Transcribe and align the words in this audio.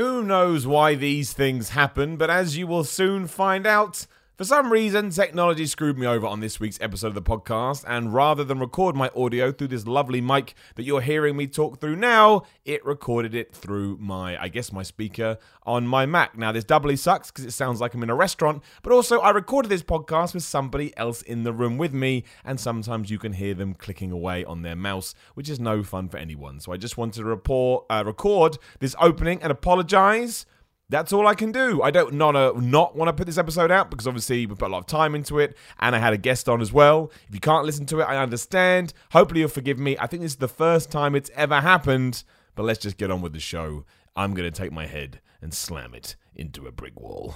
Who 0.00 0.22
knows 0.22 0.66
why 0.66 0.94
these 0.94 1.34
things 1.34 1.68
happen, 1.68 2.16
but 2.16 2.30
as 2.30 2.56
you 2.56 2.66
will 2.66 2.84
soon 2.84 3.26
find 3.26 3.66
out, 3.66 4.06
for 4.40 4.46
some 4.46 4.72
reason, 4.72 5.10
technology 5.10 5.66
screwed 5.66 5.98
me 5.98 6.06
over 6.06 6.26
on 6.26 6.40
this 6.40 6.58
week's 6.58 6.80
episode 6.80 7.08
of 7.08 7.14
the 7.14 7.20
podcast, 7.20 7.84
and 7.86 8.14
rather 8.14 8.42
than 8.42 8.58
record 8.58 8.96
my 8.96 9.10
audio 9.14 9.52
through 9.52 9.68
this 9.68 9.86
lovely 9.86 10.22
mic 10.22 10.54
that 10.76 10.84
you're 10.84 11.02
hearing 11.02 11.36
me 11.36 11.46
talk 11.46 11.78
through 11.78 11.96
now, 11.96 12.44
it 12.64 12.82
recorded 12.82 13.34
it 13.34 13.54
through 13.54 13.98
my, 13.98 14.42
I 14.42 14.48
guess, 14.48 14.72
my 14.72 14.82
speaker 14.82 15.36
on 15.64 15.86
my 15.86 16.06
Mac. 16.06 16.38
Now, 16.38 16.52
this 16.52 16.64
doubly 16.64 16.96
sucks 16.96 17.30
because 17.30 17.44
it 17.44 17.50
sounds 17.50 17.82
like 17.82 17.92
I'm 17.92 18.02
in 18.02 18.08
a 18.08 18.14
restaurant, 18.14 18.62
but 18.82 18.94
also 18.94 19.20
I 19.20 19.28
recorded 19.28 19.68
this 19.68 19.82
podcast 19.82 20.32
with 20.32 20.42
somebody 20.42 20.96
else 20.96 21.20
in 21.20 21.42
the 21.42 21.52
room 21.52 21.76
with 21.76 21.92
me, 21.92 22.24
and 22.42 22.58
sometimes 22.58 23.10
you 23.10 23.18
can 23.18 23.34
hear 23.34 23.52
them 23.52 23.74
clicking 23.74 24.10
away 24.10 24.46
on 24.46 24.62
their 24.62 24.74
mouse, 24.74 25.14
which 25.34 25.50
is 25.50 25.60
no 25.60 25.82
fun 25.82 26.08
for 26.08 26.16
anyone. 26.16 26.60
So 26.60 26.72
I 26.72 26.78
just 26.78 26.96
wanted 26.96 27.20
to 27.20 27.24
report, 27.26 27.84
uh, 27.90 28.04
record 28.06 28.56
this 28.78 28.96
opening 28.98 29.42
and 29.42 29.52
apologize 29.52 30.46
that's 30.90 31.12
all 31.12 31.26
I 31.26 31.34
can 31.34 31.52
do. 31.52 31.80
I 31.82 31.90
don't 31.90 32.14
not 32.14 32.36
uh, 32.36 32.52
not 32.56 32.96
want 32.96 33.08
to 33.08 33.12
put 33.12 33.26
this 33.26 33.38
episode 33.38 33.70
out 33.70 33.90
because 33.90 34.06
obviously 34.06 34.44
we've 34.44 34.58
put 34.58 34.68
a 34.68 34.72
lot 34.72 34.80
of 34.80 34.86
time 34.86 35.14
into 35.14 35.38
it, 35.38 35.56
and 35.78 35.94
I 35.94 35.98
had 35.98 36.12
a 36.12 36.18
guest 36.18 36.48
on 36.48 36.60
as 36.60 36.72
well. 36.72 37.10
If 37.28 37.34
you 37.34 37.40
can't 37.40 37.64
listen 37.64 37.86
to 37.86 38.00
it, 38.00 38.04
I 38.04 38.16
understand. 38.16 38.92
Hopefully 39.12 39.40
you'll 39.40 39.48
forgive 39.48 39.78
me. 39.78 39.96
I 39.98 40.06
think 40.06 40.22
this 40.22 40.32
is 40.32 40.38
the 40.38 40.48
first 40.48 40.90
time 40.90 41.14
it's 41.14 41.30
ever 41.34 41.60
happened. 41.60 42.24
But 42.56 42.64
let's 42.64 42.80
just 42.80 42.98
get 42.98 43.10
on 43.10 43.22
with 43.22 43.32
the 43.32 43.40
show. 43.40 43.84
I'm 44.16 44.34
gonna 44.34 44.50
take 44.50 44.72
my 44.72 44.86
head 44.86 45.20
and 45.40 45.54
slam 45.54 45.94
it 45.94 46.16
into 46.34 46.66
a 46.66 46.72
brick 46.72 47.00
wall. 47.00 47.34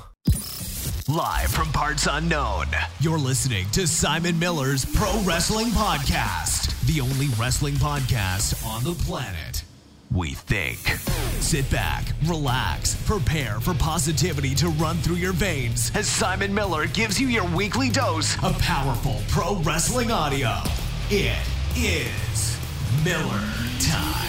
Live 1.09 1.51
from 1.51 1.71
parts 1.73 2.09
unknown, 2.11 2.67
you're 2.99 3.19
listening 3.19 3.69
to 3.71 3.87
Simon 3.87 4.39
Miller's 4.39 4.85
Pro 4.85 5.21
Wrestling 5.23 5.69
Podcast, 5.69 6.81
the 6.87 7.01
only 7.01 7.29
wrestling 7.39 7.75
podcast 7.75 8.67
on 8.67 8.83
the 8.85 8.95
planet 9.05 9.65
we 10.15 10.31
think. 10.31 10.79
Sit 11.43 11.69
back, 11.71 12.05
relax, 12.27 12.95
prepare 13.05 13.61
for 13.61 13.75
positivity 13.75 14.55
to 14.55 14.69
run 14.69 14.97
through 14.99 15.17
your 15.17 15.33
veins 15.33 15.91
as 15.95 16.07
Simon 16.07 16.55
Miller 16.55 16.87
gives 16.87 17.21
you 17.21 17.27
your 17.27 17.45
weekly 17.57 17.91
dose 17.91 18.43
of 18.45 18.57
powerful 18.61 19.21
pro 19.29 19.57
wrestling 19.57 20.13
audio. 20.13 20.57
It 21.11 21.37
is 21.77 22.59
Miller 23.05 23.45
Time. 23.81 24.25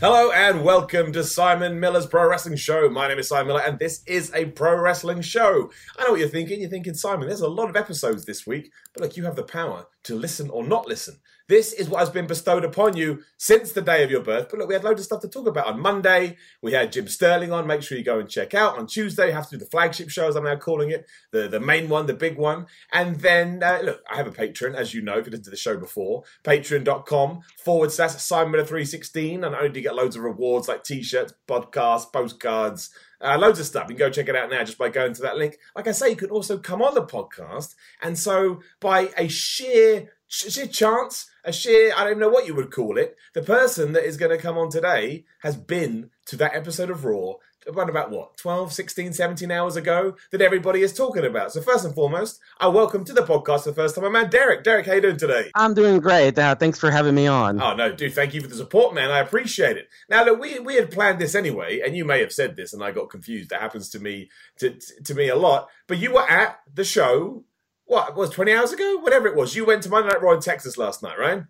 Hello 0.00 0.30
and 0.32 0.62
welcome 0.62 1.12
to 1.12 1.24
Simon 1.24 1.80
Miller's 1.80 2.06
Pro 2.06 2.28
Wrestling 2.28 2.56
Show. 2.56 2.88
My 2.90 3.08
name 3.08 3.18
is 3.18 3.28
Simon 3.28 3.48
Miller 3.48 3.62
and 3.62 3.78
this 3.78 4.02
is 4.06 4.30
a 4.34 4.46
pro 4.46 4.78
wrestling 4.78 5.22
show. 5.22 5.70
I 5.98 6.04
know 6.04 6.12
what 6.12 6.20
you're 6.20 6.28
thinking. 6.28 6.60
You're 6.60 6.70
thinking, 6.70 6.94
Simon, 6.94 7.28
there's 7.28 7.40
a 7.40 7.48
lot 7.48 7.70
of 7.70 7.76
episodes 7.76 8.26
this 8.26 8.46
week, 8.46 8.72
but 8.92 9.02
look, 9.02 9.16
you 9.16 9.24
have 9.24 9.36
the 9.36 9.42
power 9.42 9.86
to 10.04 10.14
listen 10.14 10.50
or 10.50 10.64
not 10.64 10.86
listen. 10.86 11.16
This 11.50 11.72
is 11.72 11.88
what 11.88 11.98
has 11.98 12.10
been 12.10 12.28
bestowed 12.28 12.64
upon 12.64 12.96
you 12.96 13.24
since 13.36 13.72
the 13.72 13.82
day 13.82 14.04
of 14.04 14.10
your 14.12 14.22
birth. 14.22 14.46
But 14.48 14.60
look, 14.60 14.68
we 14.68 14.74
had 14.74 14.84
loads 14.84 15.00
of 15.00 15.06
stuff 15.06 15.20
to 15.22 15.28
talk 15.28 15.48
about. 15.48 15.66
On 15.66 15.80
Monday, 15.80 16.36
we 16.62 16.70
had 16.70 16.92
Jim 16.92 17.08
Sterling 17.08 17.50
on. 17.50 17.66
Make 17.66 17.82
sure 17.82 17.98
you 17.98 18.04
go 18.04 18.20
and 18.20 18.28
check 18.28 18.54
out. 18.54 18.78
On 18.78 18.86
Tuesday, 18.86 19.26
you 19.26 19.32
have 19.32 19.48
to 19.48 19.58
do 19.58 19.64
the 19.64 19.68
flagship 19.68 20.10
show, 20.10 20.28
as 20.28 20.36
I'm 20.36 20.44
now 20.44 20.54
calling 20.54 20.90
it, 20.90 21.06
the, 21.32 21.48
the 21.48 21.58
main 21.58 21.88
one, 21.88 22.06
the 22.06 22.14
big 22.14 22.38
one. 22.38 22.66
And 22.92 23.16
then, 23.18 23.64
uh, 23.64 23.80
look, 23.82 24.00
I 24.08 24.16
have 24.16 24.28
a 24.28 24.30
Patreon, 24.30 24.76
as 24.76 24.94
you 24.94 25.02
know, 25.02 25.18
if 25.18 25.26
you 25.26 25.32
listened 25.32 25.46
to 25.46 25.50
the 25.50 25.56
show 25.56 25.76
before. 25.76 26.22
Patreon.com 26.44 27.40
forward 27.64 27.90
slash 27.90 28.12
Simon 28.12 28.64
316. 28.64 29.42
And 29.42 29.56
I 29.56 29.62
only 29.62 29.80
get 29.80 29.96
loads 29.96 30.14
of 30.14 30.22
rewards 30.22 30.68
like 30.68 30.84
t 30.84 31.02
shirts, 31.02 31.34
podcasts, 31.48 32.12
postcards. 32.12 32.90
Uh, 33.22 33.36
loads 33.38 33.60
of 33.60 33.66
stuff. 33.66 33.84
You 33.88 33.96
can 33.96 34.06
go 34.06 34.10
check 34.10 34.28
it 34.28 34.36
out 34.36 34.50
now 34.50 34.64
just 34.64 34.78
by 34.78 34.88
going 34.88 35.12
to 35.14 35.22
that 35.22 35.36
link. 35.36 35.58
Like 35.76 35.86
I 35.86 35.92
say, 35.92 36.10
you 36.10 36.16
can 36.16 36.30
also 36.30 36.58
come 36.58 36.80
on 36.80 36.94
the 36.94 37.04
podcast. 37.04 37.74
And 38.02 38.18
so, 38.18 38.60
by 38.80 39.10
a 39.16 39.28
sheer 39.28 40.10
sheer 40.30 40.66
chance, 40.66 41.28
a 41.44 41.52
sheer, 41.52 41.92
I 41.96 42.04
don't 42.04 42.18
know 42.18 42.28
what 42.28 42.46
you 42.46 42.54
would 42.54 42.70
call 42.70 42.96
it. 42.96 43.16
The 43.34 43.42
person 43.42 43.92
that 43.92 44.04
is 44.04 44.16
going 44.16 44.30
to 44.30 44.38
come 44.42 44.56
on 44.56 44.70
today 44.70 45.24
has 45.40 45.56
been 45.56 46.10
to 46.26 46.36
that 46.36 46.54
episode 46.54 46.88
of 46.88 47.04
Raw 47.04 47.34
around 47.66 47.90
about 47.90 48.10
what, 48.10 48.36
12, 48.36 48.72
16, 48.72 49.12
17 49.12 49.50
hours 49.50 49.76
ago 49.76 50.16
that 50.30 50.40
everybody 50.40 50.82
is 50.82 50.92
talking 50.92 51.24
about. 51.24 51.52
So, 51.52 51.60
first 51.60 51.84
and 51.84 51.94
foremost, 51.94 52.40
I 52.58 52.68
welcome 52.68 53.04
to 53.04 53.12
the 53.12 53.22
podcast 53.22 53.64
for 53.64 53.70
the 53.70 53.74
first 53.74 53.94
time 53.94 54.04
my 54.04 54.10
man 54.10 54.30
Derek. 54.30 54.64
Derek, 54.64 54.86
how 54.86 54.94
you 54.94 55.00
doing 55.00 55.16
today? 55.16 55.50
I'm 55.54 55.74
doing 55.74 56.00
great. 56.00 56.38
Uh, 56.38 56.54
thanks 56.54 56.78
for 56.78 56.90
having 56.90 57.14
me 57.14 57.26
on. 57.26 57.60
Oh, 57.60 57.74
no, 57.74 57.92
dude, 57.92 58.14
thank 58.14 58.34
you 58.34 58.40
for 58.40 58.48
the 58.48 58.56
support, 58.56 58.94
man. 58.94 59.10
I 59.10 59.20
appreciate 59.20 59.76
it. 59.76 59.88
Now, 60.08 60.24
look, 60.24 60.40
we, 60.40 60.58
we 60.58 60.74
had 60.76 60.90
planned 60.90 61.20
this 61.20 61.34
anyway, 61.34 61.80
and 61.84 61.96
you 61.96 62.04
may 62.04 62.20
have 62.20 62.32
said 62.32 62.56
this, 62.56 62.72
and 62.72 62.82
I 62.82 62.92
got 62.92 63.10
confused. 63.10 63.50
That 63.50 63.60
happens 63.60 63.90
to 63.90 63.98
me 63.98 64.30
to, 64.58 64.78
to 65.04 65.14
me 65.14 65.28
a 65.28 65.36
lot. 65.36 65.68
But 65.86 65.98
you 65.98 66.12
were 66.12 66.28
at 66.28 66.60
the 66.72 66.84
show 66.84 67.44
what 67.90 68.14
was 68.14 68.30
20 68.30 68.52
hours 68.52 68.72
ago 68.72 68.98
whatever 68.98 69.26
it 69.26 69.34
was 69.34 69.56
you 69.56 69.64
went 69.64 69.82
to 69.82 69.88
monday 69.88 70.08
night 70.08 70.22
raw 70.22 70.32
in 70.32 70.40
texas 70.40 70.78
last 70.78 71.02
night 71.02 71.18
right 71.18 71.42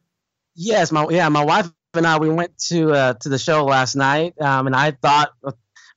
yes 0.55 0.91
my 0.91 1.07
yeah 1.11 1.29
my 1.29 1.45
wife 1.45 1.71
and 1.93 2.07
i 2.07 2.19
we 2.19 2.31
went 2.31 2.57
to 2.57 2.91
uh, 2.93 3.13
to 3.13 3.29
the 3.29 3.39
show 3.39 3.67
last 3.67 3.95
night 3.95 4.41
um, 4.41 4.67
and 4.67 4.75
i 4.75 4.91
thought 4.91 5.33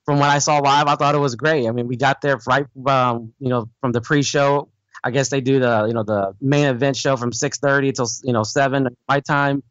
from 0.04 0.18
what 0.18 0.30
i 0.30 0.38
saw 0.38 0.58
live 0.58 0.86
i 0.86 0.96
thought 0.96 1.14
it 1.14 1.18
was 1.18 1.34
great. 1.34 1.66
I 1.66 1.70
mean 1.70 1.88
we 1.88 1.96
got 1.96 2.20
there 2.20 2.38
right 2.46 2.66
um, 2.86 3.32
you 3.38 3.48
know 3.48 3.68
from 3.80 3.92
the 3.92 4.00
pre-show. 4.00 4.68
I 5.02 5.10
guess 5.10 5.28
they 5.28 5.40
do 5.40 5.60
the 5.60 5.84
you 5.86 5.94
know 5.94 6.02
the 6.02 6.34
main 6.40 6.66
event 6.66 6.96
show 6.96 7.16
from 7.16 7.30
6.30 7.30 7.94
till 7.94 8.08
you 8.22 8.32
know 8.32 8.42
7 8.42 8.88
my 9.08 9.20
time 9.20 9.62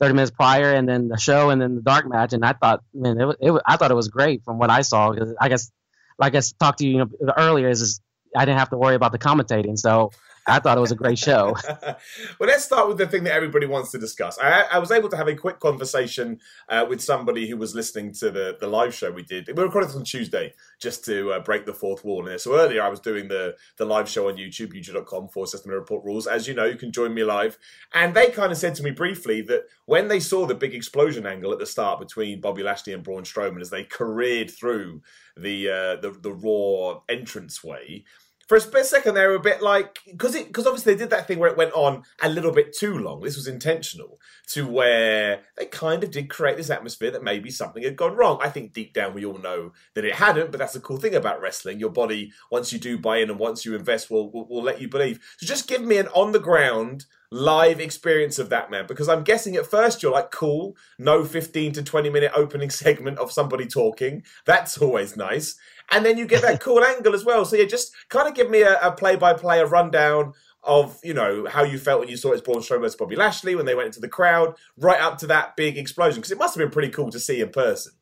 30 0.00 0.14
minutes 0.14 0.30
prior 0.32 0.72
and 0.72 0.88
then 0.88 1.08
the 1.08 1.16
show 1.16 1.50
and 1.50 1.62
then 1.62 1.76
the 1.76 1.82
dark 1.82 2.06
match. 2.08 2.32
And 2.32 2.44
i 2.44 2.52
thought 2.52 2.82
man 2.92 3.20
it, 3.20 3.36
it, 3.40 3.62
i 3.66 3.76
thought 3.76 3.90
it 3.90 3.94
was 3.94 4.08
great 4.08 4.44
from 4.44 4.58
what 4.58 4.70
i 4.70 4.82
saw. 4.82 5.14
I 5.40 5.48
guess 5.48 5.70
like 6.18 6.34
i 6.34 6.42
talked 6.58 6.78
to 6.78 6.86
you, 6.86 6.92
you 6.92 6.98
know, 6.98 7.32
earlier 7.36 7.68
is 7.68 8.00
I 8.36 8.44
didn't 8.44 8.58
have 8.58 8.70
to 8.70 8.76
worry 8.78 8.94
about 8.94 9.12
the 9.12 9.18
commentating. 9.18 9.78
So 9.78 10.12
I 10.46 10.58
thought 10.58 10.76
it 10.76 10.80
was 10.80 10.90
a 10.90 10.96
great 10.96 11.18
show. 11.18 11.54
well, 11.82 11.96
let's 12.40 12.64
start 12.64 12.88
with 12.88 12.98
the 12.98 13.06
thing 13.06 13.24
that 13.24 13.32
everybody 13.32 13.66
wants 13.66 13.92
to 13.92 13.98
discuss. 13.98 14.38
I, 14.40 14.62
I 14.72 14.78
was 14.78 14.90
able 14.90 15.08
to 15.10 15.16
have 15.16 15.28
a 15.28 15.36
quick 15.36 15.60
conversation 15.60 16.40
uh, 16.68 16.84
with 16.88 17.00
somebody 17.00 17.48
who 17.48 17.56
was 17.56 17.74
listening 17.74 18.12
to 18.14 18.30
the, 18.30 18.56
the 18.58 18.66
live 18.66 18.92
show 18.92 19.12
we 19.12 19.22
did. 19.22 19.46
We 19.46 19.62
recorded 19.62 19.90
this 19.90 19.96
on 19.96 20.04
Tuesday 20.04 20.54
just 20.80 21.04
to 21.04 21.32
uh, 21.32 21.40
break 21.40 21.64
the 21.64 21.72
fourth 21.72 22.04
wall. 22.04 22.26
And 22.26 22.40
so 22.40 22.56
earlier 22.56 22.82
I 22.82 22.88
was 22.88 22.98
doing 22.98 23.28
the, 23.28 23.54
the 23.76 23.84
live 23.84 24.08
show 24.08 24.28
on 24.28 24.36
YouTube, 24.36 24.72
youtube.com 24.72 25.28
for 25.28 25.46
System 25.46 25.70
Report 25.70 26.04
Rules. 26.04 26.26
As 26.26 26.48
you 26.48 26.54
know, 26.54 26.64
you 26.64 26.76
can 26.76 26.90
join 26.90 27.14
me 27.14 27.22
live. 27.22 27.56
And 27.94 28.14
they 28.14 28.30
kind 28.30 28.50
of 28.50 28.58
said 28.58 28.74
to 28.76 28.82
me 28.82 28.90
briefly 28.90 29.42
that 29.42 29.66
when 29.84 30.08
they 30.08 30.18
saw 30.18 30.46
the 30.46 30.54
big 30.54 30.74
explosion 30.74 31.26
angle 31.26 31.52
at 31.52 31.60
the 31.60 31.66
start 31.66 32.00
between 32.00 32.40
Bobby 32.40 32.62
Lashley 32.62 32.92
and 32.92 33.04
Braun 33.04 33.22
Strowman 33.22 33.60
as 33.60 33.70
they 33.70 33.84
careered 33.84 34.50
through 34.50 35.02
the 35.36 35.68
uh, 35.68 35.96
the, 35.96 36.10
the 36.20 36.32
Raw 36.32 37.00
entranceway, 37.08 38.04
for 38.46 38.56
a 38.56 38.60
split 38.60 38.86
second 38.86 39.14
they 39.14 39.26
were 39.26 39.34
a 39.34 39.40
bit 39.40 39.62
like 39.62 40.00
because 40.06 40.34
it 40.34 40.46
because 40.46 40.66
obviously 40.66 40.94
they 40.94 40.98
did 40.98 41.10
that 41.10 41.26
thing 41.26 41.38
where 41.38 41.50
it 41.50 41.56
went 41.56 41.72
on 41.72 42.02
a 42.22 42.28
little 42.28 42.52
bit 42.52 42.76
too 42.76 42.98
long. 42.98 43.20
This 43.20 43.36
was 43.36 43.46
intentional 43.46 44.18
to 44.48 44.66
where 44.66 45.40
they 45.56 45.66
kind 45.66 46.02
of 46.04 46.10
did 46.10 46.28
create 46.28 46.56
this 46.56 46.70
atmosphere 46.70 47.10
that 47.10 47.22
maybe 47.22 47.50
something 47.50 47.82
had 47.82 47.96
gone 47.96 48.16
wrong. 48.16 48.38
I 48.42 48.48
think 48.48 48.72
deep 48.72 48.92
down 48.92 49.14
we 49.14 49.24
all 49.24 49.38
know 49.38 49.72
that 49.94 50.04
it 50.04 50.14
hadn't 50.14 50.50
but 50.50 50.58
that's 50.58 50.74
the 50.74 50.80
cool 50.80 50.98
thing 50.98 51.14
about 51.14 51.40
wrestling. 51.40 51.80
Your 51.80 51.90
body 51.90 52.32
once 52.50 52.72
you 52.72 52.78
do 52.78 52.98
buy 52.98 53.18
in 53.18 53.30
and 53.30 53.38
once 53.38 53.64
you 53.64 53.74
invest 53.74 54.10
will 54.10 54.30
will, 54.30 54.46
will 54.46 54.62
let 54.62 54.80
you 54.80 54.88
believe. 54.88 55.20
So 55.38 55.46
just 55.46 55.68
give 55.68 55.82
me 55.82 55.98
an 55.98 56.08
on 56.08 56.32
the 56.32 56.40
ground 56.40 57.06
live 57.30 57.80
experience 57.80 58.38
of 58.38 58.50
that 58.50 58.70
man 58.70 58.84
because 58.86 59.08
i'm 59.08 59.22
guessing 59.22 59.56
at 59.56 59.64
first 59.64 60.02
you're 60.02 60.12
like 60.12 60.30
cool 60.30 60.76
no 60.98 61.24
15 61.24 61.72
to 61.72 61.82
20 61.82 62.10
minute 62.10 62.30
opening 62.34 62.68
segment 62.82 63.18
of 63.18 63.32
somebody 63.32 63.66
talking. 63.66 64.22
That's 64.44 64.78
always 64.78 65.16
nice 65.16 65.56
and 65.92 66.04
then 66.04 66.18
you 66.18 66.26
get 66.26 66.42
that 66.42 66.60
cool 66.60 66.82
angle 66.82 67.14
as 67.14 67.24
well. 67.24 67.44
So 67.44 67.56
yeah, 67.56 67.66
just 67.66 67.92
kind 68.08 68.28
of 68.28 68.34
give 68.34 68.50
me 68.50 68.62
a, 68.62 68.92
play 68.96 69.16
by 69.16 69.34
play, 69.34 69.60
a 69.60 69.66
rundown 69.66 70.32
of 70.64 70.98
you 71.02 71.12
know 71.12 71.46
how 71.50 71.64
you 71.64 71.78
felt 71.78 72.00
when 72.00 72.08
you 72.08 72.16
saw 72.16 72.32
it's 72.32 72.40
Braun 72.40 72.58
Strowman 72.58 72.82
versus 72.82 72.96
Bobby 72.96 73.16
Lashley 73.16 73.56
when 73.56 73.66
they 73.66 73.74
went 73.74 73.86
into 73.86 74.00
the 74.00 74.08
crowd, 74.08 74.56
right 74.76 75.00
up 75.00 75.18
to 75.18 75.26
that 75.28 75.56
big 75.56 75.76
explosion 75.76 76.20
because 76.20 76.30
it 76.30 76.38
must 76.38 76.54
have 76.54 76.62
been 76.62 76.72
pretty 76.72 76.90
cool 76.90 77.10
to 77.10 77.20
see 77.20 77.40
in 77.40 77.50
person. 77.50 77.92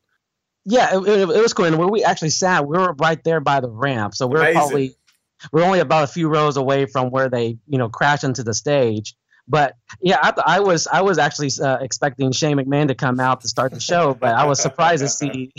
Yeah, 0.63 0.95
it, 0.95 1.07
it, 1.07 1.29
it 1.29 1.41
was 1.41 1.53
cool. 1.53 1.65
And 1.65 1.77
where 1.77 1.87
we 1.87 2.03
actually 2.03 2.29
sat, 2.29 2.67
we 2.67 2.77
were 2.77 2.93
right 2.93 3.21
there 3.23 3.39
by 3.39 3.61
the 3.61 3.69
ramp, 3.69 4.13
so 4.15 4.27
we 4.27 4.39
are 4.39 4.51
probably 4.51 4.95
we're 5.51 5.63
only 5.63 5.79
about 5.79 6.03
a 6.03 6.07
few 6.07 6.29
rows 6.29 6.55
away 6.55 6.85
from 6.85 7.09
where 7.09 7.29
they 7.29 7.57
you 7.67 7.77
know 7.77 7.89
crash 7.89 8.23
into 8.23 8.43
the 8.43 8.53
stage. 8.53 9.15
But 9.47 9.75
yeah, 10.01 10.19
I, 10.21 10.33
I 10.45 10.59
was 10.59 10.87
I 10.87 11.01
was 11.01 11.17
actually 11.17 11.49
uh, 11.61 11.77
expecting 11.81 12.31
Shane 12.31 12.57
McMahon 12.57 12.89
to 12.89 12.95
come 12.95 13.19
out 13.19 13.41
to 13.41 13.47
start 13.47 13.73
the 13.73 13.79
show, 13.79 14.13
but 14.13 14.35
I 14.35 14.45
was 14.45 14.61
surprised 14.61 15.01
to 15.01 15.09
see 15.09 15.51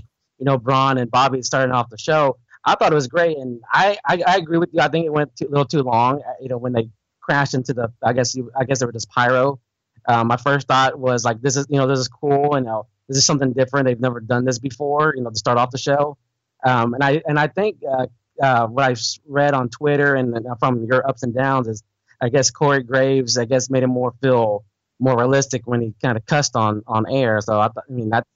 you 0.43 0.47
know, 0.47 0.59
Braun 0.59 0.99
and 0.99 1.09
Bobby 1.09 1.41
starting 1.41 1.73
off 1.73 1.89
the 1.89 1.97
show. 1.97 2.37
I 2.65 2.75
thought 2.75 2.91
it 2.91 2.97
was 2.97 3.07
great, 3.07 3.39
and 3.39 3.61
I, 3.73 3.97
I, 4.05 4.21
I 4.27 4.37
agree 4.39 4.59
with 4.59 4.71
you. 4.73 4.81
I 4.81 4.89
think 4.89 5.07
it 5.07 5.13
went 5.13 5.37
too, 5.37 5.47
a 5.47 5.51
little 5.51 5.65
too 5.65 5.83
long. 5.83 6.21
Uh, 6.21 6.33
you 6.41 6.49
know, 6.49 6.59
when 6.59 6.73
they 6.73 6.89
crashed 7.21 7.55
into 7.55 7.73
the, 7.73 7.93
I 8.03 8.13
guess 8.13 8.35
you, 8.35 8.51
I 8.59 8.65
guess 8.65 8.81
they 8.81 8.87
were 8.87 8.93
just 8.93 9.09
pyro. 9.09 9.61
Um, 10.09 10.27
my 10.27 10.37
first 10.37 10.67
thought 10.67 10.99
was 10.99 11.25
like, 11.25 11.41
this 11.41 11.57
is, 11.57 11.67
you 11.71 11.79
know, 11.79 11.87
this 11.87 12.01
is 12.01 12.09
cool, 12.09 12.57
and 12.57 12.67
you 12.67 12.73
know, 12.73 12.87
this 13.07 13.19
is 13.19 13.25
something 13.25 13.53
different. 13.53 13.87
They've 13.87 14.01
never 14.01 14.19
done 14.19 14.45
this 14.45 14.59
before, 14.59 15.15
you 15.17 15.23
know, 15.23 15.31
to 15.31 15.37
start 15.37 15.59
off 15.59 15.71
the 15.71 15.79
show. 15.79 16.19
Um, 16.67 16.95
and 16.95 17.05
I, 17.05 17.23
and 17.25 17.39
I 17.39 17.47
think 17.47 17.79
uh, 17.89 18.07
uh, 18.43 18.67
what 18.67 18.85
I've 18.85 19.01
read 19.29 19.55
on 19.55 19.69
Twitter 19.69 20.17
and 20.17 20.37
from 20.59 20.85
your 20.87 21.09
ups 21.09 21.23
and 21.23 21.33
downs 21.33 21.69
is, 21.69 21.85
I 22.21 22.31
guess 22.31 22.51
Corey 22.51 22.83
Graves, 22.83 23.39
I 23.39 23.45
guess, 23.45 23.71
made 23.71 23.85
him 23.85 23.91
more 23.91 24.13
feel 24.21 24.65
more 24.99 25.17
realistic 25.17 25.63
when 25.67 25.81
he 25.81 25.95
kind 26.03 26.17
of 26.17 26.27
cussed 26.27 26.57
on 26.57 26.83
on 26.89 27.07
air. 27.09 27.41
So 27.41 27.61
I, 27.61 27.69
th- 27.69 27.85
I 27.89 27.93
mean, 27.93 28.11
that 28.11 28.27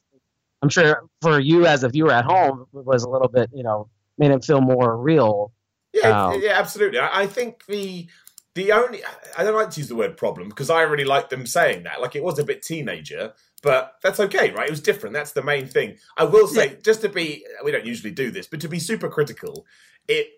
I'm 0.62 0.68
sure 0.68 1.04
for 1.22 1.38
you 1.38 1.66
as 1.66 1.84
a 1.84 1.88
viewer 1.88 2.12
at 2.12 2.24
home 2.24 2.66
it 2.74 2.84
was 2.84 3.04
a 3.04 3.10
little 3.10 3.28
bit, 3.28 3.50
you 3.52 3.62
know, 3.62 3.88
made 4.18 4.30
it 4.30 4.44
feel 4.44 4.60
more 4.60 4.96
real. 4.96 5.52
Yeah, 5.92 6.26
um, 6.26 6.40
yeah, 6.42 6.58
absolutely. 6.58 6.98
I 7.00 7.26
think 7.26 7.64
the 7.66 8.08
the 8.54 8.72
only 8.72 9.02
I 9.36 9.44
don't 9.44 9.54
like 9.54 9.70
to 9.70 9.80
use 9.80 9.88
the 9.88 9.96
word 9.96 10.16
problem 10.16 10.48
because 10.48 10.70
I 10.70 10.82
really 10.82 11.04
like 11.04 11.28
them 11.28 11.46
saying 11.46 11.84
that. 11.84 12.00
Like 12.00 12.16
it 12.16 12.24
was 12.24 12.38
a 12.38 12.44
bit 12.44 12.62
teenager, 12.62 13.34
but 13.62 13.96
that's 14.02 14.20
okay, 14.20 14.50
right? 14.52 14.68
It 14.68 14.70
was 14.70 14.80
different. 14.80 15.14
That's 15.14 15.32
the 15.32 15.42
main 15.42 15.66
thing. 15.66 15.98
I 16.16 16.24
will 16.24 16.48
say, 16.48 16.70
yeah. 16.70 16.76
just 16.82 17.02
to 17.02 17.08
be, 17.08 17.44
we 17.64 17.70
don't 17.70 17.86
usually 17.86 18.12
do 18.12 18.30
this, 18.30 18.46
but 18.46 18.60
to 18.60 18.68
be 18.68 18.78
super 18.78 19.08
critical, 19.08 19.66
it. 20.08 20.28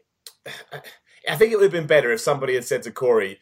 I 1.29 1.37
think 1.37 1.53
it 1.53 1.57
would 1.57 1.65
have 1.65 1.73
been 1.73 1.87
better 1.87 2.11
if 2.11 2.21
somebody 2.21 2.55
had 2.55 2.65
said 2.65 2.85
to 2.85 2.91
Corey, 2.91 3.39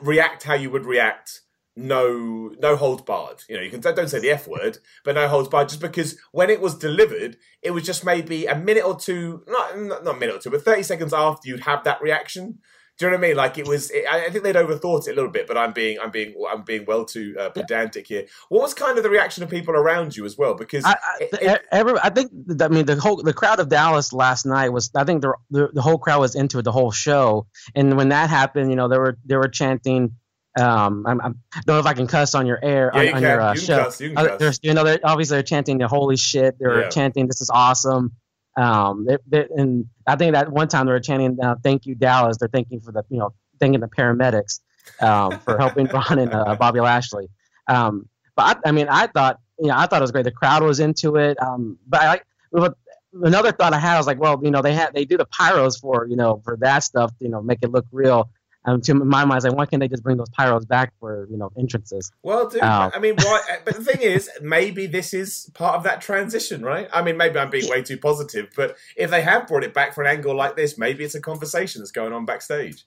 react 0.00 0.44
how 0.44 0.54
you 0.54 0.70
would 0.70 0.86
react 0.86 1.42
no 1.76 2.50
no 2.58 2.76
holds 2.76 3.02
barred. 3.02 3.42
You 3.48 3.56
know, 3.56 3.62
you 3.62 3.70
can 3.70 3.80
don't 3.80 4.08
say 4.08 4.18
the 4.18 4.30
F 4.30 4.48
word, 4.48 4.78
but 5.04 5.14
no 5.14 5.28
holds 5.28 5.48
barred. 5.48 5.68
Just 5.68 5.80
because 5.80 6.18
when 6.32 6.50
it 6.50 6.60
was 6.60 6.74
delivered, 6.74 7.36
it 7.62 7.72
was 7.72 7.84
just 7.84 8.04
maybe 8.04 8.46
a 8.46 8.56
minute 8.56 8.84
or 8.84 8.98
two, 8.98 9.44
not 9.46 9.78
not 9.78 10.06
a 10.06 10.18
minute 10.18 10.36
or 10.36 10.38
two, 10.38 10.50
but 10.50 10.64
thirty 10.64 10.82
seconds 10.82 11.12
after 11.12 11.48
you'd 11.48 11.60
have 11.60 11.84
that 11.84 12.00
reaction. 12.00 12.58
Do 12.98 13.04
you 13.04 13.10
know 13.10 13.18
what 13.18 13.24
I 13.24 13.28
mean? 13.28 13.36
Like 13.36 13.58
it 13.58 13.68
was. 13.68 13.90
It, 13.90 14.06
I 14.10 14.30
think 14.30 14.42
they'd 14.42 14.56
overthought 14.56 15.06
it 15.06 15.10
a 15.10 15.14
little 15.14 15.30
bit, 15.30 15.46
but 15.46 15.58
I'm 15.58 15.74
being, 15.74 15.98
I'm 16.00 16.10
being, 16.10 16.34
I'm 16.50 16.62
being 16.62 16.86
well 16.86 17.04
too 17.04 17.36
uh, 17.38 17.50
pedantic 17.50 18.06
here. 18.06 18.24
What 18.48 18.62
was 18.62 18.72
kind 18.72 18.96
of 18.96 19.04
the 19.04 19.10
reaction 19.10 19.42
of 19.42 19.50
people 19.50 19.74
around 19.74 20.16
you 20.16 20.24
as 20.24 20.38
well? 20.38 20.54
Because 20.54 20.82
I, 20.86 20.92
I, 20.92 21.16
it, 21.20 21.62
every, 21.70 21.98
I 22.02 22.08
think, 22.08 22.32
I 22.58 22.68
mean, 22.68 22.86
the 22.86 22.96
whole 22.96 23.22
the 23.22 23.34
crowd 23.34 23.60
of 23.60 23.68
Dallas 23.68 24.14
last 24.14 24.46
night 24.46 24.70
was. 24.70 24.90
I 24.96 25.04
think 25.04 25.20
the, 25.20 25.34
the 25.50 25.68
the 25.74 25.82
whole 25.82 25.98
crowd 25.98 26.20
was 26.20 26.34
into 26.34 26.58
it 26.58 26.62
the 26.62 26.72
whole 26.72 26.90
show, 26.90 27.46
and 27.74 27.98
when 27.98 28.08
that 28.08 28.30
happened, 28.30 28.70
you 28.70 28.76
know, 28.76 28.88
they 28.88 28.96
were 28.96 29.18
they 29.26 29.36
were 29.36 29.48
chanting 29.48 30.14
um, 30.56 31.04
I'm, 31.06 31.20
I'm, 31.20 31.38
I 31.54 31.60
don't 31.66 31.76
know 31.76 31.80
if 31.80 31.86
I 31.86 31.94
can 31.94 32.06
cuss 32.06 32.34
on 32.34 32.46
your 32.46 32.58
air 32.62 32.90
yeah, 32.94 33.00
on, 33.00 33.06
you 33.06 33.12
on 33.12 33.22
your 33.22 33.40
uh, 33.40 33.54
you 33.54 33.60
show. 33.60 33.84
Cuss, 33.84 34.00
you 34.00 34.14
uh, 34.16 34.36
There's, 34.36 34.60
you 34.62 34.74
know, 34.74 34.84
they're, 34.84 35.00
obviously 35.04 35.36
they're 35.36 35.42
chanting 35.42 35.78
the 35.78 35.88
holy 35.88 36.16
shit. 36.16 36.58
They're 36.58 36.82
yeah. 36.82 36.88
chanting 36.88 37.26
this 37.26 37.40
is 37.40 37.50
awesome. 37.50 38.12
Um, 38.56 39.06
they, 39.06 39.18
they, 39.26 39.46
and 39.56 39.86
I 40.06 40.16
think 40.16 40.32
that 40.32 40.50
one 40.50 40.68
time 40.68 40.86
they 40.86 40.92
were 40.92 41.00
chanting 41.00 41.38
uh, 41.42 41.56
"Thank 41.62 41.84
you, 41.84 41.94
Dallas." 41.94 42.38
They're 42.38 42.48
thanking 42.48 42.80
for 42.80 42.90
the 42.90 43.02
you 43.10 43.18
know 43.18 43.34
thanking 43.60 43.80
the 43.80 43.88
paramedics 43.88 44.60
um, 45.00 45.38
for 45.40 45.58
helping 45.58 45.86
Braun 45.88 46.18
and 46.18 46.32
uh, 46.32 46.56
Bobby 46.56 46.80
Lashley. 46.80 47.28
Um, 47.68 48.08
but 48.34 48.56
I, 48.64 48.68
I, 48.70 48.72
mean, 48.72 48.88
I 48.88 49.08
thought 49.08 49.40
you 49.58 49.68
know 49.68 49.74
I 49.76 49.86
thought 49.86 49.98
it 49.98 50.04
was 50.04 50.12
great. 50.12 50.24
The 50.24 50.30
crowd 50.30 50.62
was 50.62 50.80
into 50.80 51.16
it. 51.16 51.40
Um, 51.42 51.78
but 51.86 52.00
I 52.00 52.08
like 52.08 52.24
another 53.22 53.52
thought 53.52 53.72
I 53.72 53.78
had 53.78 53.96
was 53.96 54.06
like, 54.06 54.20
well, 54.20 54.40
you 54.42 54.50
know, 54.50 54.62
they 54.62 54.74
had 54.74 54.94
they 54.94 55.04
do 55.04 55.16
the 55.16 55.26
pyros 55.26 55.80
for 55.80 56.06
you 56.06 56.16
know 56.16 56.40
for 56.44 56.56
that 56.60 56.80
stuff, 56.80 57.12
you 57.20 57.28
know, 57.28 57.42
make 57.42 57.58
it 57.62 57.70
look 57.70 57.86
real. 57.92 58.30
Um, 58.66 58.80
to 58.82 58.94
my 58.94 59.24
mind, 59.24 59.44
like, 59.44 59.54
why 59.54 59.64
can't 59.64 59.80
they 59.80 59.86
just 59.86 60.02
bring 60.02 60.16
those 60.16 60.28
pyros 60.30 60.66
back 60.66 60.92
for 60.98 61.28
you 61.30 61.36
know 61.36 61.50
entrances? 61.56 62.10
Well, 62.22 62.48
dude, 62.48 62.62
um, 62.62 62.90
I 62.92 62.98
mean, 62.98 63.14
why? 63.16 63.40
but 63.64 63.76
the 63.76 63.84
thing 63.84 64.02
is, 64.02 64.28
maybe 64.40 64.86
this 64.86 65.14
is 65.14 65.48
part 65.54 65.76
of 65.76 65.84
that 65.84 66.00
transition, 66.00 66.62
right? 66.64 66.88
I 66.92 67.02
mean, 67.02 67.16
maybe 67.16 67.38
I'm 67.38 67.48
being 67.48 67.70
way 67.70 67.82
too 67.82 67.96
positive, 67.96 68.48
but 68.56 68.76
if 68.96 69.10
they 69.10 69.22
have 69.22 69.46
brought 69.46 69.62
it 69.62 69.72
back 69.72 69.94
for 69.94 70.02
an 70.02 70.08
angle 70.08 70.34
like 70.34 70.56
this, 70.56 70.76
maybe 70.76 71.04
it's 71.04 71.14
a 71.14 71.20
conversation 71.20 71.80
that's 71.80 71.92
going 71.92 72.12
on 72.12 72.26
backstage. 72.26 72.84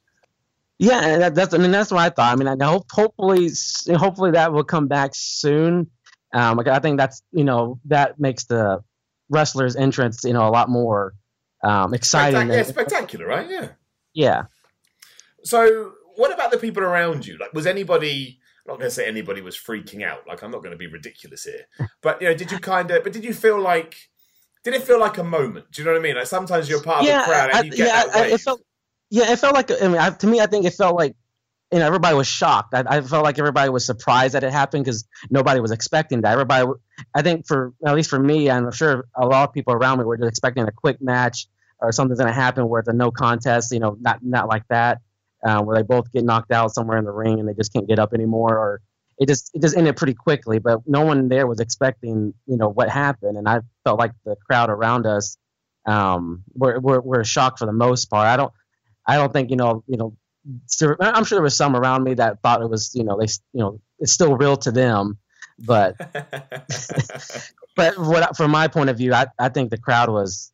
Yeah, 0.80 1.18
that, 1.20 1.36
that's 1.36 1.54
I 1.54 1.58
mean 1.58 1.72
that's 1.72 1.92
what 1.92 2.02
I 2.02 2.10
thought. 2.10 2.34
I 2.34 2.36
mean, 2.36 2.48
I 2.48 2.66
hope 2.66 2.88
hopefully 2.92 3.50
hopefully 3.96 4.32
that 4.32 4.52
will 4.52 4.66
come 4.66 4.88
back 4.88 5.12
soon. 5.14 5.90
Um, 6.34 6.58
like 6.58 6.68
I 6.68 6.80
think 6.80 6.98
that's 6.98 7.22
you 7.32 7.46
know 7.46 7.80
that 7.86 8.20
makes 8.20 8.46
the 8.46 8.84
wrestlers' 9.30 9.76
entrance 9.76 10.24
you 10.26 10.34
know 10.34 10.48
a 10.48 10.52
lot 10.52 10.70
more 10.70 11.14
um, 11.64 11.94
exciting. 11.94 12.50
Spectac- 12.50 12.56
yeah, 12.56 12.64
spectacular, 12.64 13.28
right? 13.28 13.50
Yeah. 13.50 13.70
Yeah. 14.14 14.44
So, 15.44 15.94
what 16.16 16.34
about 16.34 16.52
the 16.52 16.58
people 16.58 16.84
around 16.84 17.26
you? 17.26 17.38
Like, 17.38 17.54
was 17.54 17.66
anybody? 17.66 18.40
I'm 18.66 18.74
not 18.74 18.80
going 18.80 18.90
to 18.90 18.96
say 18.96 19.08
anybody 19.08 19.42
was 19.42 19.56
freaking 19.56 20.04
out. 20.04 20.28
Like, 20.28 20.44
I'm 20.44 20.52
not 20.52 20.60
going 20.60 20.72
to 20.72 20.78
be 20.78 20.88
ridiculous 20.88 21.44
here. 21.44 21.66
But 22.02 22.22
you 22.22 22.30
know, 22.30 22.36
did 22.36 22.52
you 22.52 22.60
kind 22.60 22.92
of? 22.92 23.04
But 23.04 23.14
did 23.14 23.24
you 23.24 23.34
feel 23.34 23.60
like? 23.60 23.96
Did 24.64 24.74
it 24.74 24.84
feel 24.84 25.00
like 25.00 25.18
a 25.18 25.24
moment? 25.24 25.72
Do 25.72 25.82
you 25.82 25.86
know 25.86 25.94
what 25.94 26.00
I 26.00 26.04
mean? 26.04 26.16
Like 26.16 26.28
sometimes 26.28 26.68
you're 26.68 26.84
part 26.84 27.06
yeah, 27.06 27.22
of 27.22 27.28
the 27.28 27.32
crowd 27.32 27.50
and 27.54 27.66
you 27.66 27.72
get 27.72 27.88
yeah, 27.88 28.06
that 28.06 28.16
wave. 28.16 28.34
It 28.34 28.42
felt, 28.42 28.62
yeah, 29.10 29.32
it 29.32 29.40
felt 29.40 29.56
like. 29.56 29.72
I 29.72 29.88
mean, 29.88 29.98
I, 29.98 30.10
to 30.10 30.28
me, 30.28 30.42
I 30.42 30.48
think 30.48 30.66
it 30.66 30.74
felt 30.74 30.96
like 30.98 31.16
you 31.72 31.80
know 31.80 31.86
everybody 31.86 32.16
was 32.16 32.28
shocked. 32.28 32.74
I, 32.74 32.84
I 32.86 33.02
felt 33.02 33.24
like 33.24 33.40
everybody 33.40 33.70
was 33.70 33.86
surprised 33.86 34.34
that 34.34 34.44
it 34.44 34.52
happened 34.52 34.84
because 34.84 35.08
nobody 35.30 35.62
was 35.62 35.72
expecting 35.72 36.22
that. 36.22 36.34
Everybody, 36.34 36.68
I 37.16 37.22
think 37.22 37.48
for 37.48 37.74
at 37.86 37.96
least 37.96 38.10
for 38.10 38.20
me, 38.20 38.50
I'm 38.50 38.70
sure 38.72 39.08
a 39.16 39.26
lot 39.26 39.48
of 39.48 39.54
people 39.54 39.74
around 39.74 40.00
me 40.00 40.04
were 40.04 40.18
just 40.18 40.30
expecting 40.30 40.68
a 40.68 40.72
quick 40.72 41.02
match 41.02 41.48
or 41.80 41.94
something's 41.94 42.20
going 42.20 42.28
to 42.28 42.40
happen 42.40 42.68
where 42.68 42.82
it's 42.82 42.90
a 42.90 42.94
no 42.94 43.12
contest. 43.12 43.72
You 43.72 43.80
know, 43.80 43.98
not 44.02 44.20
not 44.22 44.50
like 44.50 44.64
that 44.70 45.00
uh, 45.46 45.62
where 45.64 45.78
they 45.78 45.84
both 45.84 46.12
get 46.12 46.24
knocked 46.24 46.52
out 46.52 46.74
somewhere 46.74 46.98
in 46.98 47.06
the 47.06 47.12
ring 47.12 47.40
and 47.40 47.48
they 47.48 47.54
just 47.54 47.74
can't 47.74 47.88
get 47.88 48.00
up 48.00 48.14
anymore, 48.14 48.58
or 48.58 48.82
it 49.18 49.28
just 49.28 49.52
it 49.54 49.62
just 49.62 49.78
ended 49.78 49.98
pretty 49.98 50.14
quickly. 50.14 50.60
But 50.60 50.80
no 50.86 51.04
one 51.04 51.30
there 51.30 51.48
was 51.48 51.60
expecting 51.60 52.34
you 52.46 52.58
know 52.58 52.70
what 52.70 52.90
happened, 52.90 53.38
and 53.38 53.48
I 53.48 53.62
felt 53.84 54.00
like 54.00 54.12
the 54.26 54.36
crowd 54.48 54.70
around 54.70 55.06
us 55.06 55.38
um, 55.86 56.44
were, 56.54 56.80
were 56.80 57.02
were 57.02 57.24
shocked 57.24 57.60
for 57.60 57.66
the 57.66 57.74
most 57.74 58.06
part. 58.06 58.28
I 58.28 58.38
don't 58.38 58.54
I 59.06 59.18
don't 59.18 59.32
think 59.32 59.50
you 59.50 59.58
know 59.58 59.84
you 59.88 59.98
know 59.98 60.16
I'm 61.00 61.26
sure 61.26 61.36
there 61.38 61.44
was 61.44 61.58
some 61.58 61.76
around 61.76 62.04
me 62.04 62.16
that 62.16 62.42
thought 62.42 62.62
it 62.62 62.70
was 62.70 62.92
you 62.94 63.04
know 63.04 63.18
they 63.20 63.28
you 63.54 63.60
know 63.60 63.82
it's 64.00 64.14
still 64.14 64.36
real 64.36 64.58
to 64.58 64.72
them, 64.72 65.18
but 65.60 65.96
but 67.76 67.98
what 67.98 68.36
from 68.38 68.52
my 68.52 68.68
point 68.68 68.90
of 68.90 68.98
view, 68.98 69.14
I 69.14 69.28
I 69.38 69.50
think 69.50 69.72
the 69.72 69.78
crowd 69.78 70.10
was 70.10 70.52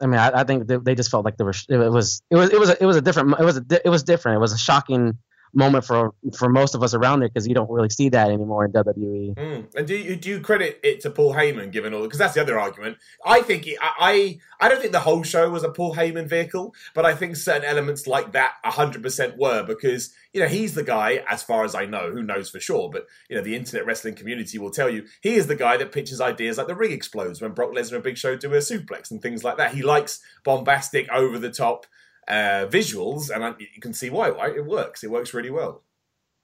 I 0.00 0.06
mean, 0.06 0.18
I, 0.18 0.40
I 0.40 0.44
think 0.44 0.66
they, 0.66 0.76
they, 0.76 0.94
just 0.94 1.10
felt 1.10 1.24
like 1.24 1.36
there 1.36 1.46
was 1.46 1.66
it 1.68 1.76
was 1.76 2.22
it 2.30 2.36
was 2.36 2.50
it 2.50 2.58
was 2.58 2.70
a, 2.70 2.82
it 2.82 2.86
was 2.86 2.96
a 2.96 3.02
different 3.02 3.38
it 3.38 3.44
was 3.44 3.58
a, 3.58 3.64
it 3.84 3.90
was 3.90 4.02
different. 4.02 4.36
It 4.36 4.40
was 4.40 4.52
a 4.52 4.58
shocking 4.58 5.18
moment 5.52 5.84
for 5.84 6.14
for 6.36 6.48
most 6.48 6.74
of 6.74 6.82
us 6.82 6.94
around 6.94 7.20
there 7.20 7.28
because 7.28 7.46
you 7.46 7.54
don't 7.54 7.70
really 7.70 7.90
see 7.90 8.08
that 8.08 8.28
anymore 8.28 8.64
in 8.64 8.72
WWE. 8.72 9.34
Mm. 9.34 9.74
And 9.74 9.86
do 9.86 9.96
you 9.96 10.16
do 10.16 10.28
you 10.28 10.40
credit 10.40 10.80
it 10.82 11.00
to 11.00 11.10
Paul 11.10 11.34
Heyman 11.34 11.70
given 11.72 11.92
all 11.92 12.02
because 12.02 12.18
that's 12.18 12.34
the 12.34 12.40
other 12.40 12.58
argument. 12.58 12.98
I 13.24 13.42
think 13.42 13.66
it, 13.66 13.76
I 13.80 14.38
I 14.60 14.68
don't 14.68 14.80
think 14.80 14.92
the 14.92 15.00
whole 15.00 15.22
show 15.22 15.50
was 15.50 15.64
a 15.64 15.70
Paul 15.70 15.94
Heyman 15.94 16.28
vehicle, 16.28 16.74
but 16.94 17.04
I 17.04 17.14
think 17.14 17.36
certain 17.36 17.64
elements 17.64 18.06
like 18.06 18.32
that 18.32 18.54
100% 18.64 19.36
were 19.38 19.62
because 19.62 20.14
you 20.32 20.40
know 20.40 20.48
he's 20.48 20.74
the 20.74 20.84
guy 20.84 21.24
as 21.28 21.42
far 21.42 21.64
as 21.64 21.74
I 21.74 21.86
know, 21.86 22.10
who 22.10 22.22
knows 22.22 22.50
for 22.50 22.60
sure, 22.60 22.90
but 22.90 23.06
you 23.28 23.36
know 23.36 23.42
the 23.42 23.56
internet 23.56 23.86
wrestling 23.86 24.14
community 24.14 24.58
will 24.58 24.70
tell 24.70 24.88
you 24.88 25.06
he 25.20 25.34
is 25.34 25.46
the 25.46 25.56
guy 25.56 25.76
that 25.76 25.92
pitches 25.92 26.20
ideas 26.20 26.58
like 26.58 26.68
the 26.68 26.74
ring 26.74 26.92
explodes 26.92 27.40
when 27.40 27.52
Brock 27.52 27.72
Lesnar 27.72 27.94
and 27.94 28.04
Big 28.04 28.18
Show 28.18 28.36
do 28.36 28.54
a 28.54 28.58
suplex 28.58 29.10
and 29.10 29.20
things 29.20 29.42
like 29.42 29.56
that. 29.56 29.74
He 29.74 29.82
likes 29.82 30.20
bombastic 30.44 31.08
over 31.10 31.38
the 31.38 31.50
top 31.50 31.86
uh, 32.30 32.66
visuals, 32.68 33.28
and 33.34 33.44
I, 33.44 33.54
you 33.58 33.80
can 33.80 33.92
see 33.92 34.08
why. 34.08 34.30
Right? 34.30 34.56
It 34.56 34.64
works. 34.64 35.02
It 35.02 35.10
works 35.10 35.34
really 35.34 35.50
well. 35.50 35.82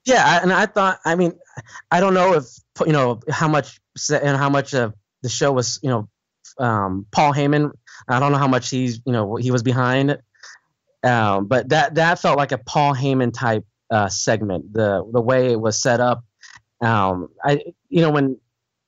Yeah, 0.05 0.41
and 0.43 0.53
I 0.53 0.67
thought. 0.67 0.99
I 1.05 1.15
mean, 1.15 1.39
I 1.91 2.01
don't 2.01 2.15
know 2.15 2.35
if 2.35 2.45
you 2.85 2.93
know 2.93 3.21
how 3.31 3.49
much 3.49 3.81
and 4.11 4.37
how 4.37 4.51
much 4.51 4.75
of 4.75 4.95
the 5.23 5.29
show 5.29 5.53
was 5.53 5.79
you 5.83 5.91
know 5.91 6.09
um, 6.59 7.07
Paul 7.13 7.33
Heyman. 7.33 7.71
I 8.09 8.21
don't 8.21 8.33
know 8.33 8.39
how 8.39 8.49
much 8.49 8.69
he's 8.69 9.01
you 9.07 9.13
know 9.13 9.37
he 9.37 9.51
was 9.51 9.63
behind 9.63 10.11
it, 10.11 10.23
um, 11.05 11.47
but 11.47 11.69
that 11.69 11.95
that 11.95 12.19
felt 12.19 12.37
like 12.37 12.53
a 12.53 12.59
Paul 12.59 12.95
Heyman 12.95 13.33
type 13.33 13.65
uh, 13.91 14.09
segment. 14.09 14.73
The 14.73 15.09
the 15.13 15.21
way 15.21 15.53
it 15.53 15.61
was 15.61 15.81
set 15.81 16.01
up. 16.01 16.25
Um, 16.81 17.29
I 17.45 17.63
you 17.89 18.03
know 18.03 18.11
when 18.11 18.39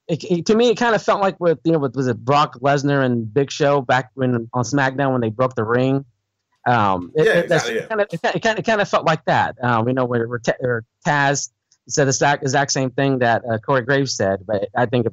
it, 0.08 0.24
it, 0.24 0.46
to 0.46 0.54
me, 0.54 0.70
it 0.70 0.76
kind 0.76 0.94
of 0.94 1.02
felt 1.02 1.20
like 1.20 1.38
with 1.38 1.58
you 1.64 1.72
know 1.72 1.78
with 1.78 1.94
was 1.94 2.08
it 2.08 2.24
Brock 2.24 2.58
Lesnar 2.60 3.04
and 3.04 3.32
Big 3.32 3.52
Show 3.52 3.82
back 3.82 4.10
when 4.14 4.48
on 4.52 4.64
SmackDown 4.64 5.12
when 5.12 5.20
they 5.20 5.30
broke 5.30 5.54
the 5.54 5.64
ring. 5.64 6.04
Um, 6.68 7.12
it, 7.14 7.24
yeah, 7.24 7.32
exactly, 7.32 7.76
yeah. 7.76 7.86
Kind 7.86 8.00
of, 8.02 8.08
it, 8.12 8.22
kind 8.22 8.34
of, 8.34 8.58
it 8.58 8.64
kind 8.64 8.80
of 8.80 8.88
felt 8.88 9.06
like 9.06 9.24
that. 9.24 9.56
Um, 9.62 9.88
you 9.88 9.94
know, 9.94 10.04
where, 10.04 10.28
where, 10.28 10.40
where 10.60 10.84
Taz 11.06 11.50
said 11.88 12.04
the 12.04 12.10
exact, 12.10 12.42
exact 12.42 12.72
same 12.72 12.90
thing 12.90 13.20
that 13.20 13.42
uh, 13.50 13.58
Corey 13.58 13.82
Graves 13.82 14.14
said, 14.14 14.40
but 14.46 14.68
I 14.76 14.86
think 14.86 15.06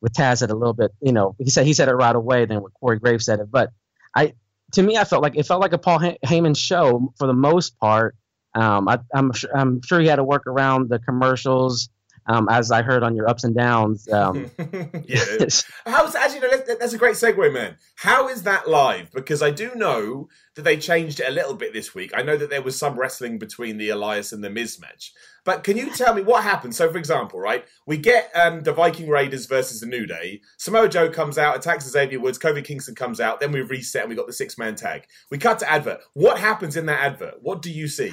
with 0.00 0.12
Taz 0.12 0.38
said 0.38 0.50
a 0.50 0.54
little 0.54 0.74
bit, 0.74 0.90
you 1.00 1.12
know, 1.12 1.36
he 1.38 1.48
said 1.48 1.64
he 1.64 1.74
said 1.74 1.88
it 1.88 1.94
right 1.94 2.14
away 2.14 2.44
than 2.44 2.60
what 2.60 2.74
Corey 2.74 2.98
Graves 2.98 3.24
said 3.24 3.38
it. 3.38 3.50
But 3.50 3.70
I, 4.14 4.34
to 4.72 4.82
me, 4.82 4.96
I 4.96 5.04
felt 5.04 5.22
like 5.22 5.36
it 5.36 5.46
felt 5.46 5.60
like 5.60 5.72
a 5.72 5.78
Paul 5.78 6.00
Heyman 6.24 6.56
show 6.56 7.12
for 7.18 7.26
the 7.26 7.34
most 7.34 7.78
part. 7.78 8.16
Um, 8.54 8.88
I, 8.88 8.98
am 9.14 9.32
sure, 9.32 9.56
I'm 9.56 9.82
sure 9.82 10.00
he 10.00 10.08
had 10.08 10.16
to 10.16 10.24
work 10.24 10.46
around 10.46 10.88
the 10.88 10.98
commercials 10.98 11.88
um, 12.26 12.48
as 12.50 12.70
I 12.70 12.82
heard 12.82 13.02
on 13.02 13.14
your 13.14 13.28
ups 13.28 13.44
and 13.44 13.54
downs. 13.54 14.08
Um, 14.08 14.50
yeah. 15.06 15.24
How's 15.86 16.14
actually 16.14 16.40
no, 16.40 16.48
that's 16.78 16.92
a 16.92 16.98
great 16.98 17.14
segue, 17.14 17.52
man. 17.52 17.76
How 17.96 18.28
is 18.28 18.42
that 18.42 18.68
live? 18.68 19.12
Because 19.12 19.42
I 19.42 19.50
do 19.50 19.74
know 19.74 20.28
that 20.54 20.62
they 20.62 20.76
changed 20.76 21.20
it 21.20 21.28
a 21.28 21.32
little 21.32 21.54
bit 21.54 21.72
this 21.72 21.94
week. 21.94 22.12
I 22.14 22.22
know 22.22 22.36
that 22.36 22.50
there 22.50 22.62
was 22.62 22.78
some 22.78 22.98
wrestling 22.98 23.38
between 23.38 23.76
the 23.78 23.90
Elias 23.90 24.32
and 24.32 24.42
the 24.42 24.50
Miz 24.50 24.80
match. 24.80 25.12
But 25.44 25.62
can 25.62 25.76
you 25.76 25.90
tell 25.90 26.12
me 26.12 26.22
what 26.22 26.42
happened? 26.42 26.74
So, 26.74 26.90
for 26.90 26.98
example, 26.98 27.38
right, 27.38 27.64
we 27.86 27.98
get 27.98 28.32
um, 28.34 28.62
the 28.62 28.72
Viking 28.72 29.08
Raiders 29.08 29.46
versus 29.46 29.80
the 29.80 29.86
New 29.86 30.04
Day. 30.04 30.40
Samoa 30.56 30.88
Joe 30.88 31.08
comes 31.08 31.38
out, 31.38 31.56
attacks 31.56 31.88
Xavier 31.88 32.18
Woods. 32.18 32.38
Kofi 32.38 32.64
Kingston 32.64 32.96
comes 32.96 33.20
out. 33.20 33.38
Then 33.38 33.52
we 33.52 33.60
reset 33.60 34.02
and 34.02 34.10
we 34.10 34.16
got 34.16 34.26
the 34.26 34.32
six 34.32 34.58
man 34.58 34.74
tag. 34.74 35.06
We 35.30 35.38
cut 35.38 35.60
to 35.60 35.70
advert. 35.70 36.00
What 36.14 36.40
happens 36.40 36.76
in 36.76 36.86
that 36.86 37.00
advert? 37.00 37.42
What 37.42 37.62
do 37.62 37.70
you 37.70 37.86
see? 37.86 38.12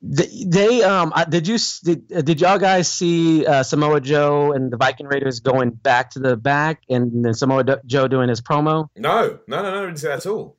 They, 0.00 0.44
they 0.46 0.82
um 0.84 1.12
did 1.28 1.48
you 1.48 1.58
did, 1.82 2.06
did 2.24 2.40
y'all 2.40 2.58
guys 2.58 2.90
see 2.90 3.44
uh, 3.44 3.64
Samoa 3.64 4.00
Joe 4.00 4.52
and 4.52 4.70
the 4.70 4.76
Viking 4.76 5.06
Raiders 5.06 5.40
going 5.40 5.70
back 5.70 6.10
to 6.10 6.20
the 6.20 6.36
back 6.36 6.82
and 6.88 7.24
then 7.24 7.34
Samoa 7.34 7.80
Joe 7.84 8.06
doing 8.06 8.28
his 8.28 8.40
promo? 8.40 8.88
No, 8.96 9.40
no, 9.48 9.62
no, 9.62 9.70
no, 9.70 9.82
I 9.82 9.86
didn't 9.86 9.98
see 9.98 10.06
that 10.06 10.18
at 10.18 10.26
all. 10.26 10.56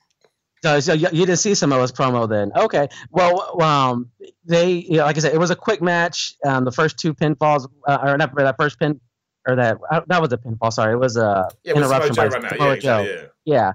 So, 0.62 0.82
so 0.82 0.92
you, 0.92 1.08
you, 1.14 1.26
didn't 1.26 1.40
see 1.40 1.56
Samoa's 1.56 1.94
promo 1.94 2.28
then? 2.28 2.52
Okay. 2.54 2.90
Well, 3.12 3.62
um, 3.62 4.12
they 4.44 4.72
you 4.72 4.98
know, 4.98 5.06
like 5.06 5.16
I 5.16 5.22
said, 5.22 5.34
it 5.34 5.40
was 5.40 5.52
a 5.52 5.56
quick 5.56 5.82
match. 5.82 6.36
Um, 6.46 6.66
the 6.66 6.72
first 6.74 6.98
two 6.98 7.14
pinfalls, 7.14 7.66
uh, 7.88 7.98
or 8.02 8.18
not 8.18 8.36
that 8.36 8.56
first 8.60 8.78
pin, 8.78 9.00
or 9.48 9.56
that 9.56 9.78
uh, 9.90 10.02
that 10.08 10.22
was 10.22 10.34
a 10.34 10.38
pinfall. 10.38 10.74
Sorry, 10.74 10.94
it 10.94 11.00
was 11.00 11.16
a 11.16 11.48
yeah, 11.64 11.76
interruption 11.76 12.14
by 12.14 12.28
Samoa 12.28 12.78
Joe. 12.78 13.02
Yeah, 13.04 13.26
yeah. 13.46 13.72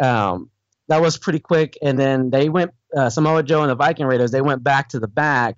yeah. 0.00 0.30
Um, 0.30 0.50
that 0.88 1.00
was 1.00 1.16
pretty 1.16 1.38
quick. 1.38 1.78
And 1.82 1.98
then 1.98 2.30
they 2.30 2.48
went 2.48 2.72
uh, 2.96 3.10
Samoa 3.10 3.42
Joe 3.42 3.62
and 3.62 3.70
the 3.70 3.74
Viking 3.74 4.06
Raiders. 4.06 4.30
They 4.30 4.40
went 4.40 4.62
back 4.62 4.90
to 4.90 5.00
the 5.00 5.08
back, 5.08 5.56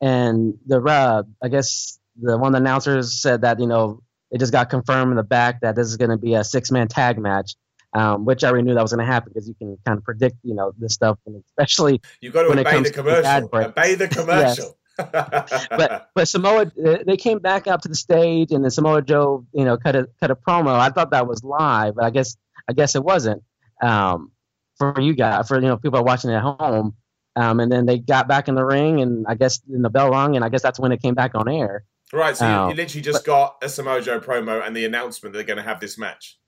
and 0.00 0.54
the 0.66 0.82
uh, 0.82 1.22
I 1.42 1.48
guess 1.48 1.98
the 2.20 2.36
one 2.36 2.48
of 2.48 2.52
the 2.52 2.58
announcers 2.58 3.20
said 3.20 3.42
that 3.42 3.60
you 3.60 3.66
know 3.66 4.02
it 4.30 4.38
just 4.38 4.52
got 4.52 4.70
confirmed 4.70 5.10
in 5.10 5.16
the 5.16 5.22
back 5.22 5.60
that 5.60 5.76
this 5.76 5.86
is 5.86 5.96
going 5.96 6.10
to 6.10 6.16
be 6.16 6.34
a 6.34 6.44
six 6.44 6.70
man 6.70 6.88
tag 6.88 7.18
match. 7.18 7.54
Um, 7.94 8.24
which 8.24 8.42
I 8.42 8.48
already 8.48 8.64
knew 8.64 8.72
that 8.72 8.80
was 8.80 8.94
going 8.94 9.06
to 9.06 9.12
happen 9.12 9.32
because 9.34 9.46
you 9.46 9.54
can 9.54 9.76
kind 9.84 9.98
of 9.98 10.04
predict, 10.04 10.36
you 10.42 10.54
know, 10.54 10.72
this 10.78 10.94
stuff, 10.94 11.18
and 11.26 11.44
especially 11.50 12.00
you 12.22 12.30
got 12.30 12.44
to 12.44 12.48
when 12.48 12.58
obey 12.58 12.80
the 12.80 12.90
commercial. 12.94 13.50
Obey 13.52 13.94
the 13.96 14.08
commercial. 14.08 14.78
but 14.96 16.08
but 16.14 16.28
Samoa 16.28 16.72
they 17.06 17.18
came 17.18 17.38
back 17.38 17.66
up 17.66 17.82
to 17.82 17.88
the 17.88 17.94
stage 17.94 18.50
and 18.50 18.64
then 18.64 18.70
Samoa 18.70 19.02
Joe 19.02 19.46
you 19.52 19.64
know 19.64 19.76
cut 19.76 19.94
a 19.94 20.08
cut 20.20 20.30
a 20.30 20.36
promo. 20.36 20.74
I 20.74 20.88
thought 20.88 21.10
that 21.10 21.26
was 21.26 21.44
live, 21.44 21.96
but 21.96 22.04
I 22.04 22.10
guess 22.10 22.36
I 22.68 22.72
guess 22.72 22.94
it 22.94 23.04
wasn't 23.04 23.42
um, 23.82 24.32
for 24.76 25.00
you 25.00 25.14
guys 25.14 25.48
for 25.48 25.60
you 25.60 25.68
know 25.68 25.76
people 25.76 26.02
watching 26.04 26.30
at 26.30 26.42
home. 26.42 26.94
Um, 27.34 27.60
and 27.60 27.72
then 27.72 27.86
they 27.86 27.98
got 27.98 28.28
back 28.28 28.48
in 28.48 28.54
the 28.54 28.64
ring, 28.64 29.00
and 29.00 29.24
I 29.26 29.34
guess 29.34 29.60
in 29.72 29.80
the 29.80 29.88
bell 29.88 30.10
rung, 30.10 30.36
and 30.36 30.44
I 30.44 30.50
guess 30.50 30.60
that's 30.60 30.78
when 30.78 30.92
it 30.92 31.00
came 31.00 31.14
back 31.14 31.34
on 31.34 31.48
air. 31.48 31.84
Right, 32.12 32.36
so 32.36 32.46
um, 32.46 32.64
you, 32.64 32.74
you, 32.74 32.76
literally 32.76 33.02
just 33.02 33.24
but, 33.24 33.26
got 33.26 33.56
a 33.62 33.70
Samoa 33.70 34.02
Joe 34.02 34.20
promo 34.20 34.64
and 34.64 34.76
the 34.76 34.84
announcement 34.84 35.34
they're 35.34 35.44
going 35.44 35.56
to 35.56 35.62
have 35.62 35.80
this 35.80 35.96
match. 35.96 36.38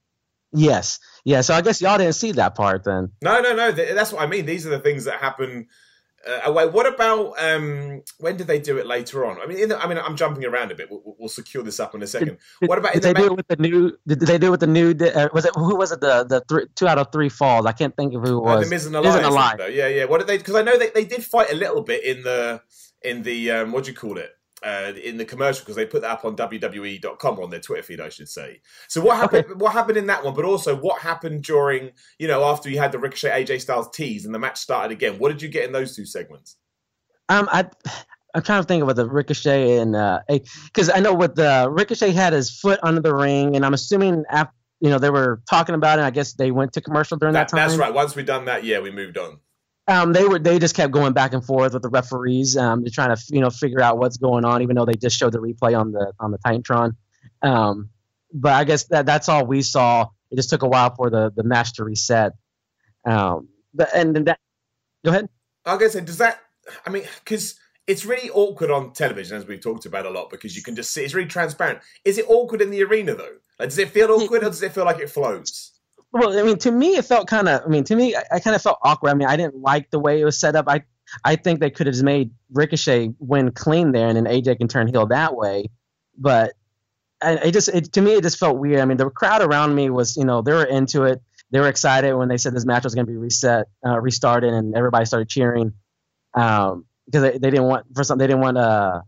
Yes, 0.52 1.00
yeah. 1.24 1.40
So 1.40 1.54
I 1.54 1.62
guess 1.62 1.80
y'all 1.80 1.96
didn't 1.96 2.14
see 2.14 2.32
that 2.32 2.54
part 2.54 2.84
then. 2.84 3.10
No, 3.22 3.40
no, 3.40 3.56
no. 3.56 3.72
That's 3.72 4.12
what 4.12 4.22
I 4.22 4.26
mean. 4.26 4.44
These 4.44 4.66
are 4.66 4.70
the 4.70 4.78
things 4.78 5.04
that 5.04 5.20
happen 5.20 5.68
uh, 6.26 6.40
away. 6.44 6.66
What 6.66 6.86
about 6.86 7.34
um, 7.38 8.02
when 8.18 8.36
did 8.36 8.46
they 8.46 8.58
do 8.58 8.78
it 8.78 8.86
later 8.86 9.26
on? 9.26 9.40
I 9.40 9.46
mean, 9.46 9.68
the, 9.68 9.78
I 9.78 9.86
mean, 9.86 9.98
I'm 9.98 10.16
jumping 10.16 10.44
around 10.44 10.72
a 10.72 10.74
bit. 10.74 10.90
We'll, 10.90 11.16
we'll 11.18 11.28
secure 11.28 11.62
this 11.62 11.80
up 11.80 11.94
in 11.94 12.02
a 12.02 12.06
second. 12.06 12.38
Did, 12.60 12.68
what 12.68 12.78
about 12.78 12.94
did 12.94 13.02
they 13.02 13.14
do 13.14 13.26
it 13.26 13.36
with 13.36 13.48
the 13.48 13.56
new? 13.56 13.92
Did 14.06 14.20
they 14.20 14.38
do 14.38 14.48
it 14.48 14.50
with 14.50 14.60
the 14.60 14.66
new? 14.66 14.90
Uh, 14.90 15.28
was 15.32 15.44
it 15.44 15.52
who 15.54 15.76
was 15.76 15.92
it? 15.92 16.00
The 16.00 16.24
the 16.24 16.40
three, 16.48 16.66
two 16.74 16.86
out 16.86 16.98
of 16.98 17.12
three 17.12 17.28
falls. 17.28 17.66
I 17.66 17.72
can't 17.72 17.96
think 17.96 18.14
of 18.14 18.22
who 18.22 18.38
it 18.38 18.42
was. 18.42 18.56
Uh, 18.56 18.60
the 18.60 18.70
Miz 18.70 18.86
and 18.86 18.96
Elias. 18.96 19.60
Yeah, 19.72 19.88
yeah. 19.88 20.04
What 20.04 20.18
did 20.18 20.26
they? 20.26 20.38
Because 20.38 20.54
I 20.54 20.62
know 20.62 20.78
they, 20.78 20.90
they 20.90 21.04
did 21.04 21.24
fight 21.24 21.50
a 21.52 21.56
little 21.56 21.82
bit 21.82 22.04
in 22.04 22.22
the 22.22 22.62
in 23.02 23.22
the 23.22 23.50
um, 23.50 23.72
what 23.72 23.84
do 23.84 23.90
you 23.90 23.96
call 23.96 24.18
it? 24.18 24.30
Uh, 24.64 24.92
in 25.02 25.16
the 25.16 25.24
commercial 25.24 25.62
because 25.62 25.76
they 25.76 25.86
put 25.86 26.02
that 26.02 26.10
up 26.10 26.24
on 26.24 26.36
WWE.com 26.36 27.38
on 27.38 27.50
their 27.50 27.60
Twitter 27.60 27.82
feed, 27.82 28.00
I 28.00 28.08
should 28.08 28.28
say. 28.28 28.60
So 28.88 29.00
what 29.00 29.16
happened? 29.16 29.46
Okay. 29.46 29.54
What 29.54 29.72
happened 29.72 29.98
in 29.98 30.06
that 30.06 30.24
one? 30.24 30.34
But 30.34 30.44
also, 30.44 30.74
what 30.74 31.00
happened 31.00 31.42
during 31.44 31.90
you 32.18 32.28
know 32.28 32.44
after 32.44 32.70
you 32.70 32.78
had 32.78 32.92
the 32.92 32.98
Ricochet 32.98 33.44
AJ 33.44 33.60
Styles 33.60 33.90
tease 33.90 34.24
and 34.24 34.34
the 34.34 34.38
match 34.38 34.58
started 34.58 34.92
again? 34.92 35.18
What 35.18 35.30
did 35.30 35.42
you 35.42 35.48
get 35.48 35.64
in 35.64 35.72
those 35.72 35.94
two 35.94 36.06
segments? 36.06 36.56
Um, 37.28 37.48
I. 37.52 37.68
I'm 38.36 38.42
trying 38.42 38.62
to 38.62 38.66
think 38.66 38.82
about 38.82 38.96
the 38.96 39.08
Ricochet 39.08 39.78
and 39.78 39.92
because 40.66 40.90
uh, 40.90 40.94
I 40.96 40.98
know 40.98 41.14
what 41.14 41.36
the 41.36 41.68
Ricochet 41.70 42.10
had 42.10 42.32
his 42.32 42.50
foot 42.50 42.80
under 42.82 43.00
the 43.00 43.14
ring, 43.14 43.54
and 43.54 43.64
I'm 43.64 43.74
assuming 43.74 44.24
after 44.28 44.52
you 44.80 44.90
know 44.90 44.98
they 44.98 45.10
were 45.10 45.40
talking 45.48 45.76
about 45.76 46.00
it. 46.00 46.02
I 46.02 46.10
guess 46.10 46.32
they 46.32 46.50
went 46.50 46.72
to 46.72 46.80
commercial 46.80 47.16
during 47.16 47.34
that, 47.34 47.48
that 47.48 47.56
time. 47.56 47.68
That's 47.68 47.78
right. 47.78 47.94
Once 47.94 48.16
we 48.16 48.24
done 48.24 48.46
that, 48.46 48.64
yeah, 48.64 48.80
we 48.80 48.90
moved 48.90 49.18
on. 49.18 49.38
Um, 49.86 50.12
they 50.12 50.24
were 50.24 50.38
they 50.38 50.58
just 50.58 50.74
kept 50.74 50.92
going 50.92 51.12
back 51.12 51.34
and 51.34 51.44
forth 51.44 51.74
with 51.74 51.82
the 51.82 51.90
referees. 51.90 52.56
Um, 52.56 52.82
they're 52.82 52.90
trying 52.90 53.14
to 53.14 53.22
you 53.28 53.40
know 53.40 53.50
figure 53.50 53.82
out 53.82 53.98
what's 53.98 54.16
going 54.16 54.44
on, 54.44 54.62
even 54.62 54.76
though 54.76 54.86
they 54.86 54.94
just 54.94 55.18
showed 55.18 55.32
the 55.32 55.40
replay 55.40 55.78
on 55.78 55.92
the 55.92 56.12
on 56.18 56.30
the 56.30 56.38
Titantron. 56.38 56.96
Um, 57.42 57.90
but 58.32 58.52
I 58.52 58.64
guess 58.64 58.84
that 58.84 59.04
that's 59.04 59.28
all 59.28 59.44
we 59.44 59.60
saw. 59.62 60.06
It 60.30 60.36
just 60.36 60.48
took 60.48 60.62
a 60.62 60.68
while 60.68 60.94
for 60.94 61.10
the 61.10 61.30
the 61.34 61.42
match 61.42 61.74
to 61.74 61.84
reset. 61.84 62.32
Um, 63.04 63.48
but 63.74 63.94
and 63.94 64.16
that 64.26 64.38
go 65.04 65.10
ahead. 65.10 65.28
I 65.66 65.76
guess 65.76 65.94
does 65.94 66.18
that. 66.18 66.40
I 66.86 66.90
mean, 66.90 67.04
because 67.22 67.58
it's 67.86 68.06
really 68.06 68.30
awkward 68.30 68.70
on 68.70 68.92
television, 68.92 69.36
as 69.36 69.46
we've 69.46 69.60
talked 69.60 69.84
about 69.84 70.06
a 70.06 70.10
lot, 70.10 70.30
because 70.30 70.56
you 70.56 70.62
can 70.62 70.74
just 70.74 70.92
see 70.92 71.04
it's 71.04 71.14
really 71.14 71.28
transparent. 71.28 71.80
Is 72.04 72.16
it 72.16 72.24
awkward 72.28 72.62
in 72.62 72.70
the 72.70 72.82
arena 72.82 73.14
though? 73.14 73.36
Like, 73.58 73.68
does 73.68 73.78
it 73.78 73.90
feel 73.90 74.10
awkward, 74.10 74.42
or 74.42 74.46
does 74.46 74.62
it 74.62 74.72
feel 74.72 74.84
like 74.84 74.98
it 74.98 75.10
flows? 75.10 75.72
Well, 76.14 76.38
I 76.38 76.44
mean, 76.44 76.58
to 76.58 76.70
me, 76.70 76.96
it 76.96 77.04
felt 77.04 77.26
kind 77.26 77.48
of. 77.48 77.62
I 77.64 77.68
mean, 77.68 77.82
to 77.84 77.96
me, 77.96 78.14
I, 78.14 78.22
I 78.36 78.40
kind 78.40 78.54
of 78.54 78.62
felt 78.62 78.78
awkward. 78.82 79.10
I 79.10 79.14
mean, 79.14 79.26
I 79.26 79.36
didn't 79.36 79.60
like 79.60 79.90
the 79.90 79.98
way 79.98 80.20
it 80.20 80.24
was 80.24 80.38
set 80.38 80.54
up. 80.54 80.66
I, 80.68 80.84
I 81.24 81.34
think 81.34 81.58
they 81.58 81.70
could 81.70 81.88
have 81.88 82.00
made 82.02 82.30
Ricochet 82.52 83.14
win 83.18 83.50
clean 83.50 83.90
there, 83.90 84.06
and 84.06 84.16
then 84.16 84.24
AJ 84.24 84.58
can 84.58 84.68
turn 84.68 84.86
heel 84.86 85.06
that 85.08 85.34
way. 85.34 85.66
But 86.16 86.52
I, 87.20 87.32
it 87.34 87.52
just, 87.52 87.68
it, 87.68 87.92
to 87.94 88.00
me, 88.00 88.14
it 88.14 88.22
just 88.22 88.38
felt 88.38 88.58
weird. 88.58 88.78
I 88.78 88.84
mean, 88.84 88.96
the 88.96 89.10
crowd 89.10 89.42
around 89.42 89.74
me 89.74 89.90
was, 89.90 90.16
you 90.16 90.24
know, 90.24 90.40
they 90.40 90.52
were 90.52 90.64
into 90.64 91.02
it. 91.02 91.20
They 91.50 91.58
were 91.58 91.68
excited 91.68 92.14
when 92.14 92.28
they 92.28 92.36
said 92.36 92.54
this 92.54 92.64
match 92.64 92.84
was 92.84 92.94
going 92.94 93.06
to 93.06 93.12
be 93.12 93.18
reset, 93.18 93.66
uh, 93.84 94.00
restarted, 94.00 94.54
and 94.54 94.76
everybody 94.76 95.06
started 95.06 95.28
cheering 95.28 95.72
um, 96.34 96.84
because 97.06 97.22
they, 97.22 97.32
they 97.32 97.50
didn't 97.50 97.64
want 97.64 97.86
for 97.94 98.04
some 98.04 98.18
they 98.18 98.26
didn't 98.26 98.40
want 98.40 98.56
uh 98.56 99.00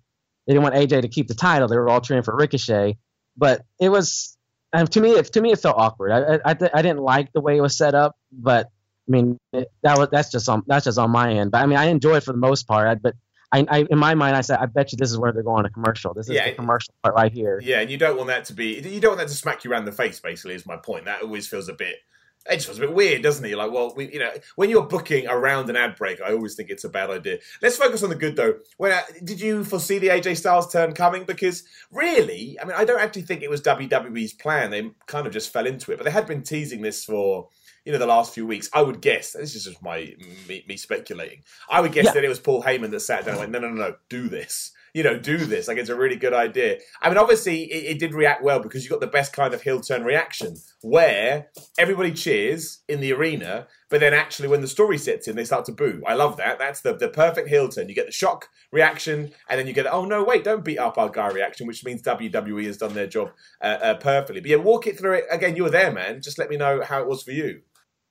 they 0.46 0.52
didn't 0.52 0.62
want 0.62 0.75
AJ 0.75 1.02
to 1.02 1.08
keep 1.08 1.28
the 1.28 1.34
title. 1.34 1.68
They 1.68 1.76
were 1.76 1.88
all 1.88 2.00
cheering 2.00 2.22
for 2.22 2.36
Ricochet, 2.36 2.98
but 3.36 3.64
it 3.80 3.88
was 3.88 4.36
and 4.76 4.92
to 4.92 5.00
me, 5.00 5.11
it, 5.12 5.33
to 5.33 5.40
me, 5.40 5.52
it 5.52 5.59
felt 5.59 5.76
awkward. 5.78 6.12
I, 6.12 6.40
I, 6.45 6.56
I 6.75 6.83
didn't 6.83 7.00
like 7.00 7.33
the 7.33 7.40
way 7.40 7.56
it 7.56 7.61
was 7.61 7.76
set 7.76 7.95
up, 7.95 8.16
but 8.30 8.66
I 9.09 9.11
mean, 9.11 9.38
it, 9.52 9.71
that 9.83 9.99
was 9.99 10.09
that's 10.11 10.30
just 10.30 10.49
on 10.49 10.62
that's 10.66 10.85
just 10.85 10.99
on 10.99 11.11
my 11.11 11.33
end. 11.33 11.50
But 11.50 11.62
I 11.62 11.66
mean, 11.66 11.78
I 11.78 11.87
enjoy 11.87 12.16
it 12.16 12.25
for 12.25 12.33
the 12.33 12.38
most 12.38 12.66
part. 12.66 12.88
I, 12.88 12.95
but 12.97 13.14
I, 13.52 13.64
I, 13.68 13.87
in 13.88 13.99
my 13.99 14.14
mind, 14.14 14.37
I 14.37 14.40
said, 14.40 14.59
I 14.59 14.66
bet 14.66 14.92
you 14.92 14.97
this 14.97 15.11
is 15.11 15.18
where 15.18 15.33
they're 15.33 15.42
going 15.42 15.64
to 15.64 15.71
commercial. 15.71 16.12
This 16.12 16.28
is 16.28 16.35
yeah, 16.35 16.50
the 16.50 16.56
commercial 16.56 16.92
part 17.02 17.14
right 17.14 17.33
here. 17.33 17.61
Yeah, 17.62 17.80
and 17.80 17.90
you 17.90 17.97
don't 17.97 18.16
want 18.16 18.28
that 18.28 18.45
to 18.47 18.52
be, 18.52 18.80
you 18.80 19.00
don't 19.00 19.11
want 19.11 19.21
that 19.21 19.28
to 19.28 19.35
smack 19.35 19.64
you 19.64 19.71
around 19.71 19.85
the 19.85 19.92
face. 19.92 20.21
Basically, 20.21 20.54
is 20.54 20.66
my 20.66 20.76
point. 20.76 21.04
That 21.04 21.23
always 21.23 21.47
feels 21.47 21.68
a 21.68 21.73
bit 21.73 21.97
it 22.48 22.56
just 22.56 22.66
feels 22.66 22.78
a 22.78 22.82
bit 22.82 22.92
weird, 22.92 23.22
doesn't 23.22 23.44
it? 23.44 23.56
like, 23.56 23.72
well, 23.72 23.92
we, 23.96 24.12
you 24.12 24.18
know, 24.18 24.30
when 24.56 24.70
you're 24.70 24.86
booking 24.86 25.26
around 25.26 25.68
an 25.70 25.76
ad 25.76 25.96
break, 25.96 26.20
I 26.20 26.32
always 26.32 26.54
think 26.54 26.70
it's 26.70 26.84
a 26.84 26.88
bad 26.88 27.10
idea. 27.10 27.38
Let's 27.62 27.76
focus 27.76 28.02
on 28.02 28.10
the 28.10 28.16
good 28.16 28.36
though. 28.36 28.54
When 28.76 28.92
uh, 28.92 29.02
did 29.24 29.40
you 29.40 29.64
foresee 29.64 29.98
the 29.98 30.08
AJ 30.08 30.38
Styles 30.38 30.72
turn 30.72 30.92
coming? 30.92 31.24
Because 31.24 31.64
really, 31.90 32.58
I 32.60 32.64
mean, 32.64 32.76
I 32.76 32.84
don't 32.84 33.00
actually 33.00 33.22
think 33.22 33.42
it 33.42 33.50
was 33.50 33.62
WWE's 33.62 34.32
plan. 34.32 34.70
They 34.70 34.90
kind 35.06 35.26
of 35.26 35.32
just 35.32 35.52
fell 35.52 35.66
into 35.66 35.92
it, 35.92 35.98
but 35.98 36.04
they 36.04 36.10
had 36.10 36.26
been 36.26 36.42
teasing 36.42 36.82
this 36.82 37.04
for 37.04 37.48
you 37.84 37.92
know 37.92 37.98
the 37.98 38.06
last 38.06 38.34
few 38.34 38.46
weeks. 38.46 38.68
I 38.72 38.82
would 38.82 39.00
guess 39.00 39.32
this 39.32 39.54
is 39.54 39.64
just 39.64 39.82
my 39.82 40.14
me, 40.48 40.64
me 40.68 40.76
speculating. 40.76 41.42
I 41.70 41.80
would 41.80 41.92
guess 41.92 42.06
yeah. 42.06 42.12
that 42.12 42.24
it 42.24 42.28
was 42.28 42.40
Paul 42.40 42.62
Heyman 42.62 42.90
that 42.90 43.00
sat 43.00 43.24
down 43.24 43.34
and 43.34 43.40
went, 43.40 43.52
no, 43.52 43.60
no, 43.60 43.68
no, 43.70 43.88
no, 43.88 43.96
do 44.08 44.28
this 44.28 44.72
you 44.96 45.02
know, 45.02 45.18
do 45.18 45.36
this. 45.36 45.68
Like 45.68 45.76
it's 45.76 45.90
a 45.90 45.94
really 45.94 46.16
good 46.16 46.32
idea. 46.32 46.78
I 47.02 47.10
mean, 47.10 47.18
obviously, 47.18 47.64
it, 47.64 47.96
it 47.96 47.98
did 47.98 48.14
react 48.14 48.42
well 48.42 48.60
because 48.60 48.82
you 48.82 48.88
got 48.88 49.00
the 49.00 49.06
best 49.06 49.30
kind 49.34 49.52
of 49.52 49.60
heel 49.60 49.78
turn 49.78 50.04
reaction 50.04 50.56
where 50.80 51.48
everybody 51.78 52.12
cheers 52.12 52.78
in 52.88 53.00
the 53.00 53.12
arena, 53.12 53.66
but 53.90 54.00
then 54.00 54.14
actually 54.14 54.48
when 54.48 54.62
the 54.62 54.66
story 54.66 54.96
sets 54.96 55.28
in, 55.28 55.36
they 55.36 55.44
start 55.44 55.66
to 55.66 55.72
boo. 55.72 56.02
I 56.06 56.14
love 56.14 56.38
that. 56.38 56.58
That's 56.58 56.80
the, 56.80 56.96
the 56.96 57.10
perfect 57.10 57.50
heel 57.50 57.68
turn. 57.68 57.90
You 57.90 57.94
get 57.94 58.06
the 58.06 58.12
shock 58.12 58.48
reaction, 58.72 59.32
and 59.50 59.60
then 59.60 59.66
you 59.66 59.74
get, 59.74 59.86
oh 59.86 60.06
no, 60.06 60.24
wait, 60.24 60.44
don't 60.44 60.64
beat 60.64 60.78
up 60.78 60.96
our 60.96 61.10
guy 61.10 61.28
reaction, 61.28 61.66
which 61.66 61.84
means 61.84 62.00
WWE 62.00 62.64
has 62.64 62.78
done 62.78 62.94
their 62.94 63.06
job 63.06 63.32
uh, 63.60 63.76
uh, 63.82 63.94
perfectly. 63.96 64.40
But 64.40 64.48
yeah, 64.48 64.56
walk 64.56 64.86
it 64.86 64.98
through 64.98 65.16
it 65.16 65.24
again. 65.30 65.56
You 65.56 65.64
were 65.64 65.70
there, 65.70 65.92
man. 65.92 66.22
Just 66.22 66.38
let 66.38 66.48
me 66.48 66.56
know 66.56 66.80
how 66.82 67.02
it 67.02 67.06
was 67.06 67.22
for 67.22 67.32
you. 67.32 67.60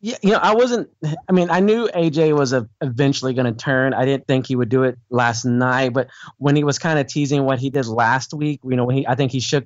Yeah, 0.05 0.17
you 0.21 0.29
know, 0.29 0.37
I 0.37 0.53
wasn't. 0.53 0.91
I 1.27 1.31
mean, 1.31 1.49
I 1.49 1.61
knew 1.61 1.87
AJ 1.87 2.37
was 2.37 2.53
a, 2.53 2.69
eventually 2.79 3.33
going 3.33 3.51
to 3.51 3.59
turn. 3.59 3.91
I 3.95 4.05
didn't 4.05 4.27
think 4.27 4.45
he 4.45 4.55
would 4.55 4.69
do 4.69 4.83
it 4.83 4.99
last 5.09 5.45
night, 5.45 5.93
but 5.93 6.09
when 6.37 6.55
he 6.55 6.63
was 6.63 6.77
kind 6.77 6.99
of 6.99 7.07
teasing 7.07 7.43
what 7.43 7.57
he 7.57 7.71
did 7.71 7.87
last 7.87 8.31
week, 8.31 8.59
you 8.63 8.75
know, 8.75 8.85
when 8.85 8.97
he, 8.97 9.07
I 9.07 9.15
think 9.15 9.31
he 9.31 9.39
shook 9.39 9.65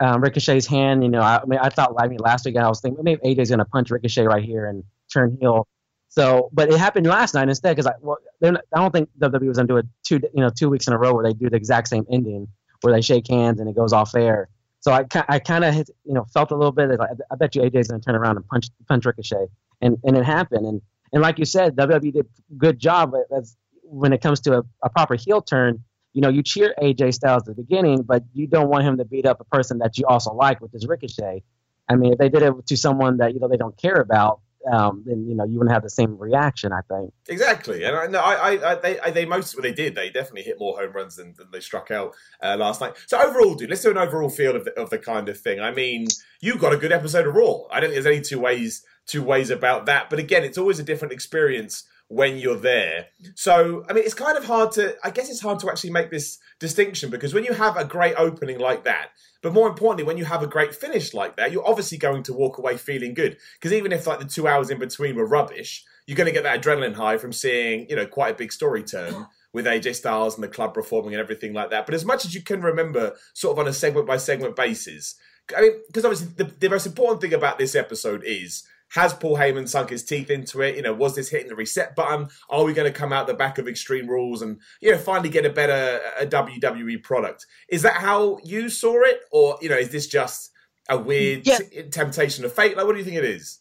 um, 0.00 0.22
Ricochet's 0.22 0.66
hand. 0.66 1.04
You 1.04 1.08
know, 1.08 1.20
I, 1.20 1.40
I, 1.40 1.44
mean, 1.44 1.60
I 1.60 1.68
thought, 1.68 1.94
I 2.00 2.08
mean, 2.08 2.18
last 2.18 2.44
week 2.46 2.56
I 2.56 2.68
was 2.68 2.80
thinking 2.80 3.04
maybe 3.04 3.20
AJ's 3.24 3.48
going 3.48 3.60
to 3.60 3.64
punch 3.64 3.92
Ricochet 3.92 4.24
right 4.24 4.42
here 4.42 4.66
and 4.66 4.82
turn 5.12 5.38
heel. 5.40 5.68
So, 6.08 6.50
but 6.52 6.68
it 6.68 6.78
happened 6.78 7.06
last 7.06 7.34
night 7.34 7.48
instead 7.48 7.76
because 7.76 7.86
I, 7.86 7.92
well, 8.00 8.18
not, 8.40 8.62
I 8.74 8.80
don't 8.80 8.90
think 8.90 9.08
WWE 9.20 9.46
was 9.46 9.56
going 9.56 9.68
to 9.68 9.72
do 9.72 9.76
it 9.76 9.86
two, 10.02 10.20
you 10.34 10.42
know, 10.42 10.50
two 10.50 10.68
weeks 10.68 10.88
in 10.88 10.94
a 10.94 10.98
row 10.98 11.14
where 11.14 11.24
they 11.24 11.32
do 11.32 11.48
the 11.48 11.56
exact 11.56 11.86
same 11.86 12.04
ending 12.10 12.48
where 12.80 12.92
they 12.92 13.02
shake 13.02 13.28
hands 13.28 13.60
and 13.60 13.70
it 13.70 13.76
goes 13.76 13.92
off 13.92 14.16
air. 14.16 14.48
So 14.80 14.90
I, 14.90 15.04
I 15.28 15.38
kind 15.38 15.64
of, 15.64 15.76
you 15.76 16.12
know, 16.12 16.24
felt 16.34 16.50
a 16.50 16.56
little 16.56 16.72
bit. 16.72 16.88
Like, 16.98 17.10
I 17.30 17.36
bet 17.36 17.54
you 17.54 17.62
AJ's 17.62 17.86
going 17.86 18.00
to 18.00 18.04
turn 18.04 18.16
around 18.16 18.34
and 18.36 18.46
punch, 18.48 18.66
punch 18.88 19.06
Ricochet 19.06 19.46
and 19.80 19.98
and 20.04 20.16
it 20.16 20.24
happened. 20.24 20.66
And 20.66 20.82
and 21.12 21.22
like 21.22 21.38
you 21.38 21.44
said, 21.44 21.76
WWE 21.76 22.12
did 22.12 22.26
good 22.56 22.78
job 22.78 23.14
as 23.36 23.56
when 23.82 24.12
it 24.12 24.20
comes 24.20 24.40
to 24.40 24.58
a, 24.58 24.62
a 24.82 24.90
proper 24.90 25.14
heel 25.14 25.42
turn. 25.42 25.82
You 26.12 26.22
know, 26.22 26.28
you 26.30 26.42
cheer 26.42 26.74
AJ 26.82 27.14
Styles 27.14 27.46
at 27.46 27.56
the 27.56 27.62
beginning, 27.62 28.02
but 28.02 28.24
you 28.32 28.46
don't 28.46 28.68
want 28.68 28.84
him 28.84 28.96
to 28.96 29.04
beat 29.04 29.26
up 29.26 29.40
a 29.40 29.44
person 29.44 29.78
that 29.78 29.98
you 29.98 30.06
also 30.06 30.32
like, 30.32 30.60
which 30.60 30.72
is 30.74 30.86
Ricochet. 30.86 31.42
I 31.88 31.94
mean, 31.94 32.12
if 32.12 32.18
they 32.18 32.28
did 32.28 32.42
it 32.42 32.66
to 32.66 32.76
someone 32.76 33.18
that 33.18 33.34
you 33.34 33.40
know 33.40 33.48
they 33.48 33.56
don't 33.56 33.76
care 33.76 34.00
about, 34.00 34.40
um, 34.70 35.04
then 35.06 35.26
you 35.28 35.34
know 35.34 35.44
you 35.44 35.58
wouldn't 35.58 35.72
have 35.72 35.82
the 35.82 35.90
same 35.90 36.18
reaction. 36.18 36.72
I 36.72 36.80
think 36.88 37.12
exactly, 37.28 37.84
and 37.84 37.96
I, 37.96 38.06
no, 38.06 38.18
I, 38.18 38.72
I, 38.72 38.74
they, 38.76 39.00
I, 39.00 39.10
they 39.10 39.24
most 39.24 39.54
what 39.54 39.62
they 39.62 39.72
did, 39.72 39.94
they 39.94 40.10
definitely 40.10 40.42
hit 40.42 40.58
more 40.58 40.76
home 40.78 40.92
runs 40.92 41.16
than, 41.16 41.34
than 41.36 41.50
they 41.52 41.60
struck 41.60 41.90
out 41.90 42.14
uh, 42.42 42.56
last 42.58 42.80
night. 42.80 42.94
So 43.06 43.20
overall, 43.20 43.54
dude, 43.54 43.70
let's 43.70 43.82
do 43.82 43.90
an 43.90 43.98
overall 43.98 44.28
feel 44.28 44.56
of 44.56 44.64
the, 44.64 44.72
of 44.72 44.90
the 44.90 44.98
kind 44.98 45.28
of 45.28 45.38
thing. 45.38 45.60
I 45.60 45.70
mean, 45.70 46.08
you 46.40 46.58
got 46.58 46.72
a 46.72 46.76
good 46.76 46.92
episode 46.92 47.26
of 47.26 47.34
Raw. 47.34 47.64
I 47.70 47.80
don't 47.80 47.90
think 47.90 48.02
there's 48.02 48.14
any 48.14 48.24
two 48.24 48.40
ways 48.40 48.82
two 49.06 49.22
ways 49.22 49.50
about 49.50 49.86
that. 49.86 50.10
But 50.10 50.18
again, 50.18 50.44
it's 50.44 50.58
always 50.58 50.78
a 50.78 50.84
different 50.84 51.12
experience 51.12 51.84
when 52.08 52.38
you're 52.38 52.56
there. 52.56 53.06
So, 53.34 53.84
I 53.88 53.92
mean, 53.92 54.04
it's 54.04 54.14
kind 54.14 54.38
of 54.38 54.44
hard 54.44 54.72
to, 54.72 54.96
I 55.02 55.10
guess 55.10 55.28
it's 55.28 55.40
hard 55.40 55.58
to 55.60 55.68
actually 55.68 55.90
make 55.90 56.10
this 56.10 56.38
distinction 56.60 57.10
because 57.10 57.34
when 57.34 57.44
you 57.44 57.52
have 57.52 57.76
a 57.76 57.84
great 57.84 58.14
opening 58.16 58.58
like 58.58 58.84
that, 58.84 59.08
but 59.42 59.52
more 59.52 59.68
importantly, 59.68 60.04
when 60.04 60.18
you 60.18 60.24
have 60.24 60.42
a 60.42 60.46
great 60.46 60.74
finish 60.74 61.14
like 61.14 61.36
that, 61.36 61.52
you're 61.52 61.66
obviously 61.66 61.98
going 61.98 62.22
to 62.24 62.32
walk 62.32 62.58
away 62.58 62.76
feeling 62.76 63.14
good. 63.14 63.36
Because 63.54 63.72
even 63.72 63.92
if 63.92 64.06
like 64.06 64.20
the 64.20 64.24
two 64.24 64.46
hours 64.46 64.70
in 64.70 64.78
between 64.78 65.16
were 65.16 65.26
rubbish, 65.26 65.84
you're 66.06 66.16
going 66.16 66.28
to 66.28 66.32
get 66.32 66.44
that 66.44 66.62
adrenaline 66.62 66.94
high 66.94 67.18
from 67.18 67.32
seeing, 67.32 67.88
you 67.88 67.96
know, 67.96 68.06
quite 68.06 68.34
a 68.34 68.38
big 68.38 68.52
story 68.52 68.82
turn 68.84 69.26
with 69.52 69.66
AJ 69.66 69.96
Styles 69.96 70.36
and 70.36 70.44
the 70.44 70.48
club 70.48 70.74
performing 70.74 71.14
and 71.14 71.20
everything 71.20 71.52
like 71.52 71.70
that. 71.70 71.86
But 71.86 71.94
as 71.94 72.04
much 72.04 72.24
as 72.24 72.34
you 72.34 72.42
can 72.42 72.60
remember, 72.60 73.14
sort 73.34 73.52
of 73.52 73.58
on 73.58 73.68
a 73.68 73.72
segment 73.72 74.06
by 74.06 74.16
segment 74.16 74.54
basis, 74.54 75.16
I 75.56 75.60
mean, 75.60 75.72
because 75.86 76.04
obviously 76.04 76.28
the, 76.36 76.44
the 76.44 76.68
most 76.68 76.86
important 76.86 77.20
thing 77.20 77.34
about 77.34 77.58
this 77.58 77.74
episode 77.74 78.22
is 78.24 78.64
has 78.88 79.12
Paul 79.12 79.36
Heyman 79.36 79.68
sunk 79.68 79.90
his 79.90 80.04
teeth 80.04 80.30
into 80.30 80.62
it? 80.62 80.76
You 80.76 80.82
know, 80.82 80.94
was 80.94 81.14
this 81.14 81.28
hitting 81.28 81.48
the 81.48 81.56
reset 81.56 81.96
button? 81.96 82.28
Are 82.48 82.64
we 82.64 82.72
going 82.72 82.90
to 82.90 82.96
come 82.96 83.12
out 83.12 83.26
the 83.26 83.34
back 83.34 83.58
of 83.58 83.68
Extreme 83.68 84.08
Rules 84.08 84.42
and 84.42 84.60
you 84.80 84.92
know 84.92 84.98
finally 84.98 85.28
get 85.28 85.44
a 85.44 85.50
better 85.50 86.00
a 86.18 86.26
WWE 86.26 87.02
product? 87.02 87.46
Is 87.68 87.82
that 87.82 87.94
how 87.94 88.38
you 88.44 88.68
saw 88.68 89.02
it, 89.02 89.20
or 89.30 89.58
you 89.60 89.68
know, 89.68 89.76
is 89.76 89.90
this 89.90 90.06
just 90.06 90.50
a 90.88 90.98
weird 90.98 91.46
yeah. 91.46 91.58
t- 91.58 91.82
temptation 91.90 92.44
of 92.44 92.52
fate? 92.52 92.76
Like, 92.76 92.86
what 92.86 92.92
do 92.92 92.98
you 92.98 93.04
think 93.04 93.16
it 93.16 93.24
is? 93.24 93.60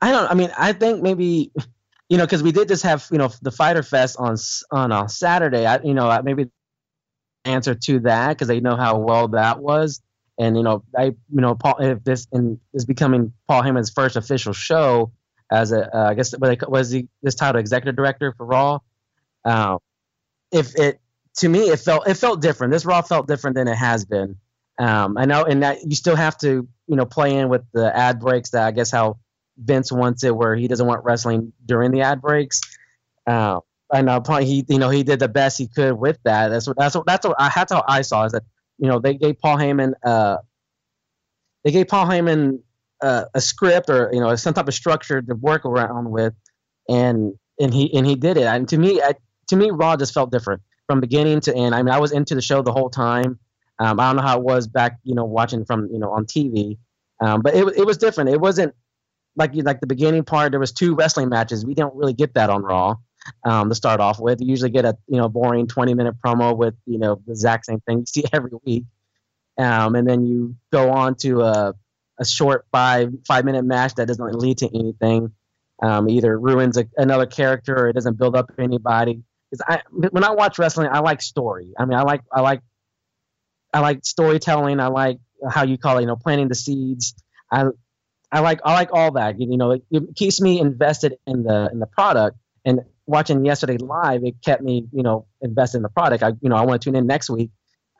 I 0.00 0.12
don't. 0.12 0.30
I 0.30 0.34
mean, 0.34 0.52
I 0.56 0.72
think 0.72 1.02
maybe 1.02 1.52
you 2.08 2.18
know 2.18 2.24
because 2.24 2.42
we 2.42 2.52
did 2.52 2.68
just 2.68 2.84
have 2.84 3.06
you 3.10 3.18
know 3.18 3.30
the 3.42 3.50
Fyter 3.50 3.82
Fest 3.82 4.16
on 4.18 4.36
on 4.70 4.92
a 4.92 5.08
Saturday. 5.08 5.66
I, 5.66 5.80
you 5.82 5.94
know, 5.94 6.20
maybe 6.22 6.50
answer 7.44 7.74
to 7.74 8.00
that 8.00 8.30
because 8.30 8.48
they 8.48 8.60
know 8.60 8.76
how 8.76 8.98
well 8.98 9.28
that 9.28 9.60
was. 9.60 10.00
And 10.38 10.56
you 10.56 10.62
know, 10.62 10.84
I 10.96 11.04
you 11.04 11.16
know, 11.30 11.54
Paul, 11.54 11.76
if 11.80 12.02
this 12.04 12.26
and 12.32 12.58
is 12.72 12.84
becoming 12.84 13.32
Paul 13.46 13.62
Heyman's 13.62 13.90
first 13.90 14.16
official 14.16 14.52
show 14.52 15.12
as 15.50 15.72
a, 15.72 15.96
uh, 15.96 16.10
I 16.10 16.14
guess 16.14 16.34
was 16.38 16.90
he 16.90 17.08
this 17.22 17.34
title 17.34 17.60
executive 17.60 17.96
director 17.96 18.34
for 18.36 18.46
Raw. 18.46 18.80
Um, 19.44 19.78
if 20.50 20.74
it 20.76 21.00
to 21.38 21.48
me, 21.48 21.68
it 21.68 21.78
felt 21.78 22.08
it 22.08 22.14
felt 22.14 22.40
different. 22.40 22.72
This 22.72 22.84
Raw 22.84 23.02
felt 23.02 23.28
different 23.28 23.56
than 23.56 23.68
it 23.68 23.76
has 23.76 24.04
been. 24.04 24.36
Um, 24.78 25.16
I 25.16 25.24
know, 25.26 25.44
and 25.44 25.62
that 25.62 25.84
you 25.84 25.94
still 25.94 26.16
have 26.16 26.36
to 26.38 26.66
you 26.86 26.96
know 26.96 27.06
play 27.06 27.36
in 27.36 27.48
with 27.48 27.62
the 27.72 27.96
ad 27.96 28.20
breaks. 28.20 28.50
That 28.50 28.66
I 28.66 28.70
guess 28.72 28.90
how 28.90 29.18
Vince 29.56 29.92
wants 29.92 30.24
it, 30.24 30.34
where 30.34 30.56
he 30.56 30.66
doesn't 30.66 30.86
want 30.86 31.04
wrestling 31.04 31.52
during 31.64 31.92
the 31.92 32.00
ad 32.00 32.20
breaks. 32.20 32.60
Uh, 33.26 33.60
I 33.92 34.02
know 34.02 34.20
he 34.40 34.64
you 34.68 34.78
know 34.78 34.90
he 34.90 35.02
did 35.02 35.20
the 35.20 35.28
best 35.28 35.58
he 35.58 35.68
could 35.68 35.92
with 35.94 36.18
that. 36.24 36.48
That's 36.48 36.66
what 36.66 36.76
that's 36.76 36.96
what 36.96 37.06
that's 37.06 37.26
what 37.26 37.36
I 37.38 37.50
that's 37.54 37.72
how 37.72 37.84
I 37.86 38.02
saw 38.02 38.24
is 38.24 38.32
that 38.32 38.42
you 38.78 38.88
know 38.88 38.98
they 38.98 39.14
gave 39.14 39.38
Paul 39.38 39.56
Heyman 39.56 39.92
uh 40.04 40.38
they 41.64 41.70
gave 41.70 41.88
Paul 41.88 42.06
Heyman 42.06 42.60
uh, 43.02 43.24
a 43.34 43.40
script 43.40 43.90
or 43.90 44.10
you 44.12 44.20
know 44.20 44.34
some 44.36 44.54
type 44.54 44.68
of 44.68 44.74
structure 44.74 45.20
to 45.20 45.34
work 45.34 45.64
around 45.64 46.10
with, 46.10 46.34
and 46.88 47.32
and 47.58 47.72
he 47.72 47.92
and 47.96 48.06
he 48.06 48.14
did 48.14 48.36
it. 48.36 48.44
And 48.44 48.68
to 48.68 48.78
me, 48.78 49.00
I, 49.02 49.14
to 49.48 49.56
me, 49.56 49.70
Raw 49.70 49.96
just 49.96 50.14
felt 50.14 50.30
different 50.30 50.62
from 50.86 51.00
beginning 51.00 51.40
to 51.40 51.54
end. 51.54 51.74
I 51.74 51.82
mean, 51.82 51.92
I 51.92 51.98
was 51.98 52.12
into 52.12 52.34
the 52.34 52.42
show 52.42 52.62
the 52.62 52.72
whole 52.72 52.90
time. 52.90 53.38
Um, 53.78 53.98
I 53.98 54.08
don't 54.08 54.16
know 54.16 54.22
how 54.22 54.38
it 54.38 54.44
was 54.44 54.68
back, 54.68 54.98
you 55.02 55.14
know, 55.14 55.24
watching 55.24 55.64
from 55.64 55.88
you 55.90 55.98
know 55.98 56.12
on 56.12 56.26
TV, 56.26 56.78
um, 57.20 57.40
but 57.42 57.54
it 57.54 57.66
it 57.76 57.86
was 57.86 57.98
different. 57.98 58.30
It 58.30 58.40
wasn't 58.40 58.74
like 59.36 59.52
like 59.54 59.80
the 59.80 59.86
beginning 59.86 60.24
part. 60.24 60.52
There 60.52 60.60
was 60.60 60.72
two 60.72 60.94
wrestling 60.94 61.28
matches. 61.28 61.64
We 61.64 61.74
don't 61.74 61.94
really 61.96 62.14
get 62.14 62.34
that 62.34 62.50
on 62.50 62.62
Raw 62.62 62.96
um, 63.44 63.68
to 63.68 63.74
start 63.74 64.00
off 64.00 64.20
with. 64.20 64.40
You 64.40 64.48
usually 64.48 64.70
get 64.70 64.84
a 64.84 64.96
you 65.06 65.16
know 65.16 65.28
boring 65.28 65.66
20 65.66 65.94
minute 65.94 66.16
promo 66.24 66.56
with 66.56 66.74
you 66.86 66.98
know 66.98 67.20
the 67.26 67.32
exact 67.32 67.66
same 67.66 67.80
thing 67.80 68.00
you 68.00 68.06
see 68.06 68.24
every 68.32 68.52
week, 68.64 68.84
um, 69.58 69.94
and 69.94 70.08
then 70.08 70.24
you 70.24 70.56
go 70.72 70.90
on 70.90 71.14
to 71.16 71.42
a, 71.42 71.74
a 72.18 72.24
short 72.24 72.66
five 72.72 73.12
five 73.26 73.44
minute 73.44 73.64
match 73.64 73.94
that 73.96 74.08
doesn't 74.08 74.34
lead 74.36 74.58
to 74.58 74.68
anything. 74.74 75.32
Um, 75.82 76.08
either 76.08 76.38
ruins 76.38 76.78
a, 76.78 76.86
another 76.96 77.26
character 77.26 77.74
or 77.76 77.88
it 77.88 77.94
doesn't 77.94 78.16
build 78.16 78.36
up 78.36 78.50
anybody. 78.58 79.22
Because 79.50 79.64
I 79.68 79.82
when 79.90 80.24
I 80.24 80.30
watch 80.30 80.58
wrestling, 80.58 80.88
I 80.90 81.00
like 81.00 81.20
story. 81.20 81.72
I 81.78 81.84
mean, 81.84 81.98
I 81.98 82.02
like 82.02 82.22
I 82.32 82.40
like 82.40 82.60
I 83.72 83.80
like 83.80 84.04
storytelling. 84.04 84.80
I 84.80 84.86
like 84.86 85.18
how 85.50 85.64
you 85.64 85.76
call 85.76 85.98
it, 85.98 86.02
you 86.02 86.06
know, 86.06 86.16
planting 86.16 86.48
the 86.48 86.54
seeds. 86.54 87.14
I 87.50 87.66
I 88.30 88.40
like 88.40 88.60
I 88.64 88.74
like 88.74 88.90
all 88.92 89.12
that. 89.12 89.38
You 89.38 89.56
know, 89.56 89.72
it, 89.72 89.84
it 89.90 90.16
keeps 90.16 90.40
me 90.40 90.60
invested 90.60 91.16
in 91.26 91.42
the 91.42 91.68
in 91.72 91.78
the 91.78 91.86
product. 91.86 92.36
And 92.64 92.80
watching 93.06 93.44
yesterday 93.44 93.76
live, 93.78 94.24
it 94.24 94.36
kept 94.44 94.62
me, 94.62 94.86
you 94.92 95.02
know, 95.02 95.26
invested 95.40 95.78
in 95.78 95.82
the 95.82 95.88
product. 95.88 96.22
I, 96.22 96.32
you 96.40 96.48
know, 96.48 96.56
I 96.56 96.64
want 96.64 96.80
to 96.80 96.84
tune 96.84 96.96
in 96.96 97.06
next 97.06 97.30
week 97.30 97.50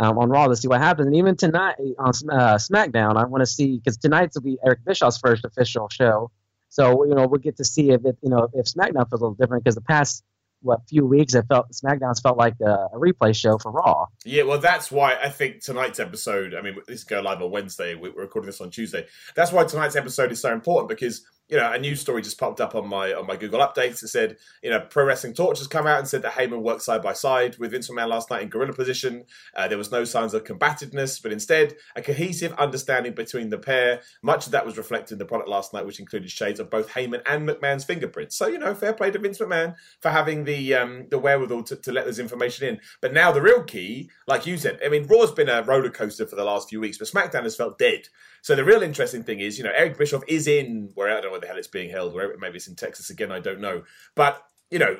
um, 0.01 0.19
on 0.19 0.29
Raw 0.29 0.47
to 0.47 0.57
see 0.57 0.69
what 0.69 0.81
happens. 0.81 1.07
And 1.07 1.17
even 1.17 1.37
tonight 1.37 1.77
on 1.99 2.13
uh, 2.31 2.55
SmackDown, 2.57 3.17
I 3.17 3.25
want 3.27 3.43
to 3.43 3.47
see 3.47 3.79
because 3.79 3.97
tonight's 3.97 4.37
will 4.37 4.43
be 4.43 4.59
Eric 4.65 4.81
Bischoff's 4.85 5.19
first 5.19 5.45
official 5.45 5.89
show. 5.89 6.31
So 6.69 7.05
you 7.05 7.15
know, 7.15 7.27
we'll 7.27 7.41
get 7.41 7.57
to 7.59 7.65
see 7.65 7.91
if 7.91 8.05
it, 8.05 8.17
you 8.23 8.31
know, 8.31 8.49
if 8.55 8.67
SmackDown 8.67 9.09
feels 9.09 9.21
a 9.21 9.25
little 9.25 9.35
different 9.35 9.65
because 9.65 9.77
the 9.77 9.81
past 9.81 10.25
what 10.65 10.81
few 10.89 11.05
weeks 11.05 11.35
it 11.35 11.45
felt 11.47 11.71
SmackDown's 11.73 12.21
felt 12.21 12.39
like 12.39 12.55
a, 12.63 12.71
a, 12.71 12.99
replay 12.99 13.37
show 13.37 13.59
for 13.59 13.71
Raw. 13.71 14.07
Yeah, 14.25 14.45
well, 14.45 14.59
that's 14.59 14.91
why 14.91 15.15
I 15.23 15.29
think 15.29 15.63
tonight's 15.63 16.01
episode. 16.01 16.55
I 16.55 16.63
mean, 16.63 16.77
this 16.89 17.05
go 17.05 17.21
live 17.21 17.43
on 17.43 17.51
Wednesday. 17.51 17.95
We're 17.95 18.13
recording 18.13 18.47
this 18.47 18.63
on 18.63 18.71
Tuesday. 18.71 19.07
That's 19.37 19.53
why 19.53 19.65
tonight's 19.65 19.95
episode 19.95 20.33
is 20.33 20.41
so 20.41 20.53
important 20.53 20.89
because 20.89 21.23
you 21.49 21.59
know, 21.59 21.71
a 21.71 21.79
news 21.79 22.01
story 22.01 22.23
just 22.23 22.39
popped 22.39 22.61
up 22.61 22.75
on 22.75 22.89
my 22.89 23.13
on 23.13 23.27
my 23.27 23.37
Google 23.37 23.61
updates. 23.61 24.03
It 24.03 24.09
said, 24.09 24.39
you 24.63 24.71
know, 24.71 24.81
Pro 24.81 25.05
Wrestling 25.05 25.35
Torch 25.35 25.59
has 25.59 25.67
come 25.67 25.87
out 25.87 25.99
and 25.99 26.09
said 26.09 26.23
that 26.23 26.33
Heyman 26.33 26.63
worked 26.63 26.83
side 26.83 27.03
by 27.03 27.13
side 27.13 27.59
with 27.59 27.73
Vince 27.73 27.91
McMahon 27.91 28.09
last 28.09 28.31
night 28.31 28.43
in 28.43 28.49
gorilla 28.49 28.73
position. 28.73 29.25
Uh, 29.55 29.69
there 29.69 29.79
was 29.79 29.93
no 29.93 30.05
signs 30.05 30.33
of 30.33 30.45
combativeness, 30.45 31.23
but 31.23 31.33
instead 31.33 31.75
a 31.97 32.03
cohesive 32.03 32.53
understanding 32.55 33.13
between 33.13 33.51
the 33.51 33.59
pair. 33.59 34.01
Much 34.23 34.47
of 34.47 34.53
that 34.53 34.65
was 34.65 34.79
reflected 34.79 35.15
in 35.15 35.19
the 35.19 35.25
product 35.27 35.51
last 35.51 35.75
night, 35.75 35.85
which 35.85 36.01
included 36.01 36.31
shades 36.31 36.61
of 36.61 36.71
both 36.71 36.89
Heyman 36.89 37.23
and 37.27 37.47
McMahon's 37.47 37.85
fingerprints. 37.85 38.37
So, 38.37 38.47
you 38.47 38.59
know, 38.59 38.75
fair 38.75 38.95
play 38.95 39.11
to 39.11 39.19
Vince 39.19 39.39
McMahon 39.39 39.75
for 40.01 40.11
having 40.11 40.45
the 40.45 40.75
um, 40.75 41.07
the 41.11 41.19
wherewithal 41.19 41.65
to, 41.65 41.77
to 41.77 41.93
let 41.93 42.07
this 42.07 42.19
information 42.19 42.69
in. 42.69 42.81
But 43.03 43.13
now 43.13 43.33
the 43.33 43.43
real 43.43 43.63
key, 43.63 44.11
like 44.27 44.47
you 44.47 44.57
said, 44.57 44.81
I 44.85 44.89
mean, 44.89 45.07
Raw's 45.07 45.33
been 45.33 45.51
a 45.51 45.63
roller 45.63 45.91
coaster 45.91 46.27
for 46.27 46.37
the 46.37 46.45
last 46.45 46.71
few 46.71 46.81
weeks, 46.81 46.97
but 46.97 47.09
SmackDown 47.09 47.43
has 47.43 47.57
felt 47.57 47.79
dead. 47.79 48.09
So 48.45 48.55
the 48.55 48.63
real 48.63 48.83
interesting 48.83 49.23
thing 49.23 49.41
is, 49.41 49.57
you 49.57 49.65
know, 49.65 49.73
Eric 49.75 49.97
Bischoff 49.97 50.23
is 50.29 50.47
in 50.47 50.91
where 50.93 51.09
I 51.09 51.15
don't 51.15 51.25
know 51.25 51.31
where 51.31 51.41
the 51.41 51.47
hell 51.47 51.57
it's 51.57 51.67
being 51.67 51.89
held, 51.89 52.13
where 52.13 52.37
maybe 52.39 52.57
it's 52.57 52.69
in 52.69 52.77
Texas 52.77 53.09
again, 53.09 53.33
I 53.33 53.41
don't 53.41 53.59
know. 53.59 53.85
But 54.15 54.43
you 54.71 54.79
know, 54.79 54.99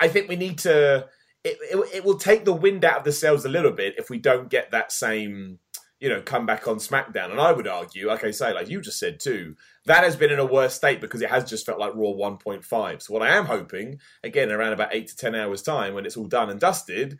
I 0.00 0.06
think 0.06 0.28
we 0.28 0.36
need 0.36 0.58
to. 0.58 1.08
It, 1.42 1.58
it, 1.60 1.94
it 1.96 2.04
will 2.04 2.18
take 2.18 2.44
the 2.44 2.52
wind 2.52 2.84
out 2.84 2.98
of 2.98 3.04
the 3.04 3.10
sails 3.10 3.44
a 3.44 3.48
little 3.48 3.72
bit 3.72 3.96
if 3.98 4.10
we 4.10 4.18
don't 4.18 4.48
get 4.48 4.70
that 4.70 4.92
same 4.92 5.58
you 5.98 6.08
know, 6.08 6.22
come 6.22 6.46
back 6.46 6.68
on 6.68 6.76
SmackDown. 6.76 7.32
And 7.32 7.40
I 7.40 7.50
would 7.50 7.66
argue, 7.66 8.06
like 8.06 8.22
I 8.22 8.30
say, 8.30 8.54
like 8.54 8.68
you 8.68 8.80
just 8.80 9.00
said 9.00 9.18
too, 9.18 9.56
that 9.86 10.04
has 10.04 10.14
been 10.14 10.30
in 10.30 10.38
a 10.38 10.46
worse 10.46 10.74
state 10.74 11.00
because 11.00 11.20
it 11.20 11.30
has 11.30 11.50
just 11.50 11.66
felt 11.66 11.80
like 11.80 11.96
Raw 11.96 12.12
1.5. 12.12 13.02
So 13.02 13.12
what 13.12 13.24
I 13.24 13.36
am 13.36 13.46
hoping, 13.46 13.98
again, 14.22 14.52
around 14.52 14.72
about 14.72 14.94
eight 14.94 15.08
to 15.08 15.16
ten 15.16 15.34
hours 15.34 15.62
time, 15.62 15.94
when 15.94 16.06
it's 16.06 16.16
all 16.16 16.26
done 16.28 16.48
and 16.48 16.60
dusted, 16.60 17.18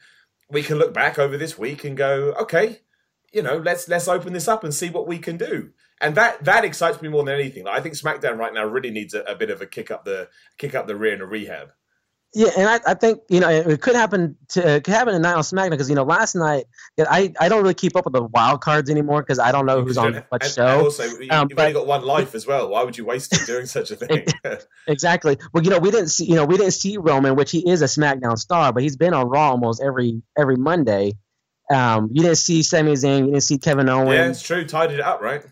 we 0.49 0.63
can 0.63 0.79
look 0.79 0.95
back 0.95 1.19
over 1.19 1.37
this 1.37 1.59
week 1.59 1.83
and 1.83 1.97
go, 1.97 2.33
okay, 2.41 2.79
you 3.33 3.43
know, 3.43 3.59
let's 3.59 3.89
let's 3.89 4.09
open 4.09 4.33
this 4.33 4.49
up 4.49 4.65
and 4.65 4.75
see 4.75 4.91
what 4.91 5.07
we 5.07 5.19
can 5.19 5.37
do. 5.37 5.71
And 6.01 6.15
that 6.15 6.45
that 6.45 6.65
excites 6.65 7.03
me 7.03 7.09
more 7.09 7.25
than 7.25 7.35
anything. 7.35 7.65
Like, 7.65 7.79
I 7.79 7.83
think 7.83 7.95
SmackDown 7.95 8.39
right 8.39 8.55
now 8.55 8.65
really 8.65 8.91
needs 8.91 9.15
a, 9.15 9.23
a, 9.23 9.35
bit 9.35 9.51
of 9.51 9.61
a 9.61 9.67
kick 9.67 9.91
up 9.91 10.05
the 10.05 10.29
kick 10.57 10.75
up 10.75 10.87
the 10.87 10.97
rear 10.97 11.13
and 11.13 11.23
a 11.23 11.27
rehab. 11.27 11.73
Yeah, 12.35 12.51
and 12.59 12.69
I, 12.69 12.79
I 12.87 12.95
think 12.95 13.21
you 13.31 13.41
know 13.41 13.49
it 13.49 13.81
could 13.81 13.95
happen 13.97 14.37
to 14.51 14.77
it 14.77 14.85
could 14.85 14.93
happen 14.93 15.15
tonight 15.15 15.33
on 15.33 15.43
SmackDown 15.43 15.71
because 15.71 15.89
you 15.89 15.97
know 15.97 16.05
last 16.05 16.35
night 16.35 16.67
I, 16.99 17.33
I 17.41 17.49
don't 17.49 17.63
really 17.63 17.73
keep 17.75 17.97
up 17.97 18.05
with 18.05 18.13
the 18.13 18.23
wild 18.23 18.61
cards 18.61 18.91
anymore 18.91 19.23
because 19.23 19.39
I 19.39 19.51
don't 19.51 19.65
know 19.65 19.83
who's 19.83 19.97
on 19.97 20.13
what 20.29 20.45
show. 20.45 20.67
And 20.67 20.83
also, 20.83 21.05
you, 21.05 21.29
um, 21.31 21.49
you've 21.49 21.59
only 21.59 21.73
got 21.73 21.87
one 21.87 22.05
life 22.05 22.35
as 22.35 22.47
well. 22.47 22.69
Why 22.69 22.85
would 22.85 22.99
you 22.99 23.07
waste 23.07 23.35
it 23.35 23.47
doing 23.47 23.65
such 23.65 23.91
a 23.91 23.97
thing? 23.97 24.27
exactly. 24.87 25.39
Well, 25.55 25.65
you 25.65 25.71
know 25.71 25.79
we 25.79 25.91
didn't 25.91 26.09
see 26.09 26.27
you 26.27 26.35
know 26.35 26.45
we 26.45 26.59
didn't 26.59 26.73
see 26.73 26.99
Roman, 26.99 27.35
which 27.35 27.51
he 27.51 27.69
is 27.69 27.81
a 27.81 27.87
SmackDown 27.87 28.37
star, 28.37 28.75
but 28.75 28.83
he's 28.83 28.97
been 28.97 29.15
on 29.15 29.27
Raw 29.27 29.51
almost 29.51 29.83
every 29.83 30.23
every 30.39 30.57
Monday. 30.57 31.15
Um, 31.73 32.09
you 32.13 32.23
didn't 32.23 32.39
see 32.39 32.63
Sami 32.63 32.93
Zayn, 32.93 33.21
you 33.21 33.27
didn't 33.27 33.43
see 33.43 33.59
Kevin 33.59 33.89
Owens. 33.89 34.15
Yeah, 34.15 34.29
it's 34.29 34.43
true. 34.43 34.65
Tied 34.65 34.91
it 34.91 35.01
up, 35.01 35.21
right? 35.21 35.45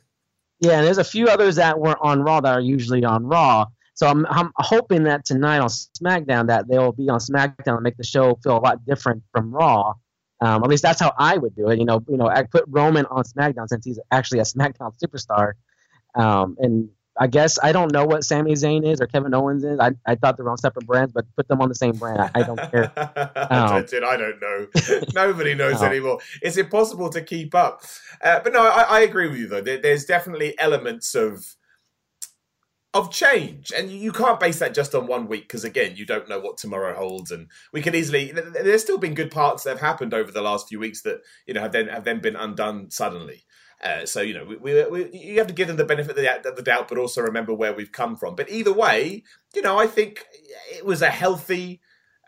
Yeah, 0.60 0.78
and 0.78 0.86
there's 0.86 0.98
a 0.98 1.04
few 1.04 1.26
others 1.26 1.56
that 1.56 1.78
were 1.78 1.96
on 2.02 2.22
Raw 2.22 2.40
that 2.40 2.52
are 2.52 2.60
usually 2.60 3.04
on 3.04 3.24
Raw. 3.24 3.66
So 3.94 4.06
I'm, 4.06 4.26
I'm 4.26 4.52
hoping 4.56 5.04
that 5.04 5.24
tonight 5.24 5.58
on 5.58 5.68
SmackDown 5.68 6.48
that 6.48 6.68
they 6.68 6.78
will 6.78 6.92
be 6.92 7.08
on 7.08 7.18
SmackDown 7.18 7.74
and 7.76 7.82
make 7.82 7.96
the 7.96 8.04
show 8.04 8.38
feel 8.42 8.56
a 8.56 8.60
lot 8.60 8.84
different 8.84 9.22
from 9.32 9.50
Raw. 9.50 9.94
Um, 10.40 10.62
at 10.62 10.68
least 10.68 10.82
that's 10.82 11.00
how 11.00 11.12
I 11.18 11.38
would 11.38 11.56
do 11.56 11.70
it. 11.70 11.78
You 11.78 11.86
know, 11.86 12.04
you 12.08 12.18
know, 12.18 12.28
I 12.28 12.42
put 12.42 12.64
Roman 12.68 13.06
on 13.06 13.24
SmackDown 13.24 13.68
since 13.68 13.84
he's 13.86 13.98
actually 14.10 14.40
a 14.40 14.42
SmackDown 14.42 14.92
superstar, 15.02 15.52
um, 16.14 16.56
and 16.58 16.90
I 17.18 17.26
guess 17.26 17.58
I 17.62 17.72
don't 17.72 17.92
know 17.92 18.04
what 18.04 18.24
Sami 18.24 18.52
Zayn 18.52 18.86
is 18.86 19.00
or 19.00 19.06
Kevin 19.06 19.34
Owens 19.34 19.64
is. 19.64 19.78
I, 19.80 19.92
I 20.06 20.16
thought 20.16 20.36
they're 20.36 20.48
on 20.48 20.58
separate 20.58 20.86
brands, 20.86 21.12
but 21.12 21.24
put 21.36 21.48
them 21.48 21.60
on 21.62 21.68
the 21.68 21.74
same 21.74 21.92
brand. 21.92 22.20
I, 22.20 22.30
I 22.34 22.42
don't 22.42 22.70
care. 22.70 22.92
Um, 23.46 23.84
I 24.04 24.16
don't 24.16 24.40
know. 24.40 24.66
Nobody 25.14 25.54
knows 25.62 25.80
no. 25.80 25.86
anymore. 25.86 26.18
It's 26.42 26.56
impossible 26.56 27.10
to 27.10 27.22
keep 27.22 27.54
up. 27.54 27.82
Uh, 28.22 28.40
but 28.40 28.52
no, 28.52 28.66
I, 28.66 28.82
I, 28.82 29.00
agree 29.00 29.28
with 29.28 29.38
you 29.38 29.46
though. 29.46 29.60
There, 29.60 29.78
there's 29.78 30.04
definitely 30.04 30.58
elements 30.58 31.14
of 31.14 31.54
of 32.92 33.10
change, 33.10 33.72
and 33.76 33.90
you 33.90 34.10
can't 34.10 34.40
base 34.40 34.58
that 34.58 34.74
just 34.74 34.94
on 34.94 35.06
one 35.06 35.28
week 35.28 35.42
because 35.42 35.64
again, 35.64 35.94
you 35.96 36.06
don't 36.06 36.28
know 36.28 36.40
what 36.40 36.56
tomorrow 36.56 36.96
holds. 36.96 37.30
And 37.30 37.48
we 37.72 37.82
could 37.82 37.94
easily. 37.94 38.32
There's 38.32 38.82
still 38.82 38.98
been 38.98 39.14
good 39.14 39.30
parts 39.30 39.62
that 39.62 39.70
have 39.70 39.80
happened 39.80 40.12
over 40.12 40.32
the 40.32 40.42
last 40.42 40.68
few 40.68 40.80
weeks 40.80 41.02
that 41.02 41.20
you 41.46 41.54
know 41.54 41.60
have 41.60 41.72
then 41.72 41.88
have 41.88 42.04
then 42.04 42.20
been 42.20 42.36
undone 42.36 42.90
suddenly. 42.90 43.44
Uh, 43.82 44.06
so 44.06 44.20
you 44.20 44.34
know, 44.34 44.44
we, 44.44 44.56
we, 44.56 44.84
we, 44.86 45.10
you 45.12 45.38
have 45.38 45.46
to 45.46 45.52
give 45.52 45.68
them 45.68 45.76
the 45.76 45.84
benefit 45.84 46.10
of 46.10 46.56
the, 46.56 46.62
doubt, 46.62 46.88
but 46.88 46.98
also 46.98 47.20
remember 47.20 47.52
where 47.52 47.74
we've 47.74 47.92
come 47.92 48.16
from. 48.16 48.34
But 48.34 48.50
either 48.50 48.72
way, 48.72 49.22
you 49.54 49.62
know, 49.62 49.78
I 49.78 49.86
think 49.86 50.24
it 50.72 50.84
was 50.84 51.02
a 51.02 51.10
healthy, 51.10 51.80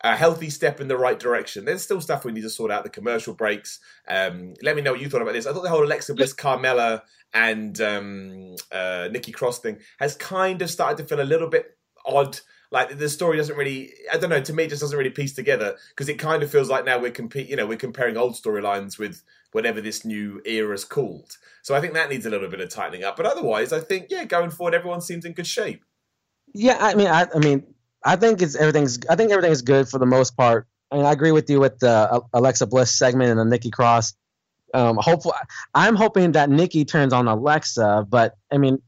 a 0.04 0.14
healthy 0.14 0.50
step 0.50 0.80
in 0.80 0.88
the 0.88 0.96
right 0.98 1.18
direction. 1.18 1.64
There's 1.64 1.82
still 1.82 2.00
stuff 2.00 2.24
we 2.24 2.32
need 2.32 2.42
to 2.42 2.50
sort 2.50 2.70
out. 2.70 2.84
The 2.84 2.90
commercial 2.90 3.32
breaks. 3.32 3.80
Um, 4.06 4.54
let 4.62 4.76
me 4.76 4.82
know 4.82 4.92
what 4.92 5.00
you 5.00 5.08
thought 5.08 5.22
about 5.22 5.32
this. 5.32 5.46
I 5.46 5.52
thought 5.52 5.62
the 5.62 5.70
whole 5.70 5.84
Alexa 5.84 6.14
Bliss, 6.14 6.34
Carmella, 6.34 7.02
and 7.32 7.80
um, 7.80 8.56
uh, 8.70 9.08
Nikki 9.10 9.32
Cross 9.32 9.60
thing 9.60 9.78
has 9.98 10.16
kind 10.16 10.60
of 10.60 10.70
started 10.70 10.98
to 10.98 11.04
feel 11.04 11.22
a 11.22 11.24
little 11.24 11.48
bit 11.48 11.76
odd. 12.04 12.40
Like 12.70 12.98
the 12.98 13.08
story 13.08 13.38
doesn't 13.38 13.56
really, 13.56 13.92
I 14.12 14.18
don't 14.18 14.30
know. 14.30 14.42
To 14.42 14.52
me, 14.52 14.64
it 14.64 14.70
just 14.70 14.82
doesn't 14.82 14.96
really 14.96 15.10
piece 15.10 15.32
together 15.32 15.76
because 15.90 16.08
it 16.08 16.18
kind 16.18 16.42
of 16.42 16.50
feels 16.50 16.68
like 16.68 16.84
now 16.84 16.98
we're 16.98 17.10
compete, 17.10 17.48
you 17.48 17.56
know, 17.56 17.66
we're 17.66 17.78
comparing 17.78 18.16
old 18.16 18.34
storylines 18.34 18.98
with 18.98 19.22
whatever 19.52 19.80
this 19.80 20.04
new 20.04 20.42
era 20.44 20.74
is 20.74 20.84
called. 20.84 21.38
So 21.62 21.74
I 21.74 21.80
think 21.80 21.94
that 21.94 22.10
needs 22.10 22.26
a 22.26 22.30
little 22.30 22.48
bit 22.48 22.60
of 22.60 22.68
tightening 22.68 23.04
up. 23.04 23.16
But 23.16 23.26
otherwise, 23.26 23.72
I 23.72 23.80
think 23.80 24.08
yeah, 24.10 24.24
going 24.24 24.50
forward, 24.50 24.74
everyone 24.74 25.00
seems 25.00 25.24
in 25.24 25.32
good 25.32 25.46
shape. 25.46 25.84
Yeah, 26.52 26.76
I 26.80 26.94
mean, 26.94 27.08
I, 27.08 27.26
I 27.34 27.38
mean, 27.38 27.74
I 28.04 28.16
think 28.16 28.40
it's 28.42 28.56
everything's. 28.56 28.98
I 29.08 29.16
think 29.16 29.30
everything 29.30 29.52
is 29.52 29.62
good 29.62 29.88
for 29.88 29.98
the 29.98 30.06
most 30.06 30.36
part. 30.36 30.66
Mean, 30.92 31.04
I 31.04 31.12
agree 31.12 31.32
with 31.32 31.50
you 31.50 31.60
with 31.60 31.78
the 31.80 32.22
Alexa 32.32 32.66
Bliss 32.66 32.98
segment 32.98 33.30
and 33.30 33.38
the 33.38 33.44
Nikki 33.44 33.70
Cross. 33.70 34.14
Um, 34.72 34.96
hopefully, 34.96 35.34
I'm 35.74 35.96
hoping 35.96 36.32
that 36.32 36.48
Nikki 36.48 36.84
turns 36.84 37.12
on 37.12 37.28
Alexa, 37.28 38.06
but 38.08 38.36
I 38.50 38.58
mean, 38.58 38.80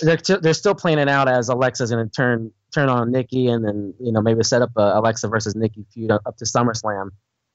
they're 0.00 0.16
t- 0.16 0.38
they're 0.40 0.54
still 0.54 0.74
playing 0.74 0.98
it 0.98 1.08
out 1.08 1.28
as 1.28 1.48
Alexa's 1.48 1.90
going 1.90 2.04
to 2.04 2.10
turn 2.10 2.52
turn 2.74 2.88
on 2.88 3.12
Nikki, 3.12 3.48
and 3.48 3.64
then 3.64 3.94
you 4.00 4.12
know 4.12 4.20
maybe 4.20 4.42
set 4.42 4.62
up 4.62 4.70
a 4.76 4.98
Alexa 4.98 5.28
versus 5.28 5.54
Nikki 5.54 5.84
feud 5.92 6.10
up 6.10 6.36
to 6.36 6.44
SummerSlam. 6.44 7.10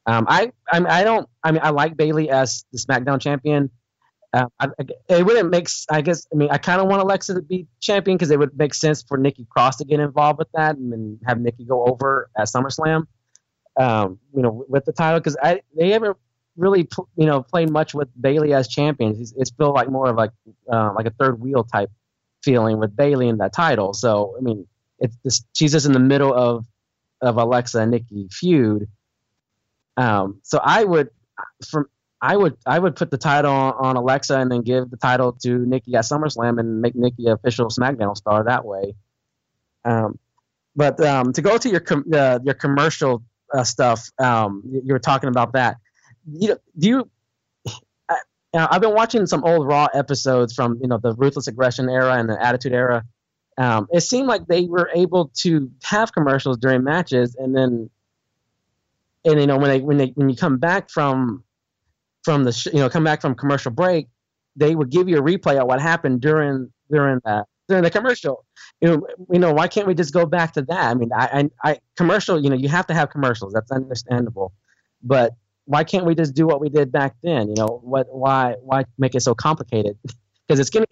Um, 0.06 0.26
I 0.28 0.52
I, 0.72 0.80
mean, 0.80 0.90
I 0.90 1.04
don't 1.04 1.30
I 1.44 1.52
mean 1.52 1.62
I 1.64 1.70
like 1.70 1.98
Bayley 1.98 2.30
as 2.30 2.66
the 2.72 2.80
SmackDown 2.80 3.22
champion. 3.22 3.70
Uh, 4.32 4.46
I, 4.60 4.68
it 5.10 5.26
wouldn't 5.26 5.50
make 5.50 5.70
I 5.90 6.02
guess 6.02 6.28
I 6.34 6.36
mean 6.36 6.50
I 6.52 6.58
kind 6.58 6.82
of 6.82 6.88
want 6.88 7.02
Alexa 7.02 7.34
to 7.34 7.42
be 7.42 7.68
champion 7.80 8.18
because 8.18 8.32
it 8.32 8.40
would 8.40 8.58
make 8.58 8.74
sense 8.74 9.04
for 9.04 9.18
Nikki 9.18 9.46
Cross 9.50 9.78
to 9.78 9.86
get 9.86 10.00
involved 10.00 10.40
with 10.40 10.50
that 10.54 10.78
and 10.78 10.92
then 10.92 11.20
have 11.26 11.40
Nikki 11.40 11.66
go 11.66 11.86
over 11.86 12.30
at 12.38 12.48
SummerSlam. 12.48 13.06
Um, 13.78 14.20
you 14.36 14.42
know, 14.42 14.66
with 14.68 14.86
the 14.86 14.94
title 14.94 15.20
because 15.20 15.38
I 15.42 15.62
they 15.78 15.90
haven't 15.90 16.18
really 16.58 16.88
you 17.16 17.26
know 17.26 17.42
played 17.42 17.70
much 17.70 17.94
with 17.94 18.10
Bayley 18.20 18.54
as 18.54 18.68
champion. 18.68 19.16
It's, 19.20 19.34
it's 19.38 19.52
feel 19.52 19.74
like 19.74 19.90
more 19.90 20.10
of 20.10 20.16
like 20.16 20.32
uh, 20.72 20.92
like 20.96 21.06
a 21.06 21.12
third 21.12 21.40
wheel 21.40 21.64
type 21.64 21.90
feeling 22.44 22.80
with 22.80 22.96
Bayley 22.96 23.28
in 23.28 23.38
that 23.38 23.54
title. 23.54 23.94
So 23.94 24.36
I 24.38 24.42
mean, 24.42 24.68
it's 25.00 25.18
just, 25.24 25.46
she's 25.54 25.72
just 25.72 25.86
in 25.86 25.92
the 25.92 26.00
middle 26.00 26.34
of 26.34 26.66
of 27.22 27.38
Alexa 27.38 27.80
and 27.80 27.92
Nikki 27.92 28.28
feud. 28.32 28.88
Um, 29.98 30.40
so 30.44 30.60
I 30.64 30.84
would 30.84 31.10
from 31.70 31.88
I 32.22 32.36
would 32.36 32.58
I 32.66 32.80
would 32.80 32.96
put 32.96 33.12
the 33.12 33.18
title 33.18 33.52
on, 33.52 33.96
Alexa 33.96 34.38
and 34.38 34.52
then 34.52 34.62
give 34.62 34.90
the 34.90 34.98
title 34.98 35.34
to 35.44 35.66
Nikki 35.66 35.96
at 35.96 36.04
SummerSlam 36.04 36.60
and 36.60 36.82
make 36.82 36.96
Nikki 36.96 37.28
official 37.28 37.68
SmackDown 37.68 38.16
star 38.16 38.44
that 38.44 38.66
way. 38.66 38.96
Um, 39.86 40.20
but 40.76 41.00
um, 41.02 41.34
to 41.34 41.42
go 41.42 41.58
to 41.58 41.70
your 41.70 41.80
com- 41.80 42.06
uh, 42.14 42.40
your 42.44 42.54
commercial 42.54 43.24
uh, 43.54 43.64
stuff, 43.64 44.10
um, 44.20 44.64
you 44.66 44.94
were 44.94 45.00
talking 45.00 45.30
about 45.30 45.54
that. 45.54 45.78
You, 46.32 46.58
do 46.78 46.88
you 46.88 47.10
now, 48.54 48.68
I've 48.72 48.82
been 48.82 48.96
watching 48.96 49.28
some 49.28 49.44
old 49.44 49.68
Raw 49.68 49.88
episodes 49.94 50.54
from 50.54 50.80
you 50.82 50.88
know 50.88 50.98
the 50.98 51.14
Ruthless 51.14 51.48
Aggression 51.48 51.90
era 51.90 52.14
and 52.14 52.30
the 52.30 52.44
Attitude 52.44 52.74
era. 52.74 53.04
Um, 53.60 53.88
it 53.92 54.02
seemed 54.02 54.28
like 54.28 54.48
they 54.48 54.66
were 54.66 54.90
able 54.96 55.32
to 55.40 55.70
have 55.84 56.14
commercials 56.14 56.58
during 56.58 56.84
matches, 56.84 57.36
and 57.36 57.54
then, 57.54 57.90
and 59.26 59.40
you 59.40 59.48
know 59.48 59.58
when 59.58 59.70
they 59.70 59.82
when 59.82 59.98
they 59.98 60.08
when 60.16 60.30
you 60.30 60.36
come 60.36 60.58
back 60.58 60.90
from 60.90 61.44
from 62.24 62.46
the 62.46 62.54
sh- 62.54 62.68
you 62.68 62.80
know 62.80 62.90
come 62.90 63.04
back 63.04 63.22
from 63.22 63.36
commercial 63.36 63.72
break, 63.72 64.08
they 64.56 64.76
would 64.76 64.90
give 64.90 65.10
you 65.10 65.18
a 65.18 65.22
replay 65.22 65.60
of 65.60 65.68
what 65.68 65.82
happened 65.82 66.22
during 66.22 66.72
during 66.90 67.20
that 67.26 67.48
during 67.68 67.84
the 67.84 67.92
commercial. 67.92 68.46
You 68.80 68.88
know, 68.90 69.08
you 69.30 69.40
know 69.40 69.54
why 69.54 69.68
can't 69.68 69.88
we 69.88 69.94
just 69.94 70.14
go 70.14 70.26
back 70.26 70.54
to 70.54 70.62
that? 70.62 70.92
I 70.92 70.94
mean, 70.94 71.12
I, 71.14 71.50
I, 71.64 71.70
I 71.72 71.80
commercial. 71.98 72.42
You 72.42 72.50
know, 72.50 72.56
you 72.56 72.70
have 72.70 72.88
to 72.88 72.94
have 72.94 73.10
commercials. 73.10 73.52
That's 73.52 73.72
understandable, 73.72 74.54
but 75.04 75.34
why 75.66 75.84
can't 75.84 76.06
we 76.06 76.16
just 76.16 76.34
do 76.34 76.48
what 76.48 76.62
we 76.62 76.70
did 76.70 76.94
back 76.94 77.14
then? 77.24 77.50
You 77.50 77.56
know, 77.56 77.82
what 77.84 78.08
why 78.10 78.56
why 78.62 78.86
make 78.98 79.16
it 79.16 79.22
so 79.22 79.36
complicated? 79.36 79.98
Because 80.48 80.60
it's 80.60 80.72
getting 80.72 80.88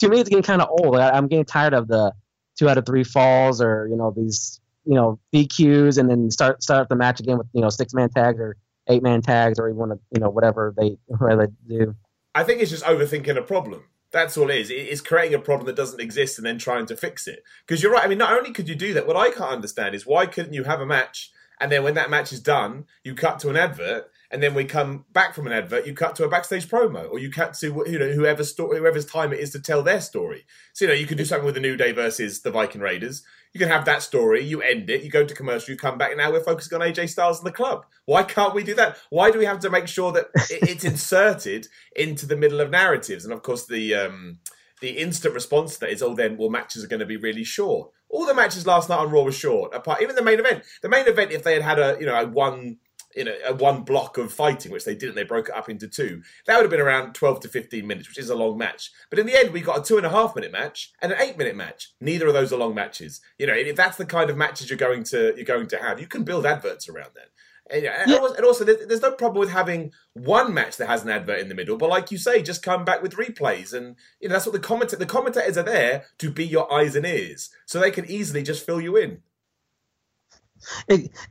to, 0.00 0.08
me 0.08 0.20
it's 0.20 0.28
getting 0.28 0.42
kind 0.42 0.62
of 0.62 0.68
old. 0.70 0.96
I, 0.96 1.10
I'm 1.10 1.28
getting 1.28 1.44
tired 1.44 1.74
of 1.74 1.88
the 1.88 2.12
two 2.58 2.68
out 2.68 2.78
of 2.78 2.86
three 2.86 3.04
falls 3.04 3.60
or 3.60 3.88
you 3.88 3.96
know 3.96 4.12
these 4.16 4.60
you 4.84 4.94
know 4.94 5.18
DQs 5.34 5.98
and 5.98 6.10
then 6.10 6.30
start 6.30 6.62
start 6.62 6.88
the 6.88 6.96
match 6.96 7.20
again 7.20 7.38
with 7.38 7.46
you 7.52 7.60
know 7.60 7.70
six 7.70 7.94
man 7.94 8.08
tags 8.10 8.38
or 8.38 8.56
eight 8.88 9.02
man 9.02 9.22
tags 9.22 9.58
or 9.58 9.68
even 9.68 9.98
you 10.12 10.20
know 10.20 10.30
whatever 10.30 10.74
they 10.76 10.96
whatever 11.06 11.46
they 11.46 11.76
do. 11.76 11.94
I 12.34 12.44
think 12.44 12.62
it's 12.62 12.70
just 12.70 12.84
overthinking 12.84 13.36
a 13.36 13.42
problem. 13.42 13.84
That's 14.10 14.38
all 14.38 14.48
it 14.48 14.56
is. 14.56 14.70
It's 14.70 15.02
creating 15.02 15.34
a 15.34 15.38
problem 15.38 15.66
that 15.66 15.76
doesn't 15.76 16.00
exist 16.00 16.38
and 16.38 16.46
then 16.46 16.56
trying 16.56 16.86
to 16.86 16.96
fix 16.96 17.26
it. 17.26 17.42
Because 17.66 17.82
you're 17.82 17.92
right. 17.92 18.04
I 18.04 18.08
mean, 18.08 18.16
not 18.16 18.32
only 18.32 18.52
could 18.52 18.66
you 18.66 18.74
do 18.74 18.94
that, 18.94 19.06
what 19.06 19.16
I 19.16 19.30
can't 19.30 19.50
understand 19.50 19.94
is 19.94 20.06
why 20.06 20.24
couldn't 20.24 20.54
you 20.54 20.64
have 20.64 20.80
a 20.80 20.86
match 20.86 21.30
and 21.60 21.72
then 21.72 21.82
when 21.82 21.94
that 21.94 22.10
match 22.10 22.32
is 22.32 22.40
done, 22.40 22.86
you 23.02 23.14
cut 23.14 23.38
to 23.40 23.50
an 23.50 23.56
advert, 23.56 24.10
and 24.30 24.42
then 24.42 24.54
we 24.54 24.64
come 24.64 25.06
back 25.12 25.34
from 25.34 25.46
an 25.46 25.52
advert, 25.52 25.86
you 25.86 25.94
cut 25.94 26.14
to 26.16 26.24
a 26.24 26.28
backstage 26.28 26.68
promo, 26.68 27.10
or 27.10 27.18
you 27.18 27.30
cut 27.30 27.54
to 27.54 27.84
you 27.86 27.98
know 27.98 28.10
whoever's 28.10 28.50
story, 28.50 28.78
whoever's 28.78 29.06
time 29.06 29.32
it 29.32 29.40
is 29.40 29.50
to 29.50 29.60
tell 29.60 29.82
their 29.82 30.00
story. 30.00 30.44
So 30.74 30.84
you 30.84 30.90
know 30.90 30.94
you 30.94 31.06
could 31.06 31.18
do 31.18 31.24
something 31.24 31.46
with 31.46 31.54
the 31.54 31.60
New 31.60 31.76
Day 31.76 31.92
versus 31.92 32.42
the 32.42 32.50
Viking 32.50 32.80
Raiders. 32.80 33.22
You 33.54 33.60
can 33.60 33.70
have 33.70 33.86
that 33.86 34.02
story, 34.02 34.44
you 34.44 34.60
end 34.60 34.90
it, 34.90 35.02
you 35.02 35.10
go 35.10 35.24
to 35.24 35.34
commercial, 35.34 35.72
you 35.72 35.78
come 35.78 35.96
back, 35.96 36.10
and 36.10 36.18
now 36.18 36.30
we're 36.30 36.44
focusing 36.44 36.80
on 36.80 36.86
AJ 36.86 37.08
Styles 37.08 37.38
and 37.38 37.46
the 37.46 37.52
club. 37.52 37.86
Why 38.04 38.22
can't 38.22 38.54
we 38.54 38.62
do 38.62 38.74
that? 38.74 38.98
Why 39.08 39.30
do 39.30 39.38
we 39.38 39.46
have 39.46 39.60
to 39.60 39.70
make 39.70 39.88
sure 39.88 40.12
that 40.12 40.26
it's 40.50 40.84
inserted 40.84 41.68
into 41.96 42.26
the 42.26 42.36
middle 42.36 42.60
of 42.60 42.70
narratives? 42.70 43.24
And 43.24 43.32
of 43.32 43.42
course, 43.42 43.66
the 43.66 43.94
um, 43.94 44.40
the 44.80 44.90
instant 44.90 45.34
response 45.34 45.74
to 45.74 45.80
that 45.80 45.90
is, 45.90 46.02
oh, 46.02 46.14
then 46.14 46.36
well, 46.36 46.50
matches 46.50 46.84
are 46.84 46.88
going 46.88 47.00
to 47.00 47.06
be 47.06 47.16
really 47.16 47.44
short. 47.44 47.90
All 48.10 48.26
the 48.26 48.34
matches 48.34 48.66
last 48.66 48.88
night 48.88 48.98
on 48.98 49.10
Raw 49.10 49.22
were 49.22 49.32
short. 49.32 49.74
Apart, 49.74 50.02
even 50.02 50.14
the 50.14 50.22
main 50.22 50.38
event. 50.38 50.64
The 50.82 50.88
main 50.88 51.06
event, 51.06 51.32
if 51.32 51.42
they 51.42 51.54
had 51.54 51.62
had 51.62 51.78
a 51.78 51.96
you 51.98 52.06
know 52.06 52.14
a 52.14 52.26
one 52.26 52.76
you 53.18 53.24
know 53.24 53.34
a 53.44 53.52
one 53.52 53.82
block 53.82 54.16
of 54.16 54.32
fighting, 54.32 54.70
which 54.70 54.84
they 54.84 54.94
didn't, 54.94 55.16
they 55.16 55.24
broke 55.24 55.48
it 55.48 55.56
up 55.56 55.68
into 55.68 55.88
two. 55.88 56.22
That 56.46 56.56
would 56.56 56.62
have 56.62 56.70
been 56.70 56.80
around 56.80 57.14
twelve 57.14 57.40
to 57.40 57.48
fifteen 57.48 57.86
minutes, 57.86 58.08
which 58.08 58.18
is 58.18 58.30
a 58.30 58.34
long 58.36 58.56
match. 58.56 58.92
But 59.10 59.18
in 59.18 59.26
the 59.26 59.36
end, 59.36 59.52
we 59.52 59.60
got 59.60 59.80
a 59.80 59.82
two 59.82 59.96
and 59.96 60.06
a 60.06 60.10
half 60.10 60.36
minute 60.36 60.52
match 60.52 60.92
and 61.02 61.12
an 61.12 61.18
eight 61.20 61.36
minute 61.36 61.56
match. 61.56 61.92
Neither 62.00 62.28
of 62.28 62.34
those 62.34 62.52
are 62.52 62.58
long 62.58 62.74
matches. 62.74 63.20
You 63.38 63.48
know, 63.48 63.54
if 63.54 63.76
that's 63.76 63.98
the 63.98 64.06
kind 64.06 64.30
of 64.30 64.36
matches 64.36 64.70
you're 64.70 64.78
going 64.78 65.02
to 65.04 65.34
you're 65.36 65.44
going 65.44 65.66
to 65.68 65.78
have, 65.78 66.00
you 66.00 66.06
can 66.06 66.22
build 66.22 66.46
adverts 66.46 66.88
around 66.88 67.10
that. 67.16 67.30
And, 67.70 67.82
yeah. 67.82 68.02
and 68.06 68.44
also, 68.46 68.64
there's 68.64 69.02
no 69.02 69.12
problem 69.12 69.40
with 69.40 69.50
having 69.50 69.92
one 70.14 70.54
match 70.54 70.78
that 70.78 70.86
has 70.86 71.02
an 71.02 71.10
advert 71.10 71.40
in 71.40 71.50
the 71.50 71.54
middle, 71.54 71.76
but 71.76 71.90
like 71.90 72.10
you 72.10 72.16
say, 72.16 72.40
just 72.40 72.62
come 72.62 72.82
back 72.82 73.02
with 73.02 73.16
replays, 73.16 73.74
and 73.74 73.96
you 74.20 74.28
know 74.28 74.34
that's 74.34 74.46
what 74.46 74.54
the 74.54 74.58
commenta- 74.58 74.98
the 74.98 75.04
commentators 75.04 75.58
are 75.58 75.64
there 75.64 76.04
to 76.18 76.30
be 76.30 76.46
your 76.46 76.72
eyes 76.72 76.96
and 76.96 77.04
ears, 77.04 77.50
so 77.66 77.78
they 77.78 77.90
can 77.90 78.10
easily 78.10 78.42
just 78.42 78.64
fill 78.64 78.80
you 78.80 78.96
in. 78.96 79.18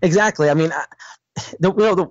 Exactly. 0.02 0.50
I 0.50 0.54
mean, 0.54 0.72
the, 1.60 1.72
you 1.72 1.78
know, 1.78 1.96
the, 1.96 2.08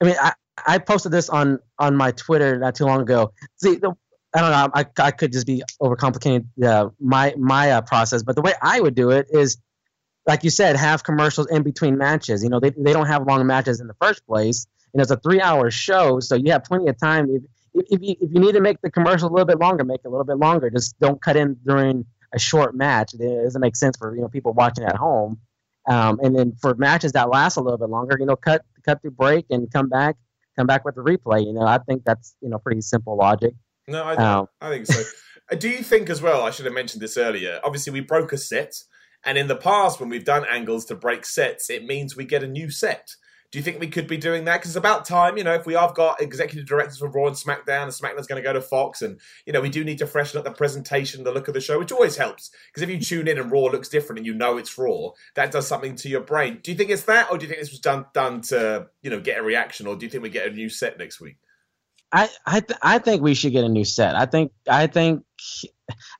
I 0.00 0.04
mean, 0.04 0.16
I, 0.20 0.32
I 0.66 0.78
posted 0.78 1.12
this 1.12 1.28
on 1.28 1.60
on 1.78 1.96
my 1.96 2.12
Twitter 2.12 2.58
not 2.58 2.74
too 2.74 2.84
long 2.84 3.00
ago. 3.00 3.32
See, 3.56 3.76
the, 3.76 3.94
I 4.34 4.40
don't 4.40 4.50
know. 4.50 4.68
I, 4.74 4.86
I 4.98 5.10
could 5.10 5.32
just 5.32 5.46
be 5.46 5.62
overcomplicating 5.80 6.46
uh, 6.62 6.90
my 7.00 7.34
my 7.38 7.70
uh, 7.72 7.80
process, 7.82 8.22
but 8.22 8.36
the 8.36 8.42
way 8.42 8.52
I 8.60 8.80
would 8.80 8.94
do 8.94 9.10
it 9.10 9.26
is 9.30 9.58
like 10.28 10.44
you 10.44 10.50
said, 10.50 10.76
have 10.76 11.02
commercials 11.02 11.50
in 11.50 11.62
between 11.62 11.96
matches. 11.96 12.44
You 12.44 12.50
know, 12.50 12.60
they, 12.60 12.70
they 12.70 12.92
don't 12.92 13.06
have 13.06 13.26
long 13.26 13.46
matches 13.46 13.80
in 13.80 13.86
the 13.86 13.94
first 13.94 14.24
place. 14.26 14.66
And 14.92 15.00
it's 15.00 15.10
a 15.10 15.16
three 15.16 15.40
hour 15.40 15.70
show, 15.70 16.20
so 16.20 16.34
you 16.34 16.52
have 16.52 16.64
plenty 16.64 16.88
of 16.88 16.98
time. 16.98 17.28
If, 17.30 17.86
if, 17.90 18.02
you, 18.02 18.14
if 18.20 18.30
you 18.32 18.40
need 18.40 18.52
to 18.52 18.60
make 18.60 18.80
the 18.82 18.90
commercial 18.90 19.28
a 19.28 19.32
little 19.32 19.46
bit 19.46 19.58
longer, 19.58 19.84
make 19.84 20.00
it 20.04 20.06
a 20.06 20.10
little 20.10 20.24
bit 20.24 20.36
longer. 20.36 20.70
Just 20.70 20.98
don't 21.00 21.20
cut 21.20 21.36
in 21.36 21.56
during 21.66 22.04
a 22.34 22.38
short 22.38 22.74
match. 22.74 23.14
It 23.14 23.18
doesn't 23.18 23.60
make 23.60 23.74
sense 23.74 23.96
for 23.96 24.14
you 24.14 24.20
know 24.20 24.28
people 24.28 24.52
watching 24.52 24.84
at 24.84 24.96
home. 24.96 25.40
Um, 25.88 26.20
and 26.22 26.36
then 26.36 26.52
for 26.60 26.74
matches 26.74 27.12
that 27.12 27.30
last 27.30 27.56
a 27.56 27.60
little 27.60 27.78
bit 27.78 27.88
longer, 27.88 28.16
you 28.20 28.26
know, 28.26 28.36
cut 28.36 28.62
cut 28.84 29.00
through 29.00 29.12
break 29.12 29.46
and 29.50 29.70
come 29.72 29.88
back, 29.88 30.16
come 30.56 30.66
back 30.66 30.84
with 30.84 30.94
the 30.94 31.02
replay. 31.02 31.44
You 31.44 31.52
know, 31.52 31.66
I 31.66 31.78
think 31.78 32.04
that's 32.04 32.36
you 32.40 32.48
know 32.48 32.58
pretty 32.58 32.82
simple 32.82 33.16
logic. 33.16 33.54
No, 33.86 34.04
I, 34.04 34.14
um, 34.16 34.46
I 34.60 34.68
think 34.68 34.86
so. 34.86 35.02
Do 35.58 35.68
you 35.70 35.82
think 35.82 36.10
as 36.10 36.20
well? 36.20 36.42
I 36.42 36.50
should 36.50 36.66
have 36.66 36.74
mentioned 36.74 37.00
this 37.00 37.16
earlier. 37.16 37.58
Obviously, 37.64 37.92
we 37.92 38.00
broke 38.00 38.34
a 38.34 38.38
set 38.38 38.74
and 39.24 39.36
in 39.36 39.48
the 39.48 39.56
past, 39.56 40.00
when 40.00 40.08
we've 40.08 40.24
done 40.24 40.44
angles 40.48 40.84
to 40.86 40.94
break 40.94 41.24
sets, 41.24 41.70
it 41.70 41.84
means 41.84 42.16
we 42.16 42.24
get 42.24 42.42
a 42.42 42.48
new 42.48 42.70
set. 42.70 43.14
Do 43.50 43.58
you 43.58 43.62
think 43.62 43.80
we 43.80 43.88
could 43.88 44.06
be 44.06 44.18
doing 44.18 44.44
that? 44.44 44.58
Because 44.58 44.72
it's 44.72 44.76
about 44.76 45.06
time, 45.06 45.38
you 45.38 45.44
know, 45.44 45.54
if 45.54 45.64
we 45.64 45.72
have 45.72 45.94
got 45.94 46.20
executive 46.20 46.66
directors 46.66 46.98
for 46.98 47.08
Raw 47.08 47.28
and 47.28 47.36
SmackDown, 47.36 47.84
and 47.84 47.92
SmackDown's 47.92 48.26
going 48.26 48.42
to 48.42 48.46
go 48.46 48.52
to 48.52 48.60
Fox, 48.60 49.00
and, 49.00 49.18
you 49.46 49.54
know, 49.54 49.60
we 49.62 49.70
do 49.70 49.84
need 49.84 49.98
to 49.98 50.06
freshen 50.06 50.38
up 50.38 50.44
the 50.44 50.50
presentation, 50.50 51.24
the 51.24 51.32
look 51.32 51.48
of 51.48 51.54
the 51.54 51.60
show, 51.60 51.78
which 51.78 51.92
always 51.92 52.16
helps. 52.16 52.50
Because 52.68 52.82
if 52.82 52.90
you 52.90 53.00
tune 53.00 53.26
in 53.26 53.38
and 53.38 53.50
Raw 53.50 53.60
looks 53.60 53.88
different 53.88 54.18
and 54.18 54.26
you 54.26 54.34
know 54.34 54.58
it's 54.58 54.76
Raw, 54.76 55.10
that 55.34 55.50
does 55.50 55.66
something 55.66 55.94
to 55.96 56.10
your 56.10 56.20
brain. 56.20 56.60
Do 56.62 56.70
you 56.70 56.76
think 56.76 56.90
it's 56.90 57.04
that, 57.04 57.30
or 57.30 57.38
do 57.38 57.44
you 57.44 57.48
think 57.48 57.60
this 57.60 57.70
was 57.70 57.80
done 57.80 58.04
done 58.12 58.42
to, 58.42 58.88
you 59.02 59.10
know, 59.10 59.20
get 59.20 59.38
a 59.38 59.42
reaction, 59.42 59.86
or 59.86 59.96
do 59.96 60.04
you 60.04 60.10
think 60.10 60.22
we 60.22 60.28
get 60.28 60.46
a 60.46 60.50
new 60.50 60.68
set 60.68 60.98
next 60.98 61.18
week? 61.18 61.38
I 62.12 62.28
I, 62.46 62.60
th- 62.60 62.78
I 62.82 62.98
think 62.98 63.22
we 63.22 63.34
should 63.34 63.52
get 63.52 63.64
a 63.64 63.68
new 63.68 63.84
set. 63.84 64.14
I 64.14 64.26
think 64.26 64.52
I 64.68 64.86
think 64.86 65.24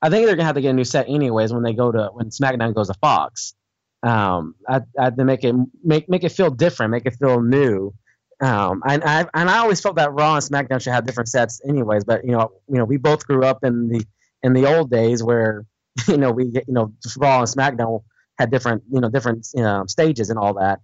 I 0.03 0.11
think 0.11 0.27
they're 0.27 0.37
gonna 0.37 0.45
have 0.45 0.55
to 0.57 0.61
get 0.61 0.71
a 0.71 0.75
new 0.75 0.85
set 0.85 1.09
anyways 1.09 1.53
when 1.53 1.63
they 1.63 1.73
go 1.73 1.91
to 1.91 2.11
when 2.13 2.31
SmackDown 2.31 2.75
goes 2.75 2.89
to 2.89 2.95
Fox. 2.95 3.55
Um, 4.03 4.55
I, 4.69 4.81
I 4.99 5.05
had 5.05 5.17
to 5.17 5.25
make 5.25 5.45
it 5.45 5.55
make 5.83 6.09
make 6.09 6.25
it 6.25 6.33
feel 6.33 6.51
different, 6.51 6.93
make 6.93 7.07
it 7.07 7.17
feel 7.17 7.41
new. 7.41 7.93
Um, 8.41 8.83
and 8.87 9.03
I 9.03 9.27
and 9.35 9.51
I 9.51 9.59
always 9.59 9.81
felt 9.81 9.97
that 9.97 10.13
Raw 10.13 10.37
and 10.37 10.45
SmackDown 10.45 10.81
should 10.81 10.93
have 10.93 11.07
different 11.07 11.29
sets, 11.29 11.61
anyways. 11.69 12.05
But 12.05 12.25
you 12.25 12.33
know, 12.33 12.53
you 12.69 12.79
know, 12.79 12.85
we 12.85 12.97
both 12.97 13.27
grew 13.27 13.45
up 13.45 13.65
in 13.65 13.89
the 13.89 14.05
in 14.43 14.53
the 14.53 14.67
old 14.67 14.91
days 14.91 15.23
where 15.23 15.67
you 16.09 16.17
know 16.17 16.31
we 16.31 16.45
you 16.45 16.63
know 16.69 16.93
Raw 17.17 17.41
and 17.41 17.49
SmackDown 17.49 18.03
had 18.39 18.51
different 18.51 18.85
you 18.93 19.01
know 19.01 19.09
different 19.09 19.49
you 19.55 19.63
know, 19.63 19.85
stages 19.89 20.31
and 20.31 20.39
all 20.39 20.55
that. 20.55 20.81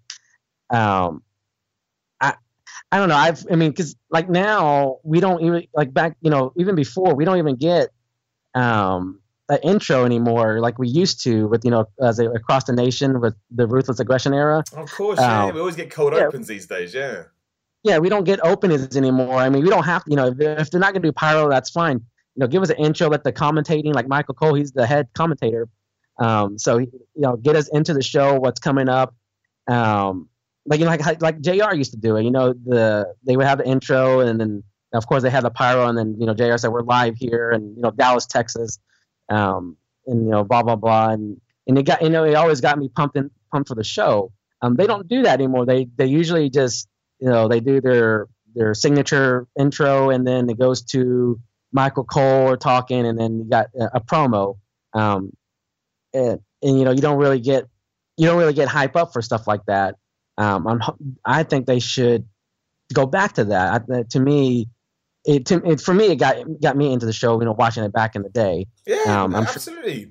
Um, 0.70 1.22
I 2.20 2.34
I 2.90 2.98
don't 2.98 3.08
know. 3.08 3.16
I've 3.16 3.46
I 3.50 3.54
mean, 3.54 3.70
because 3.70 3.94
like 4.10 4.28
now 4.28 4.98
we 5.04 5.20
don't 5.20 5.42
even 5.42 5.66
like 5.72 5.94
back 5.94 6.16
you 6.20 6.30
know 6.30 6.52
even 6.56 6.74
before 6.74 7.14
we 7.14 7.24
don't 7.24 7.38
even 7.38 7.56
get 7.56 7.90
um, 8.54 9.20
an 9.54 9.60
intro 9.62 10.04
anymore 10.04 10.60
like 10.60 10.78
we 10.78 10.88
used 10.88 11.22
to 11.24 11.46
with 11.48 11.64
you 11.64 11.70
know 11.70 11.86
as 12.00 12.18
a, 12.18 12.30
across 12.30 12.64
the 12.64 12.72
nation 12.72 13.20
with 13.20 13.34
the 13.50 13.66
ruthless 13.66 14.00
aggression 14.00 14.34
era. 14.34 14.62
Of 14.76 14.90
course, 14.90 15.18
yeah. 15.18 15.44
Um, 15.44 15.54
we 15.54 15.60
always 15.60 15.76
get 15.76 15.90
cold 15.90 16.12
yeah. 16.12 16.26
opens 16.26 16.46
these 16.46 16.66
days, 16.66 16.94
yeah. 16.94 17.24
Yeah, 17.82 17.98
we 17.98 18.08
don't 18.08 18.24
get 18.24 18.40
openings 18.42 18.96
anymore. 18.96 19.36
I 19.36 19.50
mean, 19.50 19.62
we 19.62 19.70
don't 19.70 19.84
have 19.84 20.04
to 20.04 20.10
you 20.10 20.16
know 20.16 20.28
if 20.28 20.36
they're, 20.36 20.58
if 20.58 20.70
they're 20.70 20.80
not 20.80 20.92
going 20.92 21.02
to 21.02 21.08
do 21.08 21.12
pyro, 21.12 21.48
that's 21.48 21.70
fine. 21.70 21.96
You 22.34 22.40
know, 22.40 22.46
give 22.46 22.62
us 22.62 22.70
an 22.70 22.76
intro, 22.76 23.08
let 23.08 23.24
the 23.24 23.32
commentating 23.32 23.94
like 23.94 24.08
Michael 24.08 24.34
Cole, 24.34 24.54
he's 24.54 24.72
the 24.72 24.86
head 24.86 25.08
commentator. 25.14 25.68
Um, 26.18 26.58
so 26.58 26.78
you 26.78 26.90
know, 27.16 27.36
get 27.36 27.56
us 27.56 27.68
into 27.68 27.94
the 27.94 28.02
show, 28.02 28.38
what's 28.38 28.60
coming 28.60 28.88
up. 28.88 29.14
Um, 29.68 30.28
like 30.66 30.80
you 30.80 30.86
know, 30.86 30.92
like 30.92 31.22
like 31.22 31.40
Jr. 31.40 31.74
used 31.74 31.92
to 31.92 31.98
do 31.98 32.16
it. 32.16 32.24
You 32.24 32.30
know, 32.30 32.52
the 32.52 33.14
they 33.26 33.36
would 33.36 33.46
have 33.46 33.58
the 33.58 33.66
intro, 33.66 34.20
and 34.20 34.40
then 34.40 34.62
of 34.92 35.06
course 35.06 35.22
they 35.22 35.30
had 35.30 35.44
the 35.44 35.50
pyro, 35.50 35.86
and 35.86 35.98
then 35.98 36.16
you 36.18 36.26
know 36.26 36.34
Jr. 36.34 36.56
said 36.56 36.68
we're 36.68 36.82
live 36.82 37.16
here, 37.16 37.50
and 37.50 37.76
you 37.76 37.82
know 37.82 37.90
Dallas, 37.90 38.26
Texas, 38.26 38.78
um, 39.28 39.76
and 40.06 40.24
you 40.24 40.30
know 40.30 40.44
blah 40.44 40.62
blah 40.62 40.76
blah, 40.76 41.10
and 41.10 41.40
and 41.66 41.78
it 41.78 41.84
got 41.84 42.02
you 42.02 42.10
know 42.10 42.24
it 42.24 42.34
always 42.34 42.60
got 42.60 42.78
me 42.78 42.88
pumped 42.88 43.16
in, 43.16 43.30
pumped 43.52 43.68
for 43.68 43.74
the 43.74 43.84
show. 43.84 44.32
Um, 44.62 44.76
they 44.76 44.86
don't 44.86 45.08
do 45.08 45.22
that 45.22 45.34
anymore. 45.34 45.66
They 45.66 45.88
they 45.96 46.06
usually 46.06 46.50
just 46.50 46.88
you 47.20 47.28
know 47.28 47.48
they 47.48 47.60
do 47.60 47.80
their 47.80 48.28
their 48.54 48.74
signature 48.74 49.46
intro, 49.58 50.10
and 50.10 50.26
then 50.26 50.48
it 50.48 50.58
goes 50.58 50.82
to 50.82 51.40
Michael 51.72 52.04
Cole 52.04 52.48
or 52.48 52.56
talking, 52.56 53.06
and 53.06 53.18
then 53.18 53.38
you 53.38 53.44
got 53.44 53.66
a, 53.78 53.96
a 53.96 54.00
promo. 54.00 54.58
Um, 54.92 55.32
and, 56.12 56.40
and 56.62 56.78
you 56.78 56.84
know 56.84 56.92
you 56.92 57.00
don't 57.00 57.18
really 57.18 57.40
get 57.40 57.66
you 58.16 58.26
don't 58.26 58.38
really 58.38 58.54
get 58.54 58.68
hype 58.68 58.96
up 58.96 59.12
for 59.12 59.22
stuff 59.22 59.46
like 59.46 59.64
that. 59.66 59.96
Um, 60.38 60.66
I'm, 60.66 60.80
I 61.24 61.42
think 61.42 61.66
they 61.66 61.80
should 61.80 62.26
go 62.92 63.06
back 63.06 63.34
to 63.34 63.44
that. 63.46 63.84
I, 63.90 64.02
to 64.10 64.20
me, 64.20 64.68
it, 65.24 65.46
to, 65.46 65.62
it, 65.68 65.80
for 65.80 65.94
me 65.94 66.06
it 66.06 66.16
got 66.16 66.36
got 66.60 66.76
me 66.76 66.92
into 66.92 67.06
the 67.06 67.12
show. 67.12 67.38
You 67.38 67.46
know, 67.46 67.52
watching 67.52 67.84
it 67.84 67.92
back 67.92 68.14
in 68.14 68.22
the 68.22 68.30
day. 68.30 68.66
Yeah, 68.86 69.22
um, 69.22 69.34
absolutely. 69.34 70.00
Sure. 70.00 70.10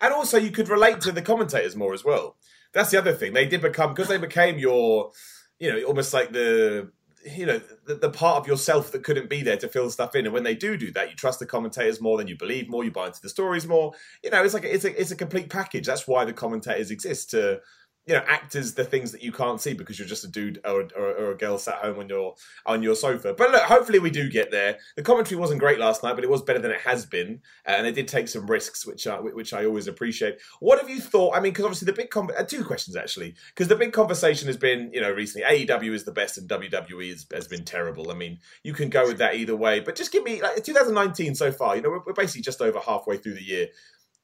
And 0.00 0.12
also, 0.12 0.36
you 0.36 0.50
could 0.50 0.68
relate 0.68 1.00
to 1.02 1.12
the 1.12 1.22
commentators 1.22 1.76
more 1.76 1.94
as 1.94 2.04
well. 2.04 2.36
That's 2.72 2.90
the 2.90 2.98
other 2.98 3.12
thing. 3.12 3.32
They 3.34 3.46
did 3.46 3.62
become 3.62 3.94
because 3.94 4.08
they 4.08 4.18
became 4.18 4.58
your, 4.58 5.12
you 5.58 5.72
know, 5.72 5.82
almost 5.84 6.12
like 6.12 6.32
the 6.32 6.90
you 7.24 7.46
know 7.46 7.60
the, 7.86 7.94
the, 7.94 8.10
part 8.10 8.38
of 8.38 8.46
yourself 8.48 8.90
that 8.92 9.04
couldn't 9.04 9.30
be 9.30 9.42
there 9.42 9.56
to 9.56 9.68
fill 9.68 9.88
stuff 9.90 10.14
in 10.14 10.24
and 10.24 10.34
when 10.34 10.42
they 10.42 10.54
do 10.54 10.76
do 10.76 10.90
that 10.90 11.10
you 11.10 11.14
trust 11.14 11.38
the 11.38 11.46
commentators 11.46 12.00
more 12.00 12.18
than 12.18 12.26
you 12.26 12.36
believe 12.36 12.68
more 12.68 12.84
you 12.84 12.90
buy 12.90 13.06
into 13.06 13.22
the 13.22 13.28
stories 13.28 13.66
more 13.66 13.92
you 14.22 14.30
know 14.30 14.42
it's 14.42 14.54
like 14.54 14.64
it's 14.64 14.84
a, 14.84 15.00
it's 15.00 15.10
a 15.10 15.16
complete 15.16 15.48
package 15.48 15.86
that's 15.86 16.08
why 16.08 16.24
the 16.24 16.32
commentators 16.32 16.90
exist 16.90 17.30
to 17.30 17.60
you 18.06 18.14
know 18.14 18.22
act 18.26 18.56
as 18.56 18.74
the 18.74 18.84
things 18.84 19.12
that 19.12 19.22
you 19.22 19.30
can't 19.30 19.60
see 19.60 19.74
because 19.74 19.98
you're 19.98 20.08
just 20.08 20.24
a 20.24 20.28
dude 20.28 20.60
or, 20.64 20.88
or, 20.96 21.12
or, 21.12 21.30
a 21.30 21.36
girl 21.36 21.56
sat 21.56 21.76
home 21.76 22.00
on 22.00 22.08
your 22.08 22.34
on 22.66 22.82
your 22.82 22.96
sofa. 22.96 23.32
But 23.32 23.50
look 23.52 23.62
hopefully 23.62 24.00
we 24.00 24.10
do 24.10 24.28
get 24.28 24.50
there. 24.50 24.78
The 24.96 25.02
commentary 25.02 25.38
wasn't 25.38 25.60
great 25.60 25.78
last 25.78 26.02
night 26.02 26.14
but 26.14 26.24
it 26.24 26.30
was 26.30 26.42
better 26.42 26.58
than 26.58 26.72
it 26.72 26.80
has 26.80 27.06
been 27.06 27.40
uh, 27.66 27.72
and 27.72 27.86
they 27.86 27.92
did 27.92 28.08
take 28.08 28.28
some 28.28 28.46
risks 28.46 28.84
which 28.84 29.06
I, 29.06 29.20
which 29.20 29.52
I 29.52 29.64
always 29.64 29.86
appreciate. 29.86 30.40
What 30.58 30.80
have 30.80 30.90
you 30.90 31.00
thought? 31.00 31.36
I 31.36 31.40
mean 31.40 31.52
because 31.52 31.64
obviously 31.64 31.86
the 31.86 31.92
big 31.92 32.16
uh, 32.16 32.42
two 32.42 32.64
questions 32.64 32.96
actually. 32.96 33.36
Because 33.48 33.68
the 33.68 33.76
big 33.76 33.92
conversation 33.92 34.48
has 34.48 34.56
been 34.56 34.90
you 34.92 35.00
know 35.00 35.12
recently 35.12 35.66
AEW 35.66 35.92
is 35.92 36.04
the 36.04 36.12
best 36.12 36.38
and 36.38 36.48
WWE 36.48 37.32
has 37.32 37.46
been 37.46 37.64
terrible. 37.64 38.10
I 38.10 38.14
mean 38.14 38.38
you 38.64 38.72
can 38.72 38.90
go 38.90 39.06
with 39.06 39.18
that 39.18 39.36
either 39.36 39.54
way 39.54 39.78
but 39.78 39.94
just 39.94 40.10
give 40.10 40.24
me 40.24 40.42
like 40.42 40.62
2019 40.64 41.36
so 41.36 41.52
far 41.52 41.76
you 41.76 41.82
know 41.82 41.90
we're, 41.90 42.02
we're 42.06 42.12
basically 42.14 42.42
just 42.42 42.60
over 42.60 42.80
halfway 42.80 43.16
through 43.16 43.34
the 43.34 43.42
year 43.42 43.68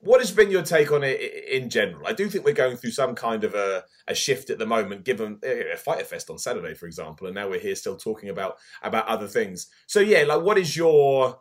what 0.00 0.20
has 0.20 0.30
been 0.30 0.50
your 0.50 0.62
take 0.62 0.92
on 0.92 1.02
it 1.02 1.20
in 1.50 1.68
general? 1.68 2.06
I 2.06 2.12
do 2.12 2.28
think 2.28 2.44
we're 2.44 2.52
going 2.52 2.76
through 2.76 2.92
some 2.92 3.14
kind 3.14 3.42
of 3.44 3.54
a, 3.54 3.84
a 4.06 4.14
shift 4.14 4.48
at 4.50 4.58
the 4.58 4.66
moment, 4.66 5.04
given 5.04 5.38
eh, 5.42 5.48
eh, 5.48 5.72
a 5.74 5.76
Fyter 5.76 6.04
Fest 6.04 6.30
on 6.30 6.38
Saturday, 6.38 6.74
for 6.74 6.87
example, 6.87 7.26
and 7.26 7.34
now 7.34 7.48
we're 7.48 7.58
here 7.58 7.74
still 7.74 7.96
talking 7.96 8.28
about 8.28 8.58
about 8.82 9.08
other 9.08 9.26
things. 9.26 9.68
So 9.87 10.00
yeah, 10.00 10.22
like 10.22 10.42
what 10.42 10.58
is 10.58 10.76
your 10.76 11.40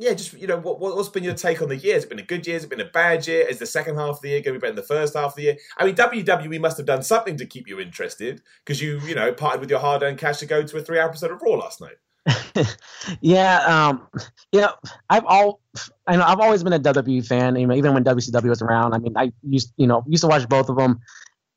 yeah, 0.00 0.14
just 0.14 0.32
you 0.34 0.46
know, 0.46 0.58
what 0.58 0.78
what's 0.78 1.08
been 1.08 1.24
your 1.24 1.34
take 1.34 1.60
on 1.60 1.68
the 1.68 1.76
year? 1.76 1.94
Has 1.94 2.04
it 2.04 2.10
been 2.10 2.20
a 2.20 2.22
good 2.22 2.46
year? 2.46 2.54
Has 2.54 2.64
it 2.64 2.70
been 2.70 2.80
a 2.80 2.84
bad 2.84 3.26
year? 3.26 3.46
Is 3.48 3.58
the 3.58 3.66
second 3.66 3.96
half 3.96 4.16
of 4.16 4.20
the 4.20 4.28
year 4.28 4.40
going 4.40 4.54
to 4.54 4.60
be 4.60 4.60
better 4.60 4.74
than 4.74 4.82
the 4.82 4.82
first 4.82 5.14
half 5.14 5.32
of 5.32 5.34
the 5.34 5.42
year? 5.42 5.56
I 5.76 5.86
mean, 5.86 5.96
WWE 5.96 6.60
must 6.60 6.76
have 6.76 6.86
done 6.86 7.02
something 7.02 7.36
to 7.38 7.46
keep 7.46 7.66
you 7.66 7.80
interested 7.80 8.40
because 8.64 8.80
you 8.80 9.00
you 9.00 9.14
know 9.14 9.32
parted 9.32 9.60
with 9.60 9.70
your 9.70 9.80
hard 9.80 10.02
earned 10.02 10.18
cash 10.18 10.38
to 10.38 10.46
go 10.46 10.62
to 10.62 10.76
a 10.76 10.82
three 10.82 11.00
hour 11.00 11.08
episode 11.08 11.32
of 11.32 11.42
Raw 11.42 11.54
last 11.54 11.80
night. 11.80 11.96
yeah, 13.20 13.58
um, 13.66 14.08
you 14.52 14.60
know, 14.60 14.72
I've 15.08 15.24
all, 15.24 15.60
I 16.06 16.16
know 16.16 16.24
I've 16.24 16.40
always 16.40 16.62
been 16.62 16.72
a 16.72 16.80
WWE 16.80 17.26
fan. 17.26 17.56
You 17.56 17.66
know, 17.66 17.74
even 17.74 17.94
when 17.94 18.04
WCW 18.04 18.48
was 18.48 18.62
around. 18.62 18.94
I 18.94 18.98
mean, 18.98 19.16
I 19.16 19.32
used, 19.42 19.72
you 19.76 19.86
know, 19.86 20.04
used 20.06 20.22
to 20.22 20.28
watch 20.28 20.48
both 20.48 20.68
of 20.68 20.76
them. 20.76 21.00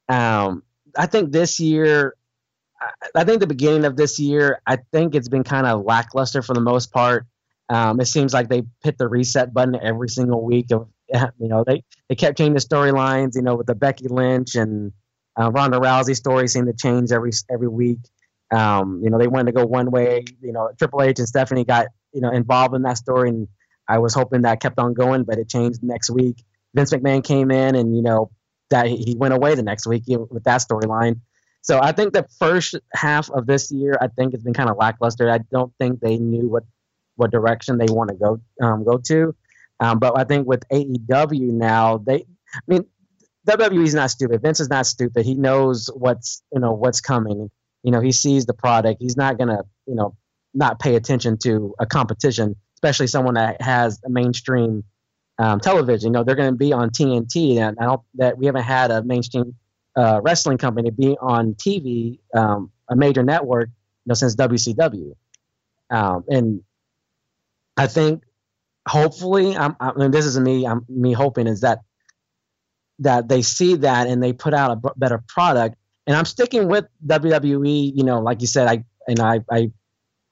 Um, 0.09 0.63
I 0.97 1.05
think 1.05 1.31
this 1.31 1.59
year, 1.59 2.15
I, 3.15 3.23
think 3.23 3.39
the 3.39 3.47
beginning 3.47 3.85
of 3.85 3.95
this 3.95 4.19
year, 4.19 4.61
I 4.65 4.77
think 4.91 5.15
it's 5.15 5.29
been 5.29 5.43
kind 5.43 5.67
of 5.67 5.85
lackluster 5.85 6.41
for 6.41 6.53
the 6.53 6.61
most 6.61 6.91
part. 6.91 7.25
Um, 7.69 8.01
it 8.01 8.05
seems 8.05 8.33
like 8.33 8.49
they 8.49 8.63
hit 8.83 8.97
the 8.97 9.07
reset 9.07 9.53
button 9.53 9.77
every 9.81 10.09
single 10.09 10.43
week. 10.43 10.71
Of 10.71 10.89
you 11.39 11.47
know, 11.47 11.63
they 11.65 11.83
they 12.09 12.15
kept 12.15 12.37
changing 12.37 12.53
the 12.53 12.59
storylines. 12.59 13.35
You 13.35 13.41
know, 13.41 13.55
with 13.55 13.67
the 13.67 13.75
Becky 13.75 14.07
Lynch 14.07 14.55
and 14.55 14.91
uh, 15.39 15.51
Ronda 15.51 15.79
Rousey 15.79 16.15
story 16.15 16.47
seemed 16.47 16.67
to 16.67 16.73
change 16.73 17.11
every 17.11 17.31
every 17.49 17.69
week. 17.69 17.99
Um, 18.51 19.01
you 19.03 19.09
know, 19.09 19.17
they 19.17 19.27
wanted 19.27 19.47
to 19.47 19.51
go 19.53 19.65
one 19.65 19.91
way. 19.91 20.25
You 20.41 20.51
know, 20.51 20.69
Triple 20.77 21.01
H 21.01 21.19
and 21.19 21.27
Stephanie 21.27 21.65
got 21.65 21.87
you 22.13 22.21
know 22.21 22.31
involved 22.31 22.75
in 22.75 22.81
that 22.83 22.97
story, 22.97 23.29
and 23.29 23.47
I 23.87 23.99
was 23.99 24.13
hoping 24.13 24.41
that 24.41 24.61
kept 24.61 24.79
on 24.79 24.93
going, 24.93 25.23
but 25.23 25.37
it 25.37 25.49
changed 25.49 25.83
next 25.83 26.09
week. 26.09 26.43
Vince 26.73 26.91
McMahon 26.91 27.23
came 27.23 27.51
in, 27.51 27.75
and 27.75 27.95
you 27.95 28.01
know 28.01 28.31
that 28.69 28.87
he 28.87 29.15
went 29.17 29.33
away 29.33 29.55
the 29.55 29.63
next 29.63 29.85
week 29.85 30.03
with 30.07 30.43
that 30.45 30.61
storyline. 30.61 31.19
So 31.61 31.79
I 31.81 31.91
think 31.91 32.13
the 32.13 32.25
first 32.39 32.75
half 32.93 33.29
of 33.29 33.45
this 33.45 33.71
year, 33.71 33.97
I 34.01 34.07
think 34.07 34.33
it's 34.33 34.43
been 34.43 34.53
kind 34.53 34.69
of 34.69 34.77
lackluster. 34.77 35.29
I 35.29 35.39
don't 35.51 35.71
think 35.79 35.99
they 35.99 36.17
knew 36.17 36.49
what 36.49 36.63
what 37.15 37.31
direction 37.31 37.77
they 37.77 37.85
want 37.91 38.09
to 38.09 38.15
go 38.15 38.41
um, 38.61 38.83
go 38.83 38.97
to. 38.97 39.35
Um, 39.79 39.99
but 39.99 40.17
I 40.17 40.23
think 40.23 40.47
with 40.47 40.67
AEW 40.69 41.51
now, 41.51 41.97
they, 41.97 42.25
I 42.53 42.59
mean, 42.67 42.85
WWE's 43.47 43.95
not 43.95 44.11
stupid. 44.11 44.41
Vince 44.41 44.59
is 44.59 44.69
not 44.69 44.85
stupid. 44.85 45.25
He 45.25 45.35
knows 45.35 45.89
what's 45.93 46.43
you 46.51 46.59
know 46.59 46.73
what's 46.73 47.01
coming. 47.01 47.49
You 47.83 47.91
know, 47.91 48.01
he 48.01 48.11
sees 48.11 48.45
the 48.45 48.53
product. 48.53 49.01
He's 49.01 49.17
not 49.17 49.37
gonna, 49.37 49.63
you 49.85 49.95
know, 49.95 50.15
not 50.53 50.79
pay 50.79 50.95
attention 50.95 51.37
to 51.39 51.73
a 51.79 51.85
competition, 51.85 52.55
especially 52.75 53.07
someone 53.07 53.35
that 53.35 53.61
has 53.61 53.99
a 54.05 54.09
mainstream 54.09 54.83
um, 55.39 55.59
television. 55.59 56.07
You 56.07 56.11
know, 56.11 56.23
they're 56.23 56.35
going 56.35 56.51
to 56.51 56.57
be 56.57 56.73
on 56.73 56.89
TNT, 56.89 57.57
and 57.57 57.77
I 57.79 57.85
don't 57.85 58.01
that 58.15 58.37
we 58.37 58.45
haven't 58.45 58.63
had 58.63 58.91
a 58.91 59.03
mainstream 59.03 59.55
uh, 59.95 60.21
wrestling 60.23 60.57
company 60.57 60.89
be 60.89 61.17
on 61.19 61.55
TV, 61.55 62.19
um, 62.35 62.71
a 62.89 62.95
major 62.95 63.23
network, 63.23 63.69
you 63.69 64.09
know, 64.09 64.13
since 64.13 64.35
WCW. 64.35 65.15
Um, 65.89 66.23
and 66.29 66.61
I 67.75 67.87
think, 67.87 68.23
hopefully, 68.87 69.55
I'm, 69.55 69.75
I 69.79 69.93
mean, 69.93 70.11
this 70.11 70.25
is 70.25 70.39
me. 70.39 70.65
I'm 70.65 70.85
me 70.87 71.13
hoping 71.13 71.47
is 71.47 71.61
that 71.61 71.79
that 72.99 73.27
they 73.27 73.41
see 73.41 73.77
that 73.77 74.07
and 74.07 74.21
they 74.21 74.31
put 74.31 74.53
out 74.53 74.71
a 74.71 74.91
better 74.95 75.23
product 75.27 75.75
and 76.07 76.15
I'm 76.15 76.25
sticking 76.25 76.67
with 76.67 76.85
WWE. 77.05 77.91
You 77.95 78.03
know, 78.03 78.19
like 78.21 78.41
you 78.41 78.47
said, 78.47 78.67
I 78.67 78.83
and 79.07 79.19
I 79.19 79.41
I 79.49 79.71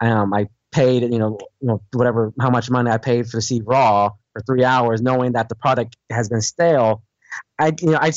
um 0.02 0.34
I 0.34 0.48
paid 0.72 1.04
you 1.04 1.20
know 1.20 1.38
you 1.62 1.68
know 1.68 1.82
whatever 1.94 2.34
how 2.40 2.50
much 2.50 2.70
money 2.70 2.92
I 2.92 2.98
paid 2.98 3.28
for 3.28 3.42
see 3.42 3.62
Raw 3.64 4.12
for 4.34 4.42
three 4.42 4.64
hours, 4.64 5.02
knowing 5.02 5.34
that 5.34 5.50
the 5.50 5.56
product 5.56 5.96
has 6.12 6.30
been 6.30 6.42
stale. 6.42 7.04
I 7.60 7.74
you 7.80 7.92
know 7.92 8.00
I 8.02 8.12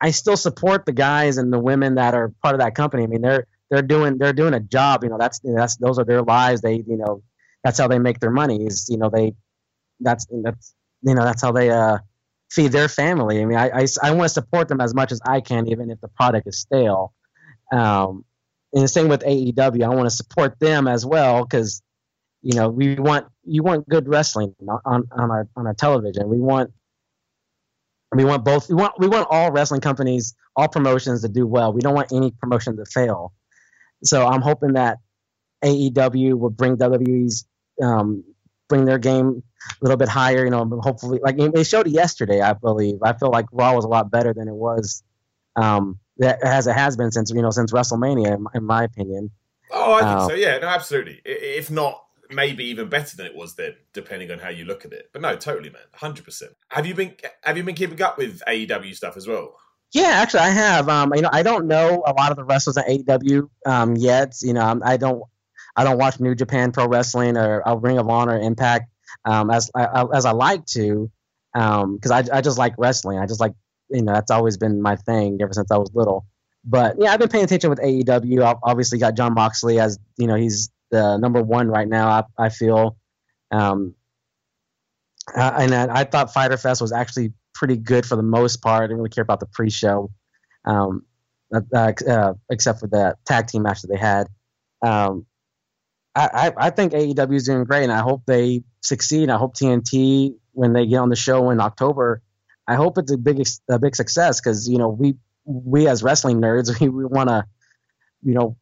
I 0.00 0.10
still 0.12 0.36
support 0.36 0.86
the 0.86 0.92
guys 0.92 1.38
and 1.38 1.52
the 1.52 1.58
women 1.58 1.96
that 1.96 2.14
are 2.14 2.32
part 2.42 2.54
of 2.54 2.60
that 2.60 2.74
company. 2.74 3.04
I 3.04 3.06
mean, 3.06 3.22
they're 3.22 3.46
they're 3.70 3.82
doing 3.82 4.18
they're 4.18 4.32
doing 4.32 4.54
a 4.54 4.60
job. 4.60 5.04
You 5.04 5.10
know, 5.10 5.18
that's 5.18 5.40
you 5.42 5.52
know, 5.52 5.58
that's 5.58 5.76
those 5.76 5.98
are 5.98 6.04
their 6.04 6.22
lives. 6.22 6.60
They 6.60 6.74
you 6.74 6.96
know 6.96 7.22
that's 7.64 7.78
how 7.78 7.88
they 7.88 7.98
make 7.98 8.20
their 8.20 8.30
money. 8.30 8.64
Is 8.66 8.88
you 8.88 8.98
know 8.98 9.10
they 9.10 9.34
that's 10.00 10.26
that's 10.44 10.74
you 11.02 11.14
know 11.14 11.24
that's 11.24 11.42
how 11.42 11.52
they 11.52 11.70
uh 11.70 11.98
feed 12.50 12.72
their 12.72 12.88
family. 12.88 13.40
I 13.40 13.44
mean, 13.44 13.58
I, 13.58 13.70
I, 13.70 13.86
I 14.02 14.10
want 14.12 14.24
to 14.24 14.28
support 14.34 14.68
them 14.68 14.80
as 14.80 14.94
much 14.94 15.12
as 15.12 15.20
I 15.26 15.40
can, 15.40 15.68
even 15.68 15.90
if 15.90 16.00
the 16.00 16.08
product 16.08 16.46
is 16.46 16.58
stale. 16.58 17.12
Um, 17.72 18.24
and 18.72 18.84
the 18.84 18.88
same 18.88 19.08
with 19.08 19.22
AEW. 19.22 19.82
I 19.82 19.88
want 19.88 20.06
to 20.06 20.14
support 20.14 20.58
them 20.60 20.86
as 20.88 21.04
well 21.04 21.44
because, 21.44 21.82
you 22.42 22.54
know, 22.54 22.68
we 22.68 22.96
want 22.96 23.26
you 23.44 23.62
want 23.62 23.88
good 23.88 24.08
wrestling 24.08 24.54
on, 24.84 25.08
on 25.10 25.30
our 25.30 25.48
on 25.56 25.66
our 25.66 25.74
television. 25.74 26.28
We 26.28 26.38
want 26.38 26.70
we 28.14 28.24
want 28.24 28.44
both. 28.44 28.68
We 28.68 28.74
want 28.74 28.98
we 28.98 29.06
want 29.06 29.26
all 29.30 29.50
wrestling 29.50 29.80
companies, 29.80 30.34
all 30.54 30.68
promotions 30.68 31.22
to 31.22 31.28
do 31.28 31.46
well. 31.46 31.72
We 31.72 31.80
don't 31.80 31.94
want 31.94 32.12
any 32.12 32.30
promotion 32.30 32.76
to 32.76 32.84
fail. 32.84 33.32
So 34.04 34.26
I'm 34.26 34.42
hoping 34.42 34.74
that 34.74 34.98
AEW 35.64 36.38
will 36.38 36.50
bring 36.50 36.76
WWE's 36.76 37.46
um, 37.82 38.24
bring 38.68 38.84
their 38.84 38.98
game 38.98 39.42
a 39.70 39.84
little 39.84 39.96
bit 39.96 40.08
higher. 40.08 40.44
You 40.44 40.50
know, 40.50 40.80
hopefully, 40.82 41.20
like 41.22 41.36
they 41.36 41.64
showed 41.64 41.86
it 41.86 41.90
yesterday, 41.90 42.40
I 42.40 42.52
believe. 42.52 42.98
I 43.02 43.12
feel 43.14 43.30
like 43.30 43.46
Raw 43.52 43.74
was 43.74 43.84
a 43.84 43.88
lot 43.88 44.10
better 44.10 44.32
than 44.32 44.48
it 44.48 44.54
was, 44.54 45.02
um, 45.56 45.98
that 46.18 46.42
as 46.42 46.66
it 46.66 46.74
has 46.74 46.96
been 46.96 47.10
since 47.10 47.30
you 47.30 47.42
know 47.42 47.50
since 47.50 47.72
WrestleMania, 47.72 48.36
in, 48.36 48.46
in 48.54 48.64
my 48.64 48.84
opinion. 48.84 49.30
Oh, 49.70 49.94
I 49.94 49.98
think 49.98 50.10
uh, 50.10 50.28
so. 50.28 50.34
Yeah, 50.34 50.58
no, 50.58 50.68
absolutely. 50.68 51.20
If 51.24 51.70
not, 51.70 52.02
maybe 52.30 52.64
even 52.64 52.88
better 52.88 53.16
than 53.16 53.26
it 53.26 53.34
was 53.34 53.54
then, 53.54 53.74
depending 53.92 54.30
on 54.30 54.38
how 54.38 54.48
you 54.48 54.64
look 54.64 54.84
at 54.84 54.92
it. 54.92 55.10
But 55.12 55.22
no, 55.22 55.36
totally, 55.36 55.70
man, 55.70 55.82
hundred 55.92 56.24
percent. 56.24 56.52
Have 56.68 56.86
you 56.86 56.94
been 56.94 57.14
Have 57.42 57.56
you 57.56 57.64
been 57.64 57.74
keeping 57.74 58.00
up 58.02 58.18
with 58.18 58.42
AEW 58.46 58.94
stuff 58.94 59.16
as 59.16 59.26
well? 59.26 59.56
Yeah, 59.92 60.20
actually, 60.22 60.40
I 60.40 60.50
have. 60.50 60.88
Um, 60.88 61.14
you 61.14 61.22
know, 61.22 61.30
I 61.32 61.42
don't 61.42 61.66
know 61.66 62.02
a 62.06 62.12
lot 62.12 62.30
of 62.30 62.36
the 62.36 62.44
wrestlers 62.44 62.76
at 62.76 62.86
AEW 62.86 63.48
um, 63.64 63.96
yet. 63.96 64.34
You 64.42 64.52
know, 64.52 64.80
I 64.84 64.96
don't 64.98 65.22
I 65.78 65.84
don't 65.84 65.96
watch 65.96 66.18
New 66.18 66.34
Japan 66.34 66.72
Pro 66.72 66.88
Wrestling 66.88 67.36
or 67.36 67.66
uh, 67.66 67.76
Ring 67.76 67.98
of 67.98 68.08
Honor, 68.08 68.36
Impact 68.38 68.90
um, 69.24 69.48
as 69.48 69.70
I, 69.76 70.04
as 70.12 70.24
I 70.24 70.32
like 70.32 70.66
to. 70.66 71.08
because 71.54 72.10
um, 72.10 72.12
I 72.12 72.24
I 72.32 72.40
just 72.40 72.58
like 72.58 72.74
wrestling. 72.78 73.18
I 73.18 73.26
just 73.26 73.38
like 73.38 73.54
you 73.88 74.02
know 74.02 74.12
that's 74.12 74.32
always 74.32 74.56
been 74.56 74.82
my 74.82 74.96
thing 74.96 75.38
ever 75.40 75.52
since 75.52 75.70
I 75.70 75.76
was 75.76 75.90
little. 75.94 76.26
But 76.64 76.96
yeah, 76.98 77.12
I've 77.12 77.20
been 77.20 77.28
paying 77.28 77.44
attention 77.44 77.70
with 77.70 77.78
AEW. 77.78 78.42
I've 78.42 78.58
obviously 78.64 78.98
got 78.98 79.16
Jon 79.16 79.34
Moxley 79.34 79.78
as 79.78 80.00
you 80.16 80.26
know 80.26 80.34
he's 80.34 80.70
the 80.90 81.16
number 81.16 81.42
one 81.42 81.68
right 81.68 81.86
now. 81.86 82.08
I, 82.08 82.46
I 82.46 82.48
feel, 82.48 82.96
um, 83.52 83.94
and 85.34 85.74
I, 85.74 86.00
I, 86.00 86.04
thought 86.04 86.32
Fyter 86.32 86.56
Fest 86.56 86.80
was 86.80 86.92
actually 86.92 87.34
pretty 87.54 87.76
good 87.76 88.04
for 88.04 88.16
the 88.16 88.22
most 88.22 88.62
part. 88.62 88.82
I 88.82 88.86
didn't 88.86 88.98
really 88.98 89.10
care 89.10 89.22
about 89.22 89.40
the 89.40 89.46
pre-show, 89.46 90.10
um, 90.64 91.04
uh, 91.54 91.92
uh, 92.08 92.34
except 92.50 92.80
for 92.80 92.86
the 92.86 93.16
tag 93.26 93.46
team 93.46 93.62
match 93.62 93.82
that 93.82 93.88
they 93.88 93.98
had. 93.98 94.28
Um, 94.82 95.26
I, 96.18 96.52
I, 96.56 96.70
think 96.70 96.92
AEW 96.92 97.34
is 97.34 97.44
doing 97.44 97.64
great, 97.64 97.84
and 97.84 97.92
I 97.92 98.00
hope 98.00 98.22
they 98.26 98.62
succeed. 98.80 99.30
I 99.30 99.36
hope 99.36 99.54
TNT, 99.54 100.34
when 100.52 100.72
they 100.72 100.86
get 100.86 100.96
on 100.96 101.10
the 101.10 101.16
show 101.16 101.50
in 101.50 101.60
October, 101.60 102.22
I 102.66 102.74
hope 102.74 102.98
it's 102.98 103.12
a 103.12 103.16
big 103.16 103.46
a 103.68 103.78
big 103.78 103.94
success 103.94 104.40
because 104.40 104.68
you 104.68 104.78
know 104.78 104.88
we 104.88 105.16
we 105.44 105.88
as 105.88 106.02
wrestling 106.02 106.40
nerds 106.40 106.78
we, 106.80 106.88
we 106.88 107.04
want 107.04 107.28
to 107.30 107.44
you 108.22 108.34
know 108.34 108.56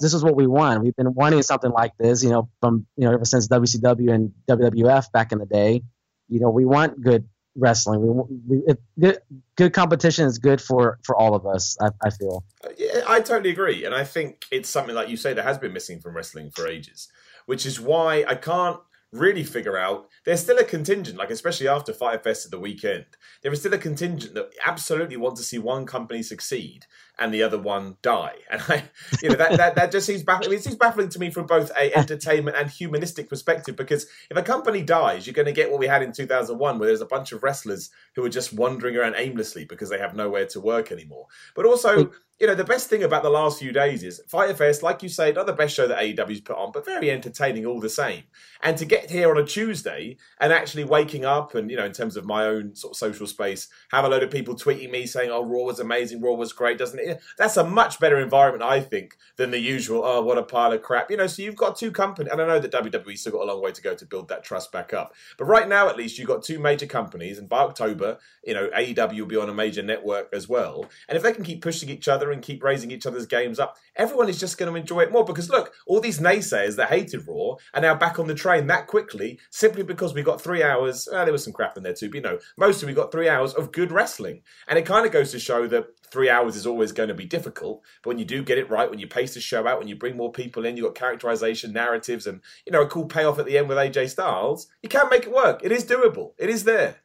this 0.00 0.14
is 0.14 0.22
what 0.22 0.36
we 0.36 0.46
want. 0.46 0.82
We've 0.82 0.94
been 0.94 1.14
wanting 1.14 1.42
something 1.42 1.70
like 1.70 1.92
this, 1.98 2.22
you 2.22 2.30
know, 2.30 2.48
from 2.60 2.86
you 2.96 3.06
know 3.06 3.14
ever 3.14 3.24
since 3.24 3.48
WCW 3.48 4.12
and 4.12 4.32
WWF 4.48 5.10
back 5.12 5.32
in 5.32 5.38
the 5.38 5.46
day. 5.46 5.82
You 6.28 6.40
know, 6.40 6.50
we 6.50 6.64
want 6.64 7.00
good 7.00 7.28
wrestling. 7.56 8.00
We, 8.00 8.58
we 8.58 8.62
it, 8.66 8.82
good, 8.98 9.18
good 9.56 9.72
competition 9.72 10.26
is 10.26 10.38
good 10.38 10.60
for 10.60 10.98
for 11.04 11.16
all 11.16 11.34
of 11.34 11.46
us. 11.46 11.76
I, 11.80 11.90
I 12.04 12.10
feel. 12.10 12.44
Yeah, 12.76 12.87
I 13.08 13.20
totally 13.20 13.48
agree, 13.48 13.86
and 13.86 13.94
I 13.94 14.04
think 14.04 14.44
it's 14.50 14.68
something 14.68 14.94
like 14.94 15.08
you 15.08 15.16
say 15.16 15.32
that 15.32 15.42
has 15.42 15.56
been 15.56 15.72
missing 15.72 15.98
from 15.98 16.14
wrestling 16.14 16.50
for 16.50 16.68
ages, 16.68 17.08
which 17.46 17.64
is 17.64 17.80
why 17.80 18.22
I 18.28 18.34
can't 18.34 18.78
really 19.12 19.44
figure 19.44 19.78
out 19.78 20.08
there's 20.26 20.42
still 20.42 20.58
a 20.58 20.64
contingent, 20.64 21.16
like 21.16 21.30
especially 21.30 21.68
after 21.68 21.94
Fyter 21.94 22.22
Fest 22.22 22.44
at 22.44 22.50
the 22.50 22.60
weekend, 22.60 23.06
there 23.42 23.50
is 23.50 23.60
still 23.60 23.72
a 23.72 23.78
contingent 23.78 24.34
that 24.34 24.50
absolutely 24.66 25.16
want 25.16 25.36
to 25.36 25.42
see 25.42 25.58
one 25.58 25.86
company 25.86 26.22
succeed 26.22 26.84
and 27.18 27.32
the 27.32 27.42
other 27.42 27.58
one 27.58 27.96
die. 28.02 28.34
And 28.50 28.62
I, 28.68 28.84
you 29.22 29.28
know, 29.28 29.34
that 29.36 29.56
that, 29.58 29.74
that 29.74 29.92
just 29.92 30.06
seems 30.06 30.22
baffling. 30.22 30.48
I 30.48 30.50
mean, 30.50 30.58
it 30.58 30.64
seems 30.64 30.76
baffling 30.76 31.10
to 31.10 31.18
me 31.18 31.30
from 31.30 31.46
both 31.46 31.70
a 31.78 31.94
entertainment 31.96 32.56
and 32.56 32.70
humanistic 32.70 33.28
perspective 33.28 33.76
because 33.76 34.06
if 34.30 34.36
a 34.36 34.42
company 34.42 34.82
dies, 34.82 35.26
you're 35.26 35.34
going 35.34 35.46
to 35.46 35.52
get 35.52 35.70
what 35.70 35.80
we 35.80 35.86
had 35.86 36.02
in 36.02 36.12
2001, 36.12 36.78
where 36.78 36.86
there's 36.86 37.00
a 37.00 37.06
bunch 37.06 37.32
of 37.32 37.42
wrestlers 37.42 37.90
who 38.14 38.24
are 38.24 38.30
just 38.30 38.54
wandering 38.54 38.96
around 38.96 39.14
aimlessly 39.16 39.64
because 39.64 39.90
they 39.90 39.98
have 39.98 40.16
nowhere 40.16 40.46
to 40.46 40.60
work 40.60 40.90
anymore. 40.90 41.26
But 41.54 41.66
also 41.66 42.10
you 42.40 42.46
know, 42.46 42.54
the 42.54 42.64
best 42.64 42.88
thing 42.88 43.02
about 43.02 43.24
the 43.24 43.30
last 43.30 43.58
few 43.58 43.72
days 43.72 44.04
is 44.04 44.20
Fyter 44.28 44.54
Fest, 44.54 44.82
like 44.82 45.02
you 45.02 45.08
say, 45.08 45.32
not 45.32 45.46
the 45.46 45.52
best 45.52 45.74
show 45.74 45.88
that 45.88 45.98
AEW's 45.98 46.40
put 46.40 46.56
on, 46.56 46.70
but 46.70 46.84
very 46.84 47.10
entertaining 47.10 47.66
all 47.66 47.80
the 47.80 47.88
same. 47.88 48.22
And 48.62 48.78
to 48.78 48.84
get 48.84 49.10
here 49.10 49.30
on 49.30 49.42
a 49.42 49.44
Tuesday 49.44 50.16
and 50.40 50.52
actually 50.52 50.84
waking 50.84 51.24
up 51.24 51.56
and, 51.56 51.68
you 51.68 51.76
know, 51.76 51.84
in 51.84 51.92
terms 51.92 52.16
of 52.16 52.26
my 52.26 52.44
own 52.44 52.76
sort 52.76 52.92
of 52.92 52.96
social 52.96 53.26
space, 53.26 53.68
have 53.90 54.04
a 54.04 54.08
load 54.08 54.22
of 54.22 54.30
people 54.30 54.54
tweeting 54.54 54.90
me 54.90 55.04
saying, 55.04 55.30
oh, 55.30 55.44
Raw 55.44 55.64
was 55.64 55.80
amazing, 55.80 56.20
Raw 56.20 56.34
was 56.34 56.52
great, 56.52 56.78
doesn't 56.78 57.00
it? 57.00 57.07
That's 57.36 57.56
a 57.56 57.64
much 57.64 58.00
better 58.00 58.18
environment, 58.18 58.62
I 58.62 58.80
think, 58.80 59.16
than 59.36 59.50
the 59.50 59.58
usual, 59.58 60.02
oh, 60.04 60.22
what 60.22 60.38
a 60.38 60.42
pile 60.42 60.72
of 60.72 60.82
crap. 60.82 61.10
You 61.10 61.16
know, 61.16 61.26
so 61.26 61.42
you've 61.42 61.56
got 61.56 61.76
two 61.76 61.90
companies, 61.90 62.30
and 62.32 62.40
I 62.40 62.46
know 62.46 62.58
that 62.58 62.72
WWE 62.72 63.18
still 63.18 63.32
got 63.32 63.42
a 63.42 63.52
long 63.52 63.62
way 63.62 63.72
to 63.72 63.82
go 63.82 63.94
to 63.94 64.06
build 64.06 64.28
that 64.28 64.44
trust 64.44 64.72
back 64.72 64.92
up. 64.92 65.14
But 65.36 65.46
right 65.46 65.68
now, 65.68 65.88
at 65.88 65.96
least, 65.96 66.18
you've 66.18 66.28
got 66.28 66.42
two 66.42 66.58
major 66.58 66.86
companies, 66.86 67.38
and 67.38 67.48
by 67.48 67.60
October, 67.60 68.18
you 68.44 68.54
know, 68.54 68.68
AEW 68.68 69.20
will 69.20 69.26
be 69.26 69.36
on 69.36 69.48
a 69.48 69.54
major 69.54 69.82
network 69.82 70.28
as 70.32 70.48
well. 70.48 70.86
And 71.08 71.16
if 71.16 71.22
they 71.22 71.32
can 71.32 71.44
keep 71.44 71.62
pushing 71.62 71.88
each 71.88 72.08
other 72.08 72.32
and 72.32 72.42
keep 72.42 72.62
raising 72.62 72.90
each 72.90 73.06
other's 73.06 73.26
games 73.26 73.58
up, 73.58 73.76
everyone 73.96 74.28
is 74.28 74.40
just 74.40 74.58
going 74.58 74.72
to 74.72 74.78
enjoy 74.78 75.00
it 75.00 75.12
more. 75.12 75.24
Because 75.24 75.50
look, 75.50 75.74
all 75.86 76.00
these 76.00 76.20
naysayers 76.20 76.76
that 76.76 76.88
hated 76.88 77.26
Raw 77.26 77.56
are 77.74 77.80
now 77.80 77.94
back 77.94 78.18
on 78.18 78.26
the 78.26 78.34
train 78.34 78.66
that 78.68 78.86
quickly 78.86 79.38
simply 79.50 79.82
because 79.82 80.14
we 80.14 80.22
got 80.22 80.40
three 80.40 80.62
hours. 80.62 81.08
Well, 81.10 81.24
there 81.24 81.32
was 81.32 81.44
some 81.44 81.52
crap 81.52 81.76
in 81.76 81.82
there 81.82 81.94
too, 81.94 82.08
but 82.08 82.16
you 82.16 82.22
know, 82.22 82.38
mostly 82.56 82.86
we 82.86 82.94
got 82.94 83.12
three 83.12 83.28
hours 83.28 83.54
of 83.54 83.72
good 83.72 83.92
wrestling. 83.92 84.42
And 84.66 84.78
it 84.78 84.86
kind 84.86 85.06
of 85.06 85.12
goes 85.12 85.30
to 85.32 85.38
show 85.38 85.66
that 85.66 85.86
three 86.10 86.30
hours 86.30 86.56
is 86.56 86.66
always 86.66 86.92
going 86.98 87.08
to 87.08 87.14
be 87.14 87.24
difficult. 87.24 87.82
But 88.02 88.10
when 88.10 88.18
you 88.18 88.24
do 88.24 88.42
get 88.42 88.58
it 88.58 88.68
right, 88.68 88.90
when 88.90 88.98
you 88.98 89.06
pace 89.06 89.32
the 89.32 89.40
show 89.40 89.66
out, 89.66 89.78
when 89.78 89.88
you 89.88 89.96
bring 89.96 90.16
more 90.16 90.32
people 90.32 90.66
in, 90.66 90.76
you've 90.76 90.86
got 90.86 90.96
characterization, 90.96 91.72
narratives, 91.72 92.26
and 92.26 92.40
you 92.66 92.72
know, 92.72 92.82
a 92.82 92.88
cool 92.88 93.06
payoff 93.06 93.38
at 93.38 93.46
the 93.46 93.56
end 93.56 93.68
with 93.68 93.78
AJ 93.78 94.10
Styles, 94.10 94.66
you 94.82 94.88
can 94.88 95.08
make 95.08 95.22
it 95.22 95.32
work. 95.32 95.60
It 95.62 95.72
is 95.72 95.84
doable. 95.84 96.32
It 96.36 96.50
is 96.50 96.64
there. 96.64 96.96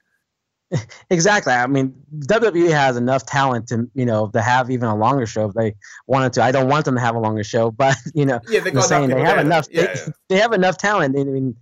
Exactly. 1.12 1.54
I 1.54 1.68
mean, 1.68 1.94
WWE 2.26 2.72
has 2.72 2.98
enough 2.98 3.28
talent 3.28 3.68
to 3.68 3.88
you 3.94 4.06
know 4.06 4.30
to 4.30 4.42
have 4.42 4.72
even 4.72 4.90
a 4.90 4.96
longer 4.96 5.28
show 5.28 5.48
if 5.48 5.54
they 5.54 5.76
wanted 6.08 6.34
to. 6.34 6.44
I 6.44 6.52
don't 6.52 6.68
want 6.68 6.86
them 6.86 6.96
to 6.96 7.02
have 7.02 7.14
a 7.14 7.20
longer 7.20 7.44
show, 7.44 7.70
but 7.84 7.96
you 8.16 8.26
know, 8.26 8.40
yeah, 8.50 8.62
they 8.62 8.74
saying 8.82 9.10
they 9.10 9.22
have 9.22 9.38
enough. 9.38 9.68
Yeah, 9.70 9.82
they, 9.82 9.94
yeah. 9.94 10.08
they, 10.30 10.38
have 10.38 10.54
enough 10.54 10.78
talent. 10.78 11.16
I 11.20 11.24
mean, 11.26 11.56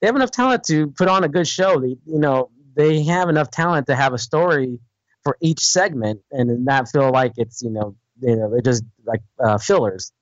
they 0.00 0.06
have 0.06 0.16
enough 0.16 0.30
talent 0.30 0.64
to 0.64 0.86
put 0.92 1.08
on 1.08 1.24
a 1.24 1.28
good 1.28 1.46
show. 1.46 1.78
They, 1.78 1.96
you 2.06 2.18
know, 2.18 2.48
they 2.74 3.02
have 3.02 3.28
enough 3.28 3.50
talent 3.50 3.86
to 3.88 3.94
have 3.94 4.14
a 4.14 4.18
story 4.18 4.78
for 5.24 5.36
each 5.40 5.60
segment 5.60 6.20
and 6.30 6.64
not 6.64 6.88
feel 6.88 7.10
like 7.10 7.32
it's 7.36 7.62
you 7.62 7.70
know 7.70 7.96
you 8.20 8.36
know 8.36 8.50
they're 8.50 8.60
just 8.60 8.84
like 9.04 9.22
uh, 9.42 9.58
fillers. 9.58 10.12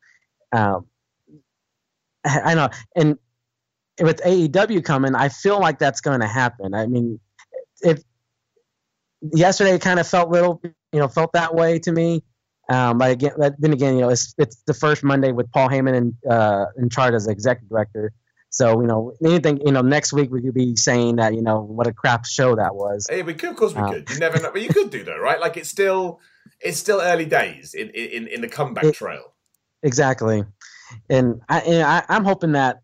Um, 0.53 0.87
I 2.25 2.55
know, 2.55 2.69
and 2.95 3.19
with 4.01 4.21
AEW 4.23 4.85
coming, 4.85 5.15
I 5.15 5.29
feel 5.29 5.61
like 5.61 5.79
that's 5.79 6.01
going 6.01 6.21
to 6.21 6.27
happen. 6.27 6.75
I 6.75 6.87
mean, 6.87 7.21
if 7.81 8.03
yesterday 9.21 9.79
kind 9.79 10.01
of 10.01 10.07
felt 10.07 10.31
little, 10.31 10.61
you 10.65 11.01
know, 11.01 11.09
felt 11.09 11.33
that 11.33 11.55
way 11.55 11.79
to 11.81 11.93
me. 11.93 12.23
Um, 12.69 12.99
but 12.99 13.11
again, 13.11 13.33
then 13.59 13.73
again, 13.73 13.95
you 13.97 14.01
know, 14.03 14.09
it's 14.09 14.35
it's 14.39 14.63
the 14.67 14.75
first 14.75 15.03
Monday 15.03 15.33
with 15.33 15.51
Paul 15.51 15.69
Heyman 15.69 15.95
in 15.95 16.31
uh, 16.31 16.67
in 16.77 16.89
charge 16.89 17.15
as 17.15 17.27
executive 17.27 17.69
director. 17.69 18.13
So 18.53 18.83
you 18.83 18.87
know, 18.87 19.15
anything 19.25 19.61
you 19.65 19.73
know, 19.73 19.81
next 19.81 20.13
week 20.13 20.31
we 20.31 20.43
could 20.43 20.53
be 20.53 20.77
saying 20.77 21.17
that 21.17 21.33
you 21.35 21.41
know 21.41 21.63
what 21.63 21.87
a 21.87 21.93
crap 21.93 22.27
show 22.27 22.55
that 22.55 22.75
was. 22.75 23.07
Hey, 23.09 23.23
we 23.23 23.33
could, 23.33 23.51
of 23.51 23.57
course, 23.57 23.75
we 23.75 23.81
um, 23.81 23.91
could. 23.91 24.11
You 24.11 24.19
never 24.19 24.39
know, 24.41 24.51
but 24.53 24.61
you 24.61 24.69
could 24.69 24.91
do 24.97 25.03
though, 25.03 25.19
right? 25.19 25.41
Like 25.41 25.57
it's 25.57 25.71
still 25.71 26.21
it's 26.61 26.77
still 26.77 27.01
early 27.01 27.25
days 27.25 27.73
in 27.73 27.89
in, 27.91 28.29
in 28.29 28.43
the 28.43 28.49
comeback 28.49 28.85
it, 28.85 28.95
trail. 28.95 29.33
Exactly, 29.83 30.45
and 31.09 31.41
I, 31.49 31.61
and 31.61 31.83
I 31.83 32.05
I'm 32.11 32.27
hoping 32.27 32.53
that, 32.53 32.83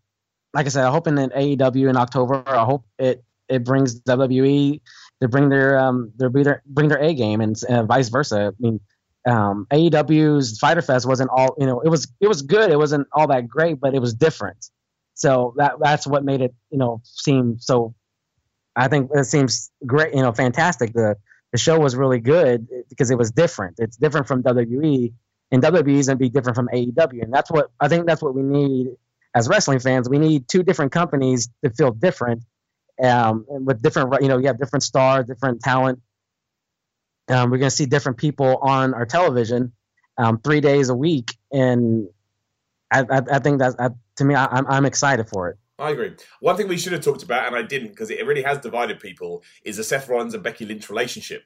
like 0.55 0.65
I 0.65 0.69
said, 0.69 0.85
I'm 0.85 0.91
hoping 0.91 1.15
that 1.15 1.35
AEW 1.35 1.87
in 1.87 1.97
October. 1.97 2.41
I 2.47 2.65
hope 2.65 2.83
it 2.97 3.23
it 3.47 3.63
brings 3.63 4.01
WWE 4.01 4.81
to 5.21 5.27
bring 5.27 5.49
their 5.49 5.77
um 5.77 6.11
their 6.15 6.31
bring 6.31 6.45
their, 6.45 6.63
bring 6.65 6.87
their 6.87 6.99
A 6.99 7.13
game 7.13 7.41
and, 7.41 7.55
and 7.69 7.87
vice 7.87 8.09
versa. 8.09 8.53
I 8.53 8.55
mean, 8.59 8.79
um, 9.27 9.67
AEW's 9.71 10.57
Fyter 10.57 10.81
Fest 10.81 11.05
wasn't 11.05 11.29
all 11.29 11.55
you 11.59 11.67
know. 11.67 11.81
It 11.81 11.89
was 11.89 12.07
it 12.19 12.27
was 12.27 12.41
good. 12.41 12.71
It 12.71 12.77
wasn't 12.77 13.07
all 13.13 13.27
that 13.27 13.47
great, 13.47 13.79
but 13.79 13.93
it 13.93 13.99
was 13.99 14.15
different. 14.15 14.67
So 15.19 15.53
that 15.57 15.73
that's 15.79 16.07
what 16.07 16.23
made 16.23 16.41
it 16.41 16.53
you 16.71 16.77
know 16.77 17.01
seem 17.03 17.57
so. 17.59 17.93
I 18.75 18.87
think 18.87 19.11
it 19.13 19.25
seems 19.25 19.71
great. 19.85 20.13
You 20.15 20.21
know, 20.21 20.31
fantastic. 20.31 20.93
The 20.93 21.15
the 21.51 21.57
show 21.57 21.79
was 21.79 21.95
really 21.95 22.19
good 22.19 22.67
because 22.89 23.11
it 23.11 23.17
was 23.17 23.31
different. 23.31 23.75
It's 23.79 23.97
different 23.97 24.27
from 24.27 24.43
WWE, 24.43 25.13
and 25.51 25.63
WWE 25.63 25.97
is 25.97 26.07
gonna 26.07 26.17
be 26.17 26.29
different 26.29 26.55
from 26.55 26.69
AEW, 26.73 27.23
and 27.23 27.33
that's 27.33 27.51
what 27.51 27.71
I 27.79 27.87
think. 27.87 28.07
That's 28.07 28.21
what 28.21 28.33
we 28.33 28.41
need 28.41 28.87
as 29.35 29.47
wrestling 29.47 29.79
fans. 29.79 30.09
We 30.09 30.19
need 30.19 30.47
two 30.47 30.63
different 30.63 30.91
companies 30.91 31.49
to 31.63 31.69
feel 31.71 31.91
different 31.91 32.43
um, 33.03 33.45
with 33.47 33.81
different, 33.81 34.21
you 34.21 34.27
know, 34.27 34.37
you 34.37 34.47
have 34.47 34.59
different 34.59 34.83
stars, 34.83 35.25
different 35.25 35.61
talent. 35.61 35.99
Um, 37.29 37.51
we're 37.51 37.57
going 37.57 37.69
to 37.69 37.75
see 37.75 37.85
different 37.85 38.17
people 38.17 38.57
on 38.57 38.93
our 38.93 39.05
television 39.05 39.71
um, 40.17 40.39
three 40.39 40.61
days 40.61 40.89
a 40.89 40.95
week, 40.95 41.37
and 41.51 42.07
I, 42.91 43.01
I, 43.01 43.21
I 43.33 43.39
think 43.39 43.59
that 43.59 43.75
I, 43.79 43.89
to 44.19 44.25
me, 44.25 44.35
I, 44.35 44.45
I'm, 44.45 44.67
I'm 44.67 44.85
excited 44.85 45.27
for 45.27 45.49
it. 45.49 45.57
I 45.79 45.91
agree. 45.91 46.15
One 46.41 46.57
thing 46.57 46.67
we 46.67 46.77
should 46.77 46.93
have 46.93 47.03
talked 47.03 47.23
about, 47.23 47.47
and 47.47 47.55
I 47.55 47.61
didn't 47.61 47.89
because 47.89 48.09
it 48.09 48.25
really 48.25 48.43
has 48.43 48.59
divided 48.59 48.99
people, 48.99 49.43
is 49.63 49.77
the 49.77 49.83
Seth 49.83 50.07
Rollins 50.09 50.33
and 50.33 50.43
Becky 50.43 50.65
Lynch 50.65 50.89
relationship. 50.89 51.43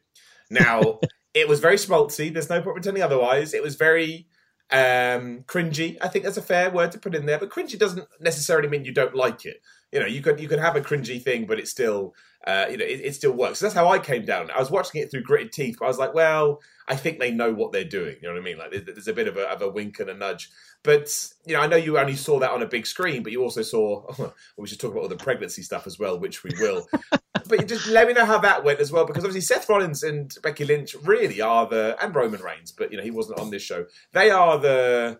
Now, 0.49 0.99
it 1.33 1.47
was 1.47 1.59
very 1.59 1.77
schmaltzy. 1.77 2.33
There's 2.33 2.49
no 2.49 2.61
point 2.61 2.75
pretending 2.75 3.03
otherwise. 3.03 3.53
It 3.53 3.63
was 3.63 3.75
very 3.75 4.27
um, 4.71 5.43
cringy. 5.43 5.97
I 6.01 6.07
think 6.07 6.25
that's 6.25 6.37
a 6.37 6.41
fair 6.41 6.71
word 6.71 6.91
to 6.93 6.99
put 6.99 7.15
in 7.15 7.25
there. 7.25 7.39
But 7.39 7.51
cringy 7.51 7.77
doesn't 7.77 8.07
necessarily 8.19 8.67
mean 8.67 8.85
you 8.85 8.93
don't 8.93 9.15
like 9.15 9.45
it 9.45 9.61
you 9.93 9.99
know, 9.99 10.07
you 10.07 10.21
can 10.21 10.39
you 10.39 10.47
can 10.47 10.59
have 10.59 10.75
a 10.75 10.81
cringy 10.81 11.21
thing, 11.21 11.45
but 11.45 11.59
it 11.59 11.67
still, 11.67 12.15
uh, 12.47 12.65
you 12.69 12.77
know, 12.77 12.83
it, 12.83 12.99
it, 13.01 13.13
still 13.13 13.31
works. 13.31 13.59
So 13.59 13.65
that's 13.65 13.75
how 13.75 13.89
I 13.89 13.99
came 13.99 14.25
down. 14.25 14.49
I 14.49 14.59
was 14.59 14.71
watching 14.71 15.01
it 15.01 15.11
through 15.11 15.21
gritted 15.21 15.51
teeth, 15.51 15.77
but 15.79 15.85
I 15.85 15.87
was 15.87 15.99
like, 15.99 16.15
well, 16.15 16.61
I 16.87 16.95
think 16.95 17.19
they 17.19 17.29
know 17.29 17.53
what 17.53 17.71
they're 17.71 17.83
doing. 17.83 18.15
You 18.19 18.27
know 18.27 18.33
what 18.33 18.41
I 18.41 18.43
mean? 18.43 18.57
Like, 18.57 18.71
there's, 18.71 18.85
there's 18.85 19.07
a 19.07 19.13
bit 19.13 19.27
of 19.27 19.37
a, 19.37 19.43
of 19.43 19.61
a 19.61 19.69
wink 19.69 19.99
and 19.99 20.09
a 20.09 20.15
nudge. 20.15 20.49
But 20.83 21.33
you 21.45 21.53
know, 21.53 21.61
I 21.61 21.67
know 21.67 21.77
you 21.77 21.97
only 21.97 22.15
saw 22.15 22.39
that 22.39 22.51
on 22.51 22.61
a 22.61 22.67
big 22.67 22.85
screen, 22.85 23.23
but 23.23 23.31
you 23.31 23.41
also 23.41 23.61
saw. 23.61 24.05
Oh, 24.55 24.61
we 24.61 24.67
should 24.67 24.79
talk 24.79 24.91
about 24.91 25.03
all 25.03 25.09
the 25.09 25.15
pregnancy 25.15 25.63
stuff 25.63 25.87
as 25.87 25.97
well, 25.97 26.19
which 26.19 26.43
we 26.43 26.51
will. 26.59 26.87
but 27.47 27.67
just 27.67 27.87
let 27.87 28.07
me 28.07 28.13
know 28.13 28.25
how 28.25 28.37
that 28.39 28.63
went 28.63 28.79
as 28.79 28.91
well, 28.91 29.05
because 29.05 29.23
obviously 29.23 29.41
Seth 29.41 29.67
Rollins 29.67 30.03
and 30.03 30.35
Becky 30.43 30.63
Lynch 30.63 30.95
really 31.03 31.41
are 31.41 31.65
the 31.65 31.97
and 32.01 32.13
Roman 32.13 32.41
Reigns, 32.41 32.71
but 32.71 32.91
you 32.91 32.97
know 32.97 33.03
he 33.03 33.11
wasn't 33.11 33.39
on 33.39 33.49
this 33.49 33.63
show. 33.63 33.85
They 34.11 34.29
are 34.29 34.59
the 34.59 35.19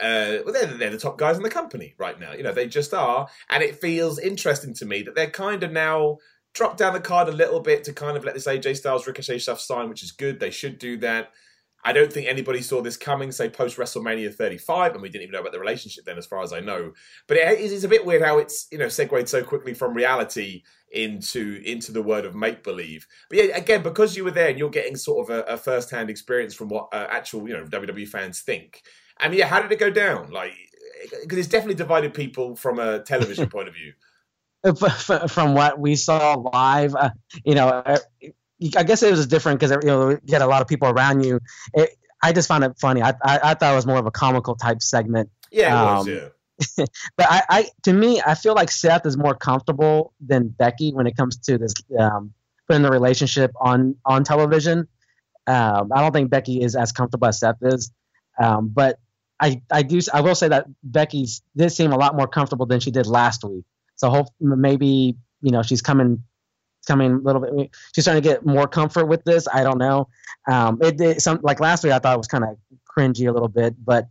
uh, 0.00 0.42
well, 0.44 0.52
they're, 0.52 0.66
they're 0.66 0.90
the 0.90 0.98
top 0.98 1.18
guys 1.18 1.36
in 1.36 1.42
the 1.42 1.50
company 1.50 1.94
right 1.98 2.18
now. 2.18 2.32
You 2.32 2.42
know, 2.42 2.52
they 2.52 2.66
just 2.66 2.92
are. 2.92 3.28
And 3.48 3.62
it 3.62 3.80
feels 3.80 4.18
interesting 4.18 4.74
to 4.74 4.86
me 4.86 5.02
that 5.02 5.14
they're 5.14 5.30
kind 5.30 5.62
of 5.62 5.72
now 5.72 6.18
dropped 6.52 6.78
down 6.78 6.94
the 6.94 7.00
card 7.00 7.28
a 7.28 7.32
little 7.32 7.60
bit 7.60 7.84
to 7.84 7.92
kind 7.92 8.16
of 8.16 8.24
let 8.24 8.34
this 8.34 8.46
AJ 8.46 8.76
Styles 8.76 9.06
Ricochet 9.06 9.38
stuff 9.38 9.60
sign, 9.60 9.88
which 9.88 10.02
is 10.02 10.12
good. 10.12 10.40
They 10.40 10.50
should 10.50 10.78
do 10.78 10.96
that. 10.98 11.32
I 11.84 11.92
don't 11.92 12.10
think 12.10 12.26
anybody 12.28 12.62
saw 12.62 12.80
this 12.80 12.96
coming, 12.96 13.30
say 13.30 13.50
post 13.50 13.76
WrestleMania 13.76 14.34
35, 14.34 14.94
and 14.94 15.02
we 15.02 15.10
didn't 15.10 15.24
even 15.24 15.32
know 15.32 15.40
about 15.40 15.52
the 15.52 15.60
relationship 15.60 16.04
then, 16.06 16.16
as 16.16 16.24
far 16.24 16.42
as 16.42 16.52
I 16.52 16.60
know. 16.60 16.92
But 17.28 17.36
it 17.36 17.60
is 17.60 17.84
a 17.84 17.88
bit 17.88 18.06
weird 18.06 18.22
how 18.22 18.38
it's 18.38 18.66
you 18.72 18.78
know 18.78 18.88
segued 18.88 19.28
so 19.28 19.44
quickly 19.44 19.74
from 19.74 19.92
reality 19.92 20.62
into 20.90 21.60
into 21.64 21.92
the 21.92 22.02
world 22.02 22.24
of 22.24 22.34
make 22.34 22.64
believe. 22.64 23.06
But 23.28 23.38
yeah, 23.38 23.56
again, 23.56 23.82
because 23.82 24.16
you 24.16 24.24
were 24.24 24.30
there 24.30 24.48
and 24.48 24.58
you're 24.58 24.70
getting 24.70 24.96
sort 24.96 25.28
of 25.28 25.36
a, 25.36 25.42
a 25.52 25.56
first 25.58 25.90
hand 25.90 26.08
experience 26.08 26.54
from 26.54 26.68
what 26.68 26.88
uh, 26.92 27.06
actual 27.10 27.46
you 27.46 27.54
know 27.54 27.64
WWE 27.64 28.08
fans 28.08 28.40
think. 28.40 28.82
I 29.18 29.28
mean, 29.28 29.38
yeah, 29.38 29.46
how 29.46 29.60
did 29.60 29.70
it 29.70 29.78
go 29.78 29.90
down? 29.90 30.30
Like, 30.30 30.52
because 31.22 31.38
it's 31.38 31.48
definitely 31.48 31.76
divided 31.76 32.14
people 32.14 32.56
from 32.56 32.78
a 32.78 33.00
television 33.00 33.48
point 33.50 33.68
of 33.68 33.74
view. 33.74 33.92
From 35.28 35.54
what 35.54 35.78
we 35.78 35.94
saw 35.94 36.34
live, 36.34 36.94
uh, 36.94 37.10
you 37.44 37.54
know, 37.54 37.68
uh, 37.68 37.98
I 38.76 38.82
guess 38.82 39.02
it 39.02 39.10
was 39.10 39.26
different 39.26 39.60
because 39.60 39.76
you 39.82 39.88
know 39.88 40.10
you 40.10 40.32
had 40.32 40.42
a 40.42 40.46
lot 40.46 40.62
of 40.62 40.68
people 40.68 40.88
around 40.88 41.24
you. 41.24 41.40
It, 41.72 41.90
I 42.22 42.32
just 42.32 42.48
found 42.48 42.64
it 42.64 42.72
funny. 42.80 43.02
I, 43.02 43.10
I, 43.22 43.40
I 43.42 43.54
thought 43.54 43.72
it 43.72 43.76
was 43.76 43.86
more 43.86 43.98
of 43.98 44.06
a 44.06 44.10
comical 44.10 44.54
type 44.54 44.80
segment. 44.80 45.30
Yeah, 45.50 45.74
it 45.74 45.86
um, 45.86 45.96
was. 45.98 46.08
Yeah. 46.08 46.28
but 47.16 47.26
I, 47.28 47.42
I, 47.48 47.68
to 47.82 47.92
me, 47.92 48.22
I 48.24 48.34
feel 48.34 48.54
like 48.54 48.70
Seth 48.70 49.04
is 49.06 49.16
more 49.16 49.34
comfortable 49.34 50.14
than 50.20 50.48
Becky 50.48 50.92
when 50.92 51.06
it 51.06 51.16
comes 51.16 51.36
to 51.38 51.58
this 51.58 51.74
um, 51.98 52.32
putting 52.66 52.82
the 52.82 52.90
relationship 52.90 53.50
on 53.60 53.96
on 54.04 54.24
television. 54.24 54.88
Um, 55.46 55.90
I 55.92 56.00
don't 56.00 56.12
think 56.12 56.30
Becky 56.30 56.62
is 56.62 56.74
as 56.74 56.92
comfortable 56.92 57.28
as 57.28 57.40
Seth 57.40 57.56
is, 57.62 57.90
um, 58.42 58.68
but 58.68 58.98
I, 59.40 59.60
I 59.70 59.82
do 59.82 60.00
I 60.12 60.20
will 60.20 60.34
say 60.34 60.48
that 60.48 60.66
Becky 60.82 61.26
did 61.56 61.70
seem 61.70 61.92
a 61.92 61.98
lot 61.98 62.16
more 62.16 62.26
comfortable 62.26 62.66
than 62.66 62.80
she 62.80 62.90
did 62.90 63.06
last 63.06 63.44
week. 63.44 63.64
So 63.96 64.08
hope 64.10 64.28
maybe 64.40 65.16
you 65.42 65.50
know 65.50 65.62
she's 65.62 65.82
coming 65.82 66.24
coming 66.84 67.12
a 67.12 67.18
little 67.18 67.40
bit. 67.40 67.70
She's 67.94 68.04
trying 68.04 68.22
to 68.22 68.28
get 68.28 68.44
more 68.44 68.66
comfort 68.66 69.06
with 69.06 69.24
this. 69.24 69.46
I 69.52 69.62
don't 69.62 69.78
know. 69.78 70.08
Um, 70.50 70.78
it 70.82 70.96
did 70.96 71.22
some 71.22 71.40
like 71.42 71.60
last 71.60 71.84
week. 71.84 71.92
I 71.92 71.98
thought 71.98 72.14
it 72.14 72.18
was 72.18 72.28
kind 72.28 72.44
of 72.44 72.56
cringy 72.86 73.28
a 73.28 73.32
little 73.32 73.48
bit, 73.48 73.74
but 73.82 74.08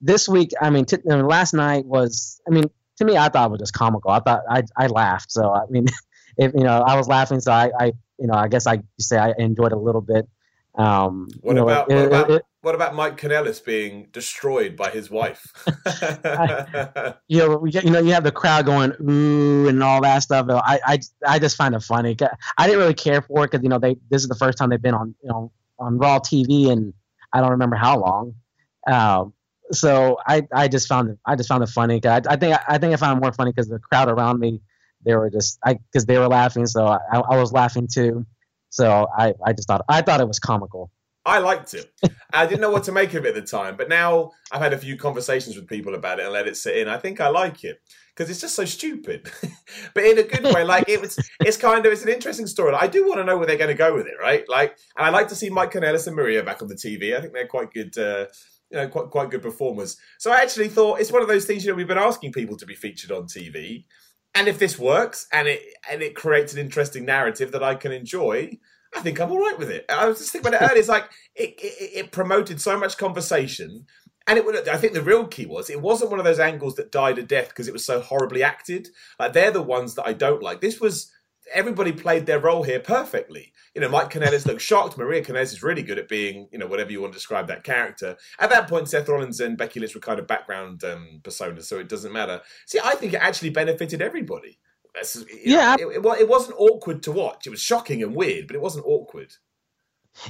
this 0.00 0.28
week, 0.28 0.50
I 0.60 0.70
mean, 0.70 0.84
t- 0.84 0.98
I 1.10 1.16
mean, 1.16 1.26
last 1.26 1.54
night 1.54 1.84
was, 1.86 2.40
I 2.46 2.50
mean, 2.50 2.64
to 2.98 3.04
me, 3.04 3.16
I 3.16 3.28
thought 3.28 3.48
it 3.48 3.52
was 3.52 3.60
just 3.60 3.72
comical. 3.72 4.10
I 4.10 4.20
thought 4.20 4.42
I, 4.48 4.62
I 4.76 4.86
laughed. 4.86 5.32
So, 5.32 5.52
I 5.52 5.64
mean, 5.70 5.86
if, 6.36 6.52
you 6.54 6.64
know, 6.64 6.82
I 6.82 6.96
was 6.96 7.08
laughing. 7.08 7.40
So 7.40 7.52
I, 7.52 7.70
I, 7.78 7.86
you 8.18 8.26
know, 8.26 8.34
I 8.34 8.48
guess 8.48 8.66
I 8.66 8.80
say 8.98 9.18
I 9.18 9.32
enjoyed 9.38 9.72
it 9.72 9.76
a 9.76 9.80
little 9.80 10.00
bit. 10.00 10.28
Um, 10.74 11.28
what, 11.40 11.52
you 11.52 11.56
know, 11.56 11.68
about, 11.68 11.90
it, 11.90 11.94
what, 11.94 12.06
about, 12.06 12.30
it, 12.30 12.42
what 12.66 12.74
about 12.74 12.96
Mike 12.96 13.16
Kanellis 13.16 13.64
being 13.64 14.08
destroyed 14.10 14.74
by 14.74 14.90
his 14.90 15.08
wife? 15.08 15.52
I, 15.86 17.14
you 17.28 17.38
know, 17.38 17.64
you 17.64 17.90
know, 17.90 18.00
you 18.00 18.12
have 18.12 18.24
the 18.24 18.32
crowd 18.32 18.66
going 18.66 18.92
ooh 19.08 19.68
and 19.68 19.80
all 19.84 20.02
that 20.02 20.18
stuff. 20.24 20.46
I, 20.50 20.80
I, 20.84 20.98
I 21.24 21.38
just 21.38 21.56
find 21.56 21.76
it 21.76 21.82
funny. 21.84 22.16
I 22.58 22.66
didn't 22.66 22.80
really 22.80 22.92
care 22.92 23.22
for 23.22 23.44
it 23.44 23.52
because 23.52 23.62
you 23.62 23.68
know 23.68 23.78
they 23.78 23.94
this 24.10 24.20
is 24.20 24.26
the 24.26 24.34
first 24.34 24.58
time 24.58 24.70
they've 24.70 24.82
been 24.82 24.94
on 24.94 25.14
you 25.22 25.28
know 25.28 25.52
on 25.78 25.98
Raw 25.98 26.18
TV 26.18 26.68
and 26.72 26.92
I 27.32 27.40
don't 27.40 27.52
remember 27.52 27.76
how 27.76 28.00
long. 28.00 28.34
Um, 28.90 29.32
so 29.70 30.18
I, 30.26 30.42
I 30.52 30.66
just 30.66 30.88
found 30.88 31.10
it 31.10 31.18
I 31.24 31.36
just 31.36 31.48
found 31.48 31.62
it 31.62 31.68
funny. 31.68 32.00
I, 32.04 32.20
I 32.28 32.34
think 32.34 32.58
I 32.66 32.78
think 32.78 32.92
I 32.92 32.96
found 32.96 33.16
it 33.16 33.20
more 33.20 33.32
funny 33.32 33.52
because 33.52 33.68
the 33.68 33.78
crowd 33.78 34.08
around 34.08 34.40
me 34.40 34.60
they 35.04 35.14
were 35.14 35.30
just 35.30 35.60
I 35.64 35.74
because 35.74 36.06
they 36.06 36.18
were 36.18 36.26
laughing, 36.26 36.66
so 36.66 36.84
I, 36.88 36.98
I 37.12 37.36
was 37.36 37.52
laughing 37.52 37.86
too. 37.86 38.26
So 38.70 39.06
I, 39.16 39.34
I 39.44 39.52
just 39.52 39.68
thought 39.68 39.84
I 39.88 40.02
thought 40.02 40.20
it 40.20 40.26
was 40.26 40.40
comical. 40.40 40.90
I 41.26 41.38
liked 41.38 41.74
it. 41.74 41.92
I 42.32 42.46
didn't 42.46 42.60
know 42.60 42.70
what 42.70 42.84
to 42.84 42.92
make 42.92 43.12
of 43.14 43.24
it 43.24 43.30
at 43.30 43.34
the 43.34 43.42
time, 43.42 43.76
but 43.76 43.88
now 43.88 44.30
I've 44.52 44.62
had 44.62 44.72
a 44.72 44.78
few 44.78 44.96
conversations 44.96 45.56
with 45.56 45.66
people 45.66 45.96
about 45.96 46.20
it 46.20 46.24
and 46.24 46.32
let 46.32 46.46
it 46.46 46.56
sit 46.56 46.76
in. 46.76 46.86
I 46.86 46.98
think 46.98 47.20
I 47.20 47.28
like 47.28 47.64
it 47.64 47.80
because 48.14 48.30
it's 48.30 48.40
just 48.40 48.54
so 48.54 48.64
stupid, 48.64 49.28
but 49.94 50.04
in 50.04 50.18
a 50.18 50.22
good 50.22 50.44
way. 50.54 50.62
Like 50.62 50.88
it 50.88 51.00
was, 51.00 51.18
it's 51.40 51.56
kind 51.56 51.84
of 51.84 51.92
it's 51.92 52.04
an 52.04 52.10
interesting 52.10 52.46
story. 52.46 52.74
I 52.74 52.86
do 52.86 53.04
want 53.06 53.18
to 53.18 53.24
know 53.24 53.36
where 53.36 53.46
they're 53.46 53.58
going 53.58 53.68
to 53.68 53.74
go 53.74 53.92
with 53.94 54.06
it, 54.06 54.14
right? 54.20 54.44
Like, 54.48 54.78
and 54.96 55.04
I 55.04 55.10
like 55.10 55.26
to 55.28 55.34
see 55.34 55.50
Mike 55.50 55.72
Kanellis 55.72 56.06
and 56.06 56.14
Maria 56.14 56.44
back 56.44 56.62
on 56.62 56.68
the 56.68 56.76
TV. 56.76 57.16
I 57.16 57.20
think 57.20 57.32
they're 57.32 57.48
quite 57.48 57.72
good. 57.72 57.98
Uh, 57.98 58.26
you 58.70 58.78
know, 58.78 58.88
quite 58.88 59.10
quite 59.10 59.30
good 59.30 59.42
performers. 59.42 59.96
So 60.18 60.32
I 60.32 60.42
actually 60.42 60.68
thought 60.68 61.00
it's 61.00 61.12
one 61.12 61.22
of 61.22 61.28
those 61.28 61.44
things. 61.44 61.64
You 61.64 61.72
know, 61.72 61.76
we've 61.76 61.88
been 61.88 61.98
asking 61.98 62.32
people 62.32 62.56
to 62.56 62.66
be 62.66 62.74
featured 62.74 63.10
on 63.10 63.24
TV, 63.24 63.84
and 64.34 64.48
if 64.48 64.58
this 64.58 64.78
works 64.78 65.26
and 65.32 65.48
it 65.48 65.62
and 65.90 66.02
it 66.02 66.14
creates 66.14 66.52
an 66.52 66.60
interesting 66.60 67.04
narrative 67.04 67.52
that 67.52 67.62
I 67.62 67.74
can 67.74 67.92
enjoy, 67.92 68.58
I 68.96 69.00
think 69.00 69.20
I'm 69.20 69.30
all 69.30 69.38
right 69.38 69.58
with 69.58 69.70
it. 69.70 69.84
I 69.88 70.06
was 70.06 70.18
just 70.18 70.32
thinking 70.32 70.48
about 70.48 70.62
it 70.62 70.64
earlier. 70.64 70.80
It's 70.80 70.88
like 70.88 71.10
it, 71.34 71.54
it, 71.58 71.90
it 71.94 72.12
promoted 72.12 72.60
so 72.60 72.78
much 72.78 72.96
conversation. 72.96 73.86
And 74.26 74.38
it 74.38 74.44
would, 74.44 74.68
I 74.68 74.76
think 74.76 74.94
the 74.94 75.02
real 75.02 75.26
key 75.26 75.46
was 75.46 75.70
it 75.70 75.80
wasn't 75.80 76.10
one 76.10 76.18
of 76.18 76.24
those 76.24 76.40
angles 76.40 76.74
that 76.76 76.90
died 76.90 77.18
a 77.18 77.22
death 77.22 77.50
because 77.50 77.68
it 77.68 77.72
was 77.72 77.84
so 77.84 78.00
horribly 78.00 78.42
acted. 78.42 78.88
Like 79.20 79.34
they're 79.34 79.50
the 79.50 79.62
ones 79.62 79.94
that 79.94 80.06
I 80.06 80.14
don't 80.14 80.42
like. 80.42 80.60
This 80.60 80.80
was 80.80 81.12
everybody 81.54 81.92
played 81.92 82.26
their 82.26 82.40
role 82.40 82.62
here 82.62 82.80
perfectly. 82.80 83.52
You 83.74 83.82
know, 83.82 83.88
Mike 83.90 84.10
Kanellis 84.10 84.46
looked 84.46 84.62
shocked. 84.62 84.96
Maria 84.96 85.22
Kanellis 85.22 85.52
is 85.52 85.62
really 85.62 85.82
good 85.82 85.98
at 85.98 86.08
being, 86.08 86.48
you 86.50 86.58
know, 86.58 86.66
whatever 86.66 86.90
you 86.90 87.02
want 87.02 87.12
to 87.12 87.18
describe 87.18 87.46
that 87.48 87.62
character. 87.62 88.16
At 88.40 88.50
that 88.50 88.68
point, 88.68 88.88
Seth 88.88 89.08
Rollins 89.08 89.38
and 89.40 89.58
Becky 89.58 89.78
Lynch 89.78 89.94
were 89.94 90.00
kind 90.00 90.18
of 90.18 90.26
background 90.26 90.82
um, 90.82 91.20
personas, 91.22 91.64
so 91.64 91.78
it 91.78 91.88
doesn't 91.88 92.12
matter. 92.12 92.40
See, 92.64 92.80
I 92.82 92.94
think 92.94 93.12
it 93.12 93.20
actually 93.20 93.50
benefited 93.50 94.00
everybody. 94.00 94.58
Yeah, 95.44 95.76
know, 95.76 95.90
it, 95.90 95.96
it, 95.96 96.20
it, 96.20 96.28
wasn't 96.28 96.56
awkward 96.58 97.02
to 97.04 97.12
watch. 97.12 97.46
It 97.46 97.50
was 97.50 97.60
shocking 97.60 98.02
and 98.02 98.14
weird, 98.14 98.46
but 98.46 98.56
it 98.56 98.62
wasn't 98.62 98.86
awkward. 98.86 99.32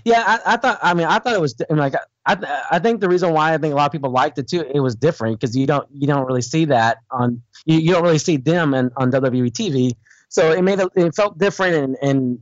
Yeah, 0.05 0.23
I, 0.27 0.55
I 0.55 0.57
thought. 0.57 0.79
I 0.83 0.95
mean, 0.95 1.07
I 1.07 1.19
thought 1.19 1.35
it 1.35 1.41
was 1.41 1.55
like 1.71 1.95
I. 2.25 2.65
I 2.71 2.79
think 2.79 3.01
the 3.01 3.09
reason 3.09 3.33
why 3.33 3.55
I 3.55 3.59
think 3.59 3.73
a 3.73 3.77
lot 3.77 3.87
of 3.87 3.93
people 3.93 4.11
liked 4.11 4.39
it 4.39 4.49
too, 4.49 4.63
it 4.63 4.81
was 4.81 4.97
different 4.97 5.39
because 5.39 5.57
you 5.57 5.67
don't 5.67 5.87
you 5.93 6.07
don't 6.07 6.27
really 6.27 6.43
see 6.43 6.65
that 6.67 6.99
on 7.11 7.43
you, 7.65 7.79
you 7.79 7.93
don't 7.93 8.03
really 8.03 8.19
see 8.19 8.37
them 8.37 8.75
in, 8.75 8.91
on 8.97 9.13
WWE 9.13 9.51
TV. 9.53 9.93
So 10.29 10.51
it 10.51 10.63
made 10.63 10.81
it, 10.81 10.89
it 10.97 11.15
felt 11.15 11.39
different 11.39 11.77
and, 11.77 11.97
and 12.03 12.39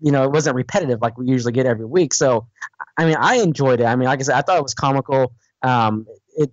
you 0.00 0.10
know 0.10 0.24
it 0.24 0.30
wasn't 0.30 0.56
repetitive 0.56 1.02
like 1.02 1.18
we 1.18 1.26
usually 1.26 1.52
get 1.52 1.66
every 1.66 1.84
week. 1.84 2.14
So 2.14 2.46
I 2.96 3.04
mean, 3.04 3.16
I 3.18 3.36
enjoyed 3.36 3.80
it. 3.80 3.84
I 3.84 3.94
mean, 3.96 4.06
like 4.06 4.20
I 4.20 4.22
said, 4.22 4.36
I 4.36 4.42
thought 4.42 4.56
it 4.56 4.62
was 4.62 4.74
comical. 4.74 5.34
Um, 5.62 6.06
it 6.36 6.50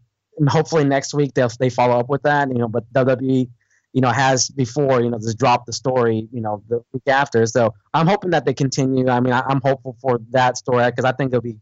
hopefully 0.47 0.83
next 0.83 1.13
week 1.13 1.33
they'll 1.35 1.51
they 1.59 1.69
follow 1.69 1.97
up 1.97 2.09
with 2.09 2.23
that. 2.23 2.49
You 2.49 2.55
know, 2.55 2.67
but 2.67 2.91
WWE 2.91 3.49
you 3.93 4.01
know, 4.01 4.09
has 4.09 4.49
before, 4.49 5.01
you 5.01 5.09
know, 5.09 5.19
just 5.19 5.37
dropped 5.37 5.67
the 5.67 5.73
story, 5.73 6.27
you 6.31 6.41
know, 6.41 6.63
the 6.67 6.83
week 6.91 7.07
after. 7.07 7.45
So 7.45 7.73
I'm 7.93 8.07
hoping 8.07 8.31
that 8.31 8.43
they 8.43 8.53
continue. 8.53 9.07
I 9.07 9.19
mean, 9.19 9.33
I, 9.33 9.49
am 9.49 9.61
hopeful 9.63 9.95
for 10.01 10.19
that 10.31 10.57
story 10.57 10.85
because 10.89 11.05
I 11.05 11.11
think 11.11 11.31
it'll 11.31 11.41
be, 11.41 11.57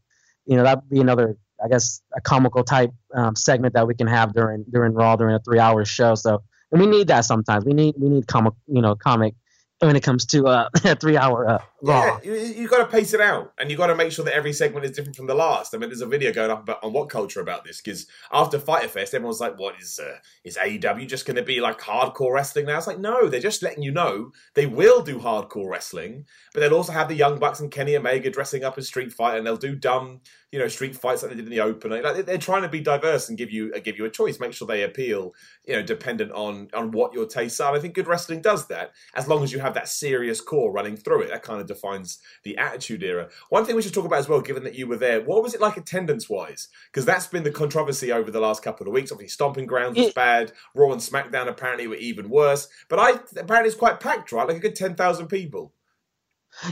you 0.46 0.56
know, 0.56 0.64
that'd 0.64 0.90
be 0.90 1.02
another, 1.02 1.38
I 1.64 1.68
guess, 1.68 2.02
a 2.16 2.22
comical 2.22 2.64
type 2.64 2.92
um, 3.14 3.36
segment 3.36 3.74
that 3.74 3.86
we 3.86 3.96
can 3.96 4.08
have 4.08 4.34
during 4.34 4.66
during 4.72 4.94
Raw 4.94 5.18
during 5.18 5.36
a 5.36 5.40
three 5.40 5.60
hour 5.60 5.84
show. 5.84 6.16
So, 6.16 6.42
and 6.72 6.80
we 6.80 6.88
need 6.88 7.08
that 7.08 7.26
sometimes. 7.26 7.66
We 7.66 7.74
need 7.74 7.96
we 7.98 8.08
need 8.08 8.28
comic, 8.28 8.54
you 8.66 8.82
know, 8.82 8.96
comic 8.96 9.36
when 9.80 9.98
it 9.98 10.04
comes 10.04 10.26
to 10.28 10.48
uh, 10.48 10.70
a 10.86 10.96
three 10.96 11.18
hour 11.18 11.48
uh. 11.48 11.60
Yeah, 11.84 12.20
you, 12.24 12.34
you 12.34 12.68
got 12.68 12.78
to 12.78 12.86
pace 12.86 13.14
it 13.14 13.22
out 13.22 13.54
and 13.60 13.72
you 13.72 13.78
got 13.78 13.88
to 13.88 13.96
make 13.96 14.12
sure 14.12 14.24
that 14.26 14.36
every 14.36 14.54
segment 14.54 14.86
is 14.86 14.92
different 14.92 15.16
from 15.16 15.28
the 15.28 15.34
last. 15.34 15.74
I 15.74 15.78
mean, 15.78 15.90
there's 15.90 16.02
a 16.02 16.06
video 16.06 16.32
going 16.32 16.52
up 16.52 16.64
about, 16.64 16.84
on 16.84 16.94
WhatCulture 16.94 17.42
about 17.42 17.64
this 17.64 17.82
because 17.82 18.08
after 18.32 18.60
Fyter 18.60 18.88
Fest, 18.88 19.14
everyone's 19.14 19.40
like, 19.40 19.58
"What 19.58 19.76
is 19.82 20.00
uh, 20.00 20.18
is 20.44 20.58
AEW 20.58 21.08
just 21.08 21.26
going 21.26 21.38
to 21.38 21.44
be 21.44 21.60
like 21.60 21.80
hardcore 21.80 22.34
wrestling 22.34 22.68
now?" 22.68 22.78
It's 22.78 22.88
like, 22.88 23.00
no, 23.00 23.28
they're 23.28 23.40
just 23.40 23.64
letting 23.64 23.84
you 23.84 23.92
know 23.92 24.32
they 24.54 24.68
will 24.68 25.02
do 25.02 25.20
hardcore 25.20 25.70
wrestling, 25.70 26.26
but 26.54 26.60
they'll 26.60 26.74
also 26.74 26.92
have 26.92 27.08
the 27.08 27.16
Young 27.16 27.40
Bucks 27.40 27.60
and 27.60 27.72
Kenny 27.72 27.96
Omega 27.96 28.30
dressing 28.30 28.64
up 28.64 28.78
as 28.78 28.88
Street 28.88 29.12
Fighter, 29.12 29.38
and 29.38 29.48
they'll 29.48 29.58
do 29.58 29.76
dumb 29.76 30.22
you 30.52 30.60
know 30.60 30.68
street 30.68 30.96
fights 30.96 31.24
like 31.24 31.32
they 31.32 31.38
did 31.38 31.46
in 31.46 31.52
the 31.52 31.62
open. 31.62 31.92
Like 31.92 32.26
they're 32.26 32.38
trying 32.38 32.64
to 32.64 32.70
be 32.70 32.82
diverse 32.82 33.30
and 33.30 33.38
give 33.38 33.52
you 33.52 33.72
uh, 33.74 33.80
give 33.80 33.98
you 33.98 34.06
a 34.06 34.10
choice, 34.10 34.40
make 34.40 34.54
sure 34.54 34.68
they 34.68 34.84
appeal, 34.84 35.34
you 35.66 35.76
know, 35.76 35.82
dependent 35.82 36.32
on 36.34 36.68
on 36.74 36.92
what 36.92 37.14
your 37.14 37.26
tastes 37.26 37.60
are. 37.60 37.70
And 37.70 37.78
I 37.78 37.82
think 37.82 37.96
good 37.96 38.08
wrestling 38.08 38.42
does 38.42 38.68
that 38.68 38.92
as 39.16 39.28
long 39.28 39.44
as 39.44 39.54
you 39.54 39.60
have 39.60 39.74
that 39.76 39.88
serious 39.88 40.42
core 40.42 40.72
running 40.72 40.98
through 40.98 41.22
it. 41.22 41.30
That 41.30 41.44
kind 41.44 41.62
of 41.62 41.68
defines 41.74 42.20
the 42.44 42.58
Attitude 42.58 43.04
Era. 43.04 43.30
One 43.50 43.66
thing 43.66 43.76
we 43.76 43.82
should 43.82 43.94
talk 43.94 44.06
about 44.06 44.20
as 44.20 44.30
well, 44.30 44.42
given 44.42 44.64
that 44.64 44.76
you 44.76 44.88
were 44.88 44.98
there, 44.98 45.22
what 45.22 45.44
was 45.44 45.54
it 45.54 45.62
like 45.62 45.78
attendance 45.78 46.30
wise? 46.30 46.68
Because 46.92 47.06
that's 47.06 47.28
been 47.28 47.44
the 47.44 47.52
controversy 47.52 48.12
over 48.12 48.32
the 48.32 48.40
last 48.40 48.64
couple 48.64 48.88
of 48.88 48.94
weeks. 48.94 49.12
Obviously, 49.12 49.32
Stomping 49.32 49.66
Grounds 49.66 49.98
was 49.98 50.14
bad. 50.14 50.52
Raw 50.76 50.92
and 50.92 51.02
SmackDown 51.02 51.48
apparently 51.48 51.88
were 51.88 51.96
even 51.96 52.30
worse. 52.30 52.68
But 52.90 53.00
I 53.00 53.12
apparently 53.40 53.70
it's 53.70 53.76
quite 53.76 54.00
packed, 54.00 54.32
right? 54.32 54.48
Like 54.48 54.58
a 54.58 54.62
good 54.62 54.76
ten 54.76 54.96
thousand 54.96 55.28
people. 55.28 55.74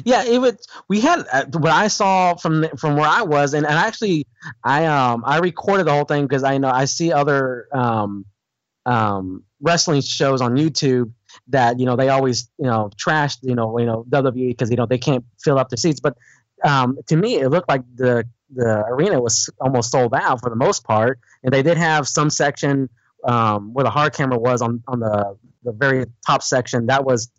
Yeah, 0.04 0.24
it 0.26 0.40
was. 0.40 0.68
We 0.88 1.00
had 1.00 1.26
uh, 1.32 1.46
what 1.54 1.72
I 1.72 1.88
saw 1.88 2.36
from 2.36 2.68
from 2.78 2.96
where 2.96 3.08
I 3.08 3.22
was, 3.22 3.54
and, 3.54 3.66
and 3.66 3.76
actually, 3.76 4.28
I 4.64 4.86
um 4.86 5.24
I 5.26 5.38
recorded 5.40 5.88
the 5.88 5.94
whole 5.94 6.06
thing 6.06 6.26
because 6.26 6.44
I 6.44 6.58
know 6.58 6.70
I 6.70 6.86
see 6.86 7.14
other 7.14 7.68
um 7.72 8.26
um 8.86 9.44
wrestling 9.62 10.02
shows 10.02 10.42
on 10.42 10.56
YouTube 10.56 11.14
that 11.50 11.80
you 11.80 11.86
know 11.86 11.96
they 11.96 12.10
always 12.10 12.50
you 12.58 12.66
know 12.66 12.90
trash 12.98 13.38
you 13.42 13.56
know 13.56 13.78
you 13.80 13.86
know 13.86 14.06
WWE 14.10 14.50
because 14.50 14.70
you 14.70 14.78
know 14.78 14.86
they 14.86 14.98
can't 14.98 15.26
fill 15.44 15.58
up 15.58 15.70
the 15.70 15.78
seats, 15.78 16.00
but 16.00 16.18
um 16.64 16.98
to 17.08 17.16
me 17.16 17.36
it 17.36 17.50
looked 17.50 17.70
like 17.70 17.82
the 17.96 18.26
the 18.54 18.84
arena 18.88 19.22
was 19.22 19.50
almost 19.62 19.92
sold 19.92 20.14
out 20.14 20.42
for 20.42 20.50
the 20.50 20.56
most 20.56 20.84
part, 20.84 21.20
and 21.44 21.54
they 21.54 21.62
did 21.62 21.78
have 21.78 22.08
some 22.08 22.30
section 22.30 22.90
um, 23.24 23.74
where 23.74 23.84
the 23.84 23.92
hard 23.92 24.14
camera 24.14 24.40
was 24.40 24.62
on 24.62 24.82
on 24.88 25.00
the 25.00 25.38
the 25.64 25.72
very 25.72 26.06
top 26.26 26.42
section 26.42 26.88
that 26.88 27.06
was 27.06 27.32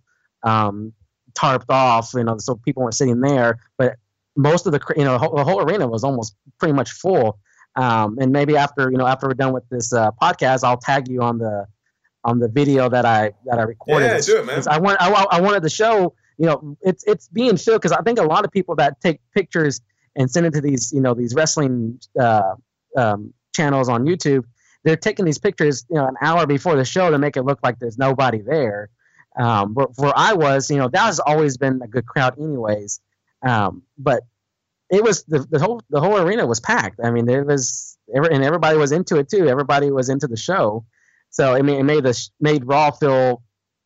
um, 0.42 0.92
tarped 1.32 1.70
off, 1.70 2.12
you 2.14 2.24
know, 2.24 2.36
so 2.38 2.56
people 2.56 2.82
weren't 2.82 2.94
sitting 2.94 3.20
there. 3.20 3.58
But 3.78 3.96
most 4.36 4.66
of 4.66 4.72
the, 4.72 4.80
you 4.96 5.04
know, 5.04 5.12
the 5.12 5.18
whole, 5.18 5.36
the 5.36 5.44
whole 5.44 5.60
arena 5.62 5.86
was 5.86 6.04
almost 6.04 6.34
pretty 6.58 6.74
much 6.74 6.90
full. 6.90 7.38
Um, 7.76 8.18
and 8.20 8.32
maybe 8.32 8.56
after, 8.56 8.90
you 8.90 8.98
know, 8.98 9.06
after 9.06 9.28
we're 9.28 9.34
done 9.34 9.52
with 9.52 9.68
this 9.68 9.92
uh, 9.92 10.10
podcast, 10.20 10.64
I'll 10.64 10.76
tag 10.76 11.08
you 11.08 11.22
on 11.22 11.38
the 11.38 11.66
on 12.24 12.38
the 12.38 12.48
video 12.48 12.88
that 12.88 13.04
I 13.04 13.32
that 13.46 13.58
I 13.58 13.62
recorded. 13.62 14.06
Yeah, 14.06 14.20
do 14.20 14.38
it, 14.38 14.46
man. 14.46 14.62
I 14.68 14.78
want 14.78 15.00
I, 15.00 15.10
I 15.30 15.40
wanted 15.40 15.62
to 15.62 15.70
show, 15.70 16.14
you 16.38 16.46
know, 16.46 16.76
it's 16.82 17.04
it's 17.04 17.28
being 17.28 17.56
filmed 17.56 17.80
because 17.80 17.92
I 17.92 18.02
think 18.02 18.18
a 18.18 18.24
lot 18.24 18.44
of 18.44 18.50
people 18.50 18.76
that 18.76 19.00
take 19.00 19.20
pictures 19.34 19.80
and 20.16 20.30
send 20.30 20.46
it 20.46 20.52
to 20.54 20.60
these, 20.60 20.92
you 20.92 21.00
know, 21.00 21.14
these 21.14 21.34
wrestling 21.34 22.00
uh, 22.18 22.54
um, 22.96 23.32
channels 23.54 23.88
on 23.88 24.04
YouTube, 24.04 24.44
they're 24.84 24.96
taking 24.96 25.24
these 25.24 25.38
pictures, 25.38 25.84
you 25.88 25.96
know, 25.96 26.06
an 26.06 26.16
hour 26.20 26.46
before 26.46 26.76
the 26.76 26.84
show 26.84 27.10
to 27.10 27.18
make 27.18 27.36
it 27.36 27.42
look 27.42 27.60
like 27.62 27.78
there's 27.78 27.98
nobody 27.98 28.40
there. 28.40 28.90
Um, 29.38 29.74
where, 29.74 29.86
where 29.96 30.12
I 30.16 30.34
was, 30.34 30.70
you 30.70 30.76
know, 30.76 30.88
that 30.88 31.04
has 31.04 31.20
always 31.20 31.56
been 31.56 31.80
a 31.82 31.86
good 31.86 32.04
crowd, 32.04 32.38
anyways. 32.38 33.00
Um, 33.46 33.82
but 33.96 34.24
it 34.90 35.02
was 35.02 35.22
the, 35.24 35.46
the 35.48 35.60
whole 35.60 35.80
the 35.88 36.00
whole 36.00 36.16
arena 36.16 36.46
was 36.46 36.60
packed. 36.60 37.00
I 37.02 37.10
mean, 37.10 37.26
there 37.26 37.44
was 37.44 37.96
and 38.12 38.44
everybody 38.44 38.76
was 38.76 38.92
into 38.92 39.16
it 39.16 39.28
too. 39.28 39.48
Everybody 39.48 39.90
was 39.90 40.08
into 40.08 40.26
the 40.26 40.36
show, 40.36 40.84
so 41.30 41.54
I 41.54 41.62
mean, 41.62 41.80
it 41.80 41.84
made 41.84 42.04
the 42.04 42.28
made 42.40 42.64
Raw 42.66 42.90
feel 42.90 43.42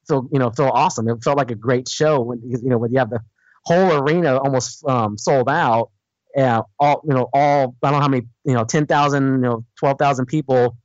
feel 0.09 0.29
you 0.33 0.39
know 0.39 0.51
feel 0.51 0.71
awesome. 0.73 1.09
It 1.09 1.23
felt 1.23 1.37
like 1.37 1.51
a 1.51 1.55
great 1.55 1.89
show 1.89 2.21
when 2.21 2.41
you 2.45 2.69
know 2.69 2.79
when 2.79 2.93
you 2.93 2.99
have 2.99 3.11
the 3.11 3.21
whole 3.65 3.93
arena 3.93 4.37
almost 4.39 4.85
um, 4.87 5.17
sold 5.19 5.49
out. 5.49 5.91
and 6.37 6.63
all 6.79 7.03
you 7.07 7.15
know, 7.15 7.29
all 7.33 7.77
I 7.83 7.91
don't 7.91 7.99
know 7.99 8.01
how 8.01 8.09
many 8.09 8.27
you 8.45 8.55
know, 8.55 8.65
ten 8.65 8.87
thousand, 8.87 9.25
you 9.25 9.39
know, 9.39 9.65
twelve 9.79 9.99
thousand 9.99 10.27
people 10.27 10.77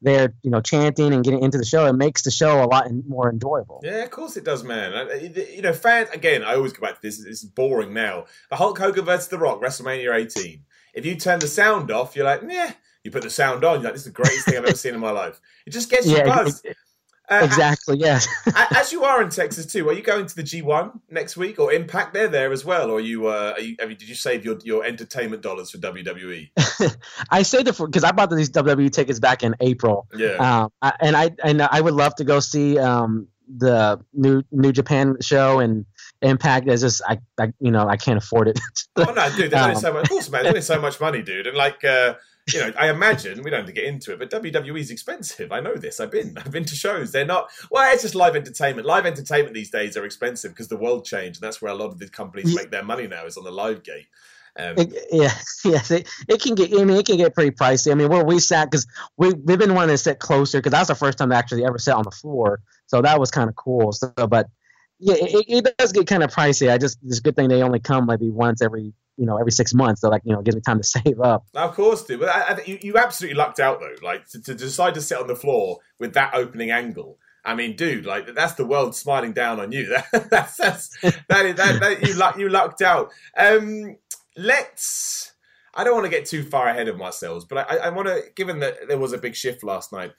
there, 0.00 0.34
you 0.42 0.50
know, 0.50 0.60
chanting 0.60 1.12
and 1.12 1.24
getting 1.24 1.42
into 1.42 1.58
the 1.58 1.64
show. 1.64 1.86
It 1.86 1.94
makes 1.94 2.22
the 2.22 2.30
show 2.30 2.62
a 2.62 2.66
lot 2.66 2.86
more 3.06 3.30
enjoyable. 3.30 3.80
Yeah, 3.82 4.04
of 4.04 4.10
course 4.10 4.36
it 4.36 4.44
does, 4.44 4.62
man. 4.62 4.92
Uh, 4.94 5.14
you 5.14 5.62
know, 5.62 5.72
fans 5.72 6.08
again. 6.10 6.44
I 6.44 6.54
always 6.54 6.72
go 6.72 6.86
back 6.86 6.96
to 6.96 7.02
this. 7.02 7.24
It's 7.24 7.44
boring 7.44 7.92
now. 7.92 8.26
The 8.50 8.56
Hulk 8.56 8.78
Hogan 8.78 9.04
versus 9.04 9.28
The 9.28 9.38
Rock, 9.38 9.60
WrestleMania 9.60 10.14
18. 10.14 10.64
If 10.94 11.04
you 11.04 11.16
turn 11.16 11.40
the 11.40 11.48
sound 11.48 11.90
off, 11.90 12.14
you're 12.16 12.24
like, 12.24 12.42
yeah. 12.48 12.72
You 13.04 13.10
put 13.10 13.22
the 13.22 13.30
sound 13.30 13.64
on, 13.64 13.76
you're 13.76 13.84
like, 13.84 13.92
this 13.94 14.02
is 14.02 14.06
the 14.06 14.12
greatest 14.12 14.44
thing 14.44 14.56
I've 14.56 14.64
ever 14.64 14.76
seen 14.76 14.94
in 14.94 15.00
my 15.00 15.10
life. 15.10 15.40
It 15.66 15.70
just 15.70 15.90
gets 15.90 16.06
you 16.06 16.22
buzzed. 16.24 16.66
Uh, 17.30 17.40
exactly. 17.44 17.98
Yes. 17.98 18.26
as 18.74 18.90
you 18.90 19.04
are 19.04 19.22
in 19.22 19.28
Texas 19.28 19.66
too, 19.66 19.88
are 19.88 19.92
you 19.92 20.02
going 20.02 20.26
to 20.26 20.34
the 20.34 20.42
G1 20.42 20.98
next 21.10 21.36
week 21.36 21.58
or 21.58 21.72
Impact? 21.72 22.14
They're 22.14 22.28
there 22.28 22.52
as 22.52 22.64
well, 22.64 22.90
or 22.90 22.96
are 22.96 23.00
you? 23.00 23.26
Uh, 23.26 23.52
are 23.54 23.60
you, 23.60 23.76
you 23.78 23.86
did 23.94 24.08
you 24.08 24.14
save 24.14 24.44
your, 24.44 24.58
your 24.64 24.84
entertainment 24.84 25.42
dollars 25.42 25.70
for 25.70 25.78
WWE? 25.78 26.50
I 27.30 27.42
saved 27.42 27.68
it 27.68 27.74
for 27.74 27.86
because 27.86 28.04
I 28.04 28.12
bought 28.12 28.30
these 28.30 28.50
WWE 28.50 28.90
tickets 28.90 29.20
back 29.20 29.42
in 29.42 29.54
April. 29.60 30.06
Yeah. 30.16 30.36
Um, 30.36 30.72
I, 30.80 30.92
and 31.00 31.16
I 31.16 31.30
and 31.44 31.60
I 31.60 31.80
would 31.80 31.94
love 31.94 32.14
to 32.16 32.24
go 32.24 32.40
see 32.40 32.78
um 32.78 33.28
the 33.56 34.00
new 34.14 34.42
New 34.50 34.72
Japan 34.72 35.16
show 35.20 35.58
and 35.58 35.84
Impact. 36.22 36.66
Is 36.66 36.80
just 36.80 37.02
I, 37.06 37.18
I 37.38 37.52
you 37.60 37.70
know 37.70 37.86
I 37.86 37.98
can't 37.98 38.18
afford 38.18 38.48
it. 38.48 38.58
oh 38.96 39.04
no, 39.04 39.36
dude! 39.36 39.50
There's 39.50 39.54
um, 39.76 39.76
so 39.76 39.92
much. 39.92 40.04
Of 40.04 40.08
course, 40.08 40.30
man. 40.30 40.46
Only 40.46 40.62
so 40.62 40.80
much 40.80 40.98
money, 40.98 41.20
dude. 41.20 41.46
And 41.46 41.56
like. 41.56 41.84
uh 41.84 42.14
you 42.52 42.60
know, 42.60 42.72
I 42.78 42.90
imagine 42.90 43.42
we 43.42 43.50
don't 43.50 43.60
have 43.60 43.66
to 43.66 43.72
get 43.72 43.84
into 43.84 44.12
it, 44.12 44.18
but 44.18 44.30
WWE 44.30 44.78
is 44.78 44.90
expensive. 44.90 45.52
I 45.52 45.60
know 45.60 45.74
this. 45.74 46.00
I've 46.00 46.10
been, 46.10 46.36
I've 46.38 46.50
been 46.50 46.64
to 46.64 46.74
shows. 46.74 47.12
They're 47.12 47.24
not. 47.24 47.50
Well, 47.70 47.92
it's 47.92 48.02
just 48.02 48.14
live 48.14 48.36
entertainment. 48.36 48.86
Live 48.86 49.06
entertainment 49.06 49.54
these 49.54 49.70
days 49.70 49.96
are 49.96 50.04
expensive 50.04 50.52
because 50.52 50.68
the 50.68 50.76
world 50.76 51.04
changed, 51.04 51.40
and 51.40 51.46
that's 51.46 51.60
where 51.60 51.72
a 51.72 51.74
lot 51.74 51.86
of 51.86 51.98
these 51.98 52.10
companies 52.10 52.54
make 52.54 52.70
their 52.70 52.84
money 52.84 53.06
now 53.06 53.26
is 53.26 53.36
on 53.36 53.44
the 53.44 53.50
live 53.50 53.82
gate. 53.82 54.06
Um, 54.58 54.74
it, 54.76 54.92
yeah, 55.12 55.34
yes, 55.64 55.90
it, 55.90 56.08
it, 56.28 56.40
can 56.40 56.54
get. 56.54 56.72
I 56.72 56.84
mean, 56.84 56.96
it 56.96 57.06
can 57.06 57.16
get 57.16 57.34
pretty 57.34 57.52
pricey. 57.52 57.92
I 57.92 57.94
mean, 57.94 58.08
where 58.08 58.24
we 58.24 58.40
sat 58.40 58.70
because 58.70 58.86
we 59.16 59.32
we've 59.32 59.58
been 59.58 59.74
wanting 59.74 59.94
to 59.94 59.98
sit 59.98 60.18
closer 60.18 60.58
because 60.58 60.72
that's 60.72 60.88
the 60.88 60.94
first 60.94 61.18
time 61.18 61.32
I 61.32 61.36
actually 61.36 61.64
ever 61.64 61.78
sat 61.78 61.96
on 61.96 62.04
the 62.04 62.10
floor, 62.10 62.60
so 62.86 63.02
that 63.02 63.20
was 63.20 63.30
kind 63.30 63.48
of 63.48 63.56
cool. 63.56 63.92
So, 63.92 64.12
but 64.28 64.48
yeah, 64.98 65.14
it, 65.16 65.44
it 65.66 65.76
does 65.78 65.92
get 65.92 66.06
kind 66.06 66.22
of 66.22 66.34
pricey. 66.34 66.70
I 66.70 66.78
just 66.78 66.98
it's 67.06 67.18
a 67.18 67.22
good 67.22 67.36
thing 67.36 67.48
they 67.48 67.62
only 67.62 67.78
come 67.78 68.06
maybe 68.06 68.30
once 68.30 68.60
every 68.60 68.92
you 69.18 69.26
know 69.26 69.36
every 69.36 69.52
six 69.52 69.74
months 69.74 70.00
so 70.00 70.08
like 70.08 70.22
you 70.24 70.32
know 70.32 70.38
it 70.38 70.44
gives 70.44 70.54
me 70.54 70.62
time 70.62 70.78
to 70.78 70.84
save 70.84 71.20
up 71.20 71.44
of 71.54 71.74
course 71.74 72.04
dude 72.04 72.20
but 72.20 72.28
I, 72.28 72.40
I, 72.40 72.62
you, 72.64 72.78
you 72.80 72.96
absolutely 72.96 73.36
lucked 73.36 73.60
out 73.60 73.80
though 73.80 73.94
like 74.06 74.26
to, 74.28 74.40
to, 74.42 74.54
decide 74.54 74.94
to 74.94 75.00
sit 75.00 75.18
on 75.18 75.26
the 75.26 75.36
floor 75.36 75.78
with 75.98 76.14
that 76.14 76.34
opening 76.34 76.70
angle 76.70 77.18
I 77.44 77.54
mean, 77.54 77.76
dude, 77.76 78.04
like 78.04 78.34
that's 78.34 78.54
the 78.54 78.66
world 78.66 78.94
smiling 78.94 79.32
down 79.32 79.58
on 79.58 79.72
you. 79.72 79.96
that's 80.12 80.56
that's 80.56 81.00
that 81.28 81.46
is 81.46 81.54
that, 81.54 81.80
that 81.80 82.06
you 82.06 82.14
luck 82.14 82.36
you 82.36 82.50
lucked 82.50 82.82
out. 82.82 83.10
Um, 83.36 83.96
let's. 84.36 85.32
I 85.74 85.84
don't 85.84 85.94
want 85.94 86.04
to 86.04 86.10
get 86.10 86.26
too 86.26 86.42
far 86.42 86.68
ahead 86.68 86.88
of 86.88 86.98
myself, 86.98 87.48
but 87.48 87.70
I, 87.70 87.76
I 87.76 87.88
want 87.88 88.08
to. 88.08 88.22
Given 88.34 88.58
that 88.58 88.88
there 88.88 88.98
was 88.98 89.14
a 89.14 89.18
big 89.18 89.34
shift 89.34 89.64
last 89.64 89.92
night, 89.92 90.12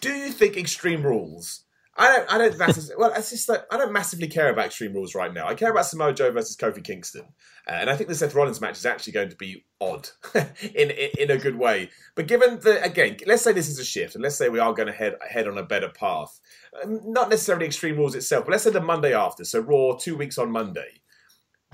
do 0.00 0.12
you 0.12 0.30
think 0.30 0.58
Extreme 0.58 1.04
Rules 1.04 1.62
I 1.98 2.08
don't. 2.08 2.32
I 2.32 2.38
don't 2.38 2.58
massively. 2.58 2.94
well, 2.98 3.12
it's 3.16 3.30
just 3.30 3.46
that 3.46 3.66
I 3.70 3.78
don't 3.78 3.92
massively 3.92 4.28
care 4.28 4.50
about 4.50 4.66
Extreme 4.66 4.92
Rules 4.92 5.14
right 5.14 5.32
now. 5.32 5.46
I 5.46 5.54
care 5.54 5.70
about 5.70 5.86
Samoa 5.86 6.12
Joe 6.12 6.30
versus 6.30 6.56
Kofi 6.56 6.84
Kingston, 6.84 7.24
uh, 7.66 7.72
and 7.72 7.88
I 7.88 7.96
think 7.96 8.08
the 8.08 8.14
Seth 8.14 8.34
Rollins 8.34 8.60
match 8.60 8.76
is 8.76 8.84
actually 8.84 9.14
going 9.14 9.30
to 9.30 9.36
be 9.36 9.64
odd 9.80 10.08
in, 10.34 10.90
in, 10.90 11.10
in 11.18 11.30
a 11.30 11.38
good 11.38 11.56
way. 11.56 11.90
But 12.14 12.26
given 12.26 12.60
the 12.60 12.82
again, 12.82 13.16
let's 13.26 13.42
say 13.42 13.52
this 13.52 13.68
is 13.68 13.78
a 13.78 13.84
shift, 13.84 14.14
and 14.14 14.22
let's 14.22 14.36
say 14.36 14.48
we 14.48 14.58
are 14.58 14.74
going 14.74 14.88
to 14.88 14.92
head 14.92 15.14
head 15.26 15.48
on 15.48 15.56
a 15.56 15.62
better 15.62 15.88
path. 15.88 16.38
Um, 16.82 17.00
not 17.04 17.30
necessarily 17.30 17.66
Extreme 17.66 17.96
Rules 17.96 18.14
itself, 18.14 18.44
but 18.44 18.52
let's 18.52 18.64
say 18.64 18.70
the 18.70 18.80
Monday 18.80 19.14
after, 19.14 19.44
so 19.44 19.60
Raw 19.60 19.96
two 19.96 20.16
weeks 20.16 20.36
on 20.36 20.50
Monday 20.50 21.00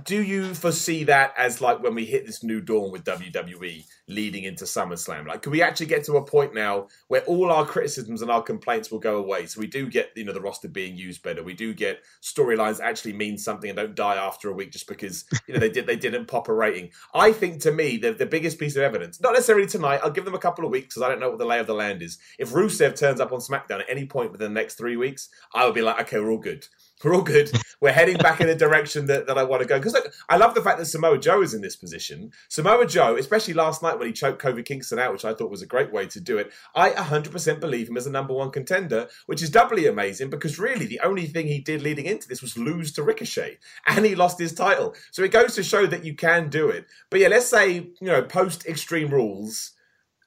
do 0.04 0.22
you 0.22 0.54
foresee 0.54 1.04
that 1.04 1.34
as 1.36 1.60
like 1.60 1.82
when 1.82 1.94
we 1.94 2.04
hit 2.04 2.26
this 2.26 2.42
new 2.42 2.60
dawn 2.60 2.90
with 2.90 3.04
WWE 3.04 3.84
leading 4.08 4.44
into 4.44 4.64
SummerSlam? 4.64 5.26
Like, 5.26 5.42
can 5.42 5.52
we 5.52 5.62
actually 5.62 5.86
get 5.86 6.04
to 6.04 6.16
a 6.16 6.24
point 6.24 6.54
now 6.54 6.88
where 7.08 7.20
all 7.22 7.52
our 7.52 7.64
criticisms 7.64 8.22
and 8.22 8.30
our 8.30 8.42
complaints 8.42 8.90
will 8.90 8.98
go 8.98 9.18
away? 9.18 9.46
So 9.46 9.60
we 9.60 9.66
do 9.66 9.88
get, 9.88 10.10
you 10.16 10.24
know, 10.24 10.32
the 10.32 10.40
roster 10.40 10.68
being 10.68 10.96
used 10.96 11.22
better. 11.22 11.44
We 11.44 11.54
do 11.54 11.74
get 11.74 12.02
storylines 12.22 12.80
actually 12.80 13.12
mean 13.12 13.38
something 13.38 13.68
and 13.68 13.76
don't 13.76 13.94
die 13.94 14.16
after 14.16 14.48
a 14.48 14.52
week 14.52 14.72
just 14.72 14.88
because 14.88 15.24
you 15.46 15.54
know 15.54 15.60
they 15.60 15.68
did 15.70 15.86
they 15.86 15.96
didn't 15.96 16.26
pop 16.26 16.48
a 16.48 16.54
rating. 16.54 16.90
I 17.14 17.32
think 17.32 17.60
to 17.62 17.72
me 17.72 17.98
the 17.98 18.12
the 18.12 18.26
biggest 18.26 18.58
piece 18.58 18.76
of 18.76 18.82
evidence, 18.82 19.20
not 19.20 19.34
necessarily 19.34 19.66
tonight. 19.66 20.00
I'll 20.02 20.10
give 20.10 20.24
them 20.24 20.34
a 20.34 20.38
couple 20.38 20.64
of 20.64 20.70
weeks 20.70 20.94
because 20.94 21.02
I 21.02 21.08
don't 21.08 21.20
know 21.20 21.30
what 21.30 21.38
the 21.38 21.44
lay 21.44 21.60
of 21.60 21.66
the 21.66 21.74
land 21.74 22.02
is. 22.02 22.18
If 22.38 22.50
Rusev 22.50 22.98
turns 22.98 23.20
up 23.20 23.32
on 23.32 23.40
SmackDown 23.40 23.80
at 23.80 23.90
any 23.90 24.06
point 24.06 24.32
within 24.32 24.54
the 24.54 24.60
next 24.60 24.76
three 24.76 24.96
weeks, 24.96 25.28
I 25.54 25.66
would 25.66 25.74
be 25.74 25.82
like, 25.82 26.00
okay, 26.00 26.18
we're 26.18 26.30
all 26.30 26.38
good. 26.38 26.66
We're 27.04 27.14
all 27.14 27.22
good. 27.22 27.50
We're 27.80 27.92
heading 27.92 28.16
back 28.16 28.40
in 28.40 28.46
the 28.46 28.54
direction 28.54 29.06
that, 29.06 29.26
that 29.26 29.36
I 29.36 29.42
want 29.42 29.62
to 29.62 29.68
go. 29.68 29.78
Because 29.78 29.96
I 30.28 30.36
love 30.36 30.54
the 30.54 30.62
fact 30.62 30.78
that 30.78 30.86
Samoa 30.86 31.18
Joe 31.18 31.42
is 31.42 31.54
in 31.54 31.60
this 31.60 31.76
position. 31.76 32.30
Samoa 32.48 32.86
Joe, 32.86 33.16
especially 33.16 33.54
last 33.54 33.82
night 33.82 33.98
when 33.98 34.06
he 34.06 34.12
choked 34.12 34.40
Kofi 34.40 34.64
Kingston 34.64 34.98
out, 34.98 35.12
which 35.12 35.24
I 35.24 35.34
thought 35.34 35.50
was 35.50 35.62
a 35.62 35.66
great 35.66 35.92
way 35.92 36.06
to 36.06 36.20
do 36.20 36.38
it, 36.38 36.52
I 36.74 36.90
100% 36.90 37.60
believe 37.60 37.88
him 37.88 37.96
as 37.96 38.06
a 38.06 38.10
number 38.10 38.34
one 38.34 38.50
contender, 38.50 39.08
which 39.26 39.42
is 39.42 39.50
doubly 39.50 39.86
amazing 39.86 40.30
because 40.30 40.58
really 40.58 40.86
the 40.86 41.00
only 41.00 41.26
thing 41.26 41.46
he 41.46 41.60
did 41.60 41.82
leading 41.82 42.06
into 42.06 42.28
this 42.28 42.42
was 42.42 42.56
lose 42.56 42.92
to 42.92 43.02
Ricochet 43.02 43.58
and 43.86 44.04
he 44.04 44.14
lost 44.14 44.38
his 44.38 44.54
title. 44.54 44.94
So 45.10 45.22
it 45.22 45.32
goes 45.32 45.54
to 45.56 45.62
show 45.62 45.86
that 45.86 46.04
you 46.04 46.14
can 46.14 46.48
do 46.48 46.68
it. 46.68 46.86
But 47.10 47.20
yeah, 47.20 47.28
let's 47.28 47.46
say, 47.46 47.74
you 47.74 48.06
know, 48.06 48.22
post 48.22 48.66
Extreme 48.66 49.10
Rules 49.10 49.72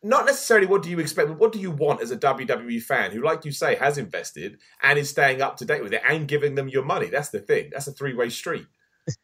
not 0.05 0.27
necessarily 0.27 0.67
what 0.67 0.83
do 0.83 0.89
you 0.91 0.99
expect, 0.99 1.29
but 1.29 1.39
what 1.39 1.51
do 1.51 1.59
you 1.59 1.71
want 1.71 1.99
as 1.99 2.11
a 2.11 2.17
WWE 2.17 2.81
fan 2.81 3.11
who, 3.11 3.23
like 3.23 3.43
you 3.43 3.51
say, 3.51 3.73
has 3.75 3.97
invested 3.97 4.59
and 4.83 4.99
is 4.99 5.09
staying 5.09 5.41
up 5.41 5.57
to 5.57 5.65
date 5.65 5.81
with 5.81 5.93
it 5.93 6.01
and 6.07 6.27
giving 6.27 6.53
them 6.53 6.69
your 6.69 6.85
money? 6.85 7.07
That's 7.07 7.29
the 7.29 7.39
thing. 7.39 7.71
That's 7.71 7.87
a 7.87 7.91
three 7.91 8.13
way 8.13 8.29
street. 8.29 8.67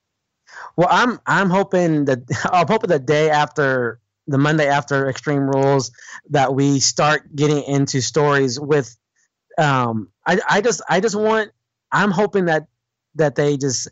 Well, 0.75 0.89
I'm 0.91 1.17
I'm 1.25 1.49
hoping 1.49 2.05
that 2.05 2.19
I'm 2.51 2.67
hoping 2.67 2.89
the 2.89 2.99
day 2.99 3.29
after 3.29 4.01
the 4.27 4.37
Monday 4.37 4.67
after 4.67 5.09
Extreme 5.09 5.49
Rules 5.49 5.91
that 6.31 6.53
we 6.53 6.81
start 6.81 7.33
getting 7.33 7.63
into 7.63 8.01
stories 8.01 8.59
with. 8.59 8.97
Um, 9.57 10.09
I 10.27 10.39
I 10.49 10.59
just 10.59 10.81
I 10.89 10.99
just 10.99 11.15
want 11.15 11.51
I'm 11.89 12.11
hoping 12.11 12.45
that 12.45 12.67
that 13.15 13.35
they 13.35 13.55
just 13.55 13.87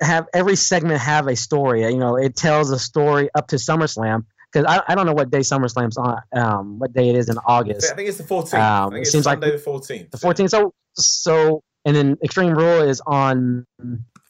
have 0.00 0.26
every 0.34 0.56
segment 0.56 1.00
have 1.00 1.28
a 1.28 1.36
story. 1.36 1.82
You 1.82 1.98
know, 1.98 2.16
it 2.16 2.34
tells 2.34 2.72
a 2.72 2.78
story 2.78 3.28
up 3.36 3.46
to 3.48 3.56
SummerSlam 3.56 4.24
because 4.54 4.72
I, 4.72 4.92
I 4.92 4.94
don't 4.94 5.06
know 5.06 5.12
what 5.12 5.30
day 5.30 5.40
SummerSlam's 5.40 5.96
on, 5.98 6.20
um, 6.32 6.78
what 6.78 6.92
day 6.92 7.08
it 7.08 7.16
is 7.16 7.28
in 7.28 7.36
August. 7.44 7.90
I 7.90 7.96
think 7.96 8.08
it's 8.08 8.18
the 8.18 8.24
14th. 8.24 8.54
Um, 8.54 8.60
I 8.60 8.96
think 8.96 9.06
it 9.06 9.10
seems 9.10 9.24
Sunday 9.24 9.52
like 9.52 9.64
the 9.64 9.70
14th. 9.70 10.10
The 10.12 10.18
14th. 10.18 10.50
So, 10.50 10.72
so, 10.94 11.62
and 11.84 11.96
then 11.96 12.16
Extreme 12.22 12.54
Rule 12.54 12.82
is 12.82 13.02
on 13.06 13.66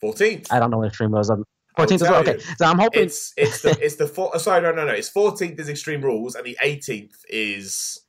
14th. 0.03 0.47
I 0.51 0.59
don't 0.59 0.71
know 0.71 0.79
what 0.79 0.87
Extreme 0.87 1.11
Rule 1.11 1.21
is 1.21 1.29
on. 1.29 1.43
14th 1.77 1.93
as 1.93 2.01
well. 2.03 2.21
Okay, 2.21 2.39
so 2.57 2.65
I'm 2.65 2.79
hoping 2.79 3.03
it's 3.03 3.33
it's 3.35 3.61
the 3.61 3.77
it's 3.81 3.95
the 3.95 4.07
four, 4.07 4.31
oh, 4.33 4.37
sorry 4.37 4.61
no 4.61 4.71
no 4.71 4.85
no 4.85 4.93
it's 4.93 5.11
14th 5.11 5.59
is 5.59 5.67
Extreme 5.67 6.03
Rules 6.03 6.35
and 6.35 6.45
the 6.45 6.57
18th 6.63 7.15
is 7.27 7.99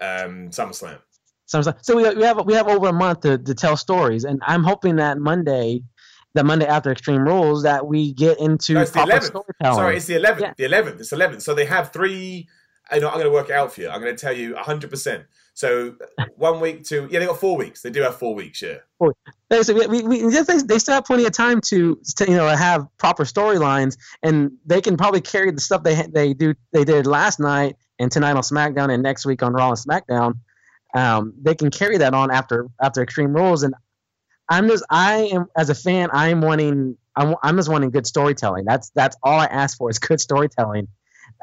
um 0.00 0.48
SummerSlam. 0.48 0.98
SummerSlam. 1.46 1.76
So 1.82 1.96
we, 1.96 2.14
we 2.14 2.22
have 2.22 2.46
we 2.46 2.54
have 2.54 2.66
over 2.66 2.88
a 2.88 2.92
month 2.94 3.20
to, 3.20 3.36
to 3.36 3.54
tell 3.54 3.76
stories, 3.76 4.24
and 4.24 4.40
I'm 4.46 4.64
hoping 4.64 4.96
that 4.96 5.18
Monday 5.18 5.82
the 6.34 6.44
Monday 6.44 6.66
after 6.66 6.92
Extreme 6.92 7.24
Rules 7.24 7.62
that 7.64 7.86
we 7.86 8.12
get 8.12 8.38
into 8.38 8.74
no, 8.74 8.82
it's 8.82 8.92
the 8.92 9.00
11th. 9.00 9.42
Sorry, 9.62 9.96
it's 9.96 10.06
the 10.06 10.14
11th. 10.14 10.40
Yeah. 10.40 10.52
The 10.56 10.64
11th. 10.64 11.00
It's 11.00 11.12
11th. 11.12 11.42
So 11.42 11.54
they 11.54 11.64
have 11.64 11.92
three. 11.92 12.48
You 12.92 13.00
know, 13.00 13.08
I'm 13.08 13.14
going 13.14 13.26
to 13.26 13.30
work 13.30 13.50
it 13.50 13.54
out 13.54 13.72
for 13.72 13.82
you. 13.82 13.88
I'm 13.88 14.00
going 14.00 14.14
to 14.14 14.20
tell 14.20 14.32
you 14.32 14.54
100%. 14.54 15.24
So 15.54 15.96
one 16.36 16.60
week 16.60 16.84
to 16.84 17.08
yeah, 17.10 17.20
they 17.20 17.26
got 17.26 17.38
four 17.38 17.56
weeks. 17.56 17.82
They 17.82 17.90
do 17.90 18.00
have 18.02 18.16
four 18.16 18.34
weeks. 18.34 18.62
Yeah. 18.62 18.78
Four. 18.98 19.14
So 19.62 19.74
we, 19.74 20.02
we, 20.02 20.18
they, 20.22 20.42
they 20.42 20.78
still 20.78 20.94
have 20.94 21.04
plenty 21.04 21.26
of 21.26 21.32
time 21.32 21.60
to, 21.66 22.00
to 22.16 22.24
you 22.30 22.36
know 22.36 22.46
have 22.48 22.86
proper 22.98 23.24
storylines, 23.24 23.98
and 24.22 24.52
they 24.64 24.80
can 24.80 24.96
probably 24.96 25.20
carry 25.20 25.50
the 25.50 25.60
stuff 25.60 25.82
they 25.82 26.02
they 26.06 26.32
do 26.32 26.54
they 26.72 26.84
did 26.84 27.06
last 27.06 27.40
night 27.40 27.76
and 27.98 28.10
tonight 28.10 28.32
on 28.32 28.42
SmackDown 28.42 28.92
and 28.92 29.02
next 29.02 29.26
week 29.26 29.42
on 29.42 29.52
Raw 29.52 29.70
and 29.70 29.78
SmackDown. 29.78 30.34
Um, 30.94 31.34
they 31.40 31.54
can 31.54 31.70
carry 31.70 31.98
that 31.98 32.14
on 32.14 32.30
after 32.30 32.68
after 32.80 33.02
Extreme 33.02 33.34
Rules, 33.34 33.62
and 33.62 33.74
I'm 34.50 34.68
just 34.68 34.84
I 34.90 35.30
am 35.32 35.46
as 35.56 35.70
a 35.70 35.74
fan 35.74 36.10
I'm 36.12 36.40
wanting 36.40 36.98
I'm, 37.16 37.36
I'm 37.42 37.56
just 37.56 37.68
wanting 37.68 37.90
good 37.90 38.06
storytelling. 38.06 38.64
That's 38.64 38.90
that's 38.90 39.16
all 39.22 39.38
I 39.38 39.46
ask 39.46 39.78
for 39.78 39.88
is 39.88 39.98
good 40.00 40.20
storytelling. 40.20 40.88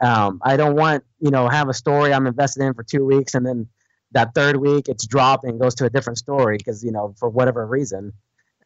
Um, 0.01 0.41
I 0.43 0.57
don't 0.57 0.75
want 0.75 1.05
you 1.19 1.31
know 1.31 1.47
have 1.47 1.69
a 1.69 1.73
story 1.73 2.13
I'm 2.13 2.27
invested 2.27 2.63
in 2.63 2.73
for 2.73 2.83
two 2.83 3.05
weeks 3.05 3.33
and 3.33 3.45
then 3.45 3.67
that 4.11 4.33
third 4.35 4.57
week 4.57 4.87
it's 4.89 5.07
dropped 5.07 5.43
and 5.43 5.59
goes 5.59 5.75
to 5.75 5.85
a 5.85 5.89
different 5.89 6.17
story 6.17 6.57
because 6.57 6.83
you 6.83 6.91
know 6.91 7.15
for 7.17 7.29
whatever 7.29 7.65
reason. 7.65 8.13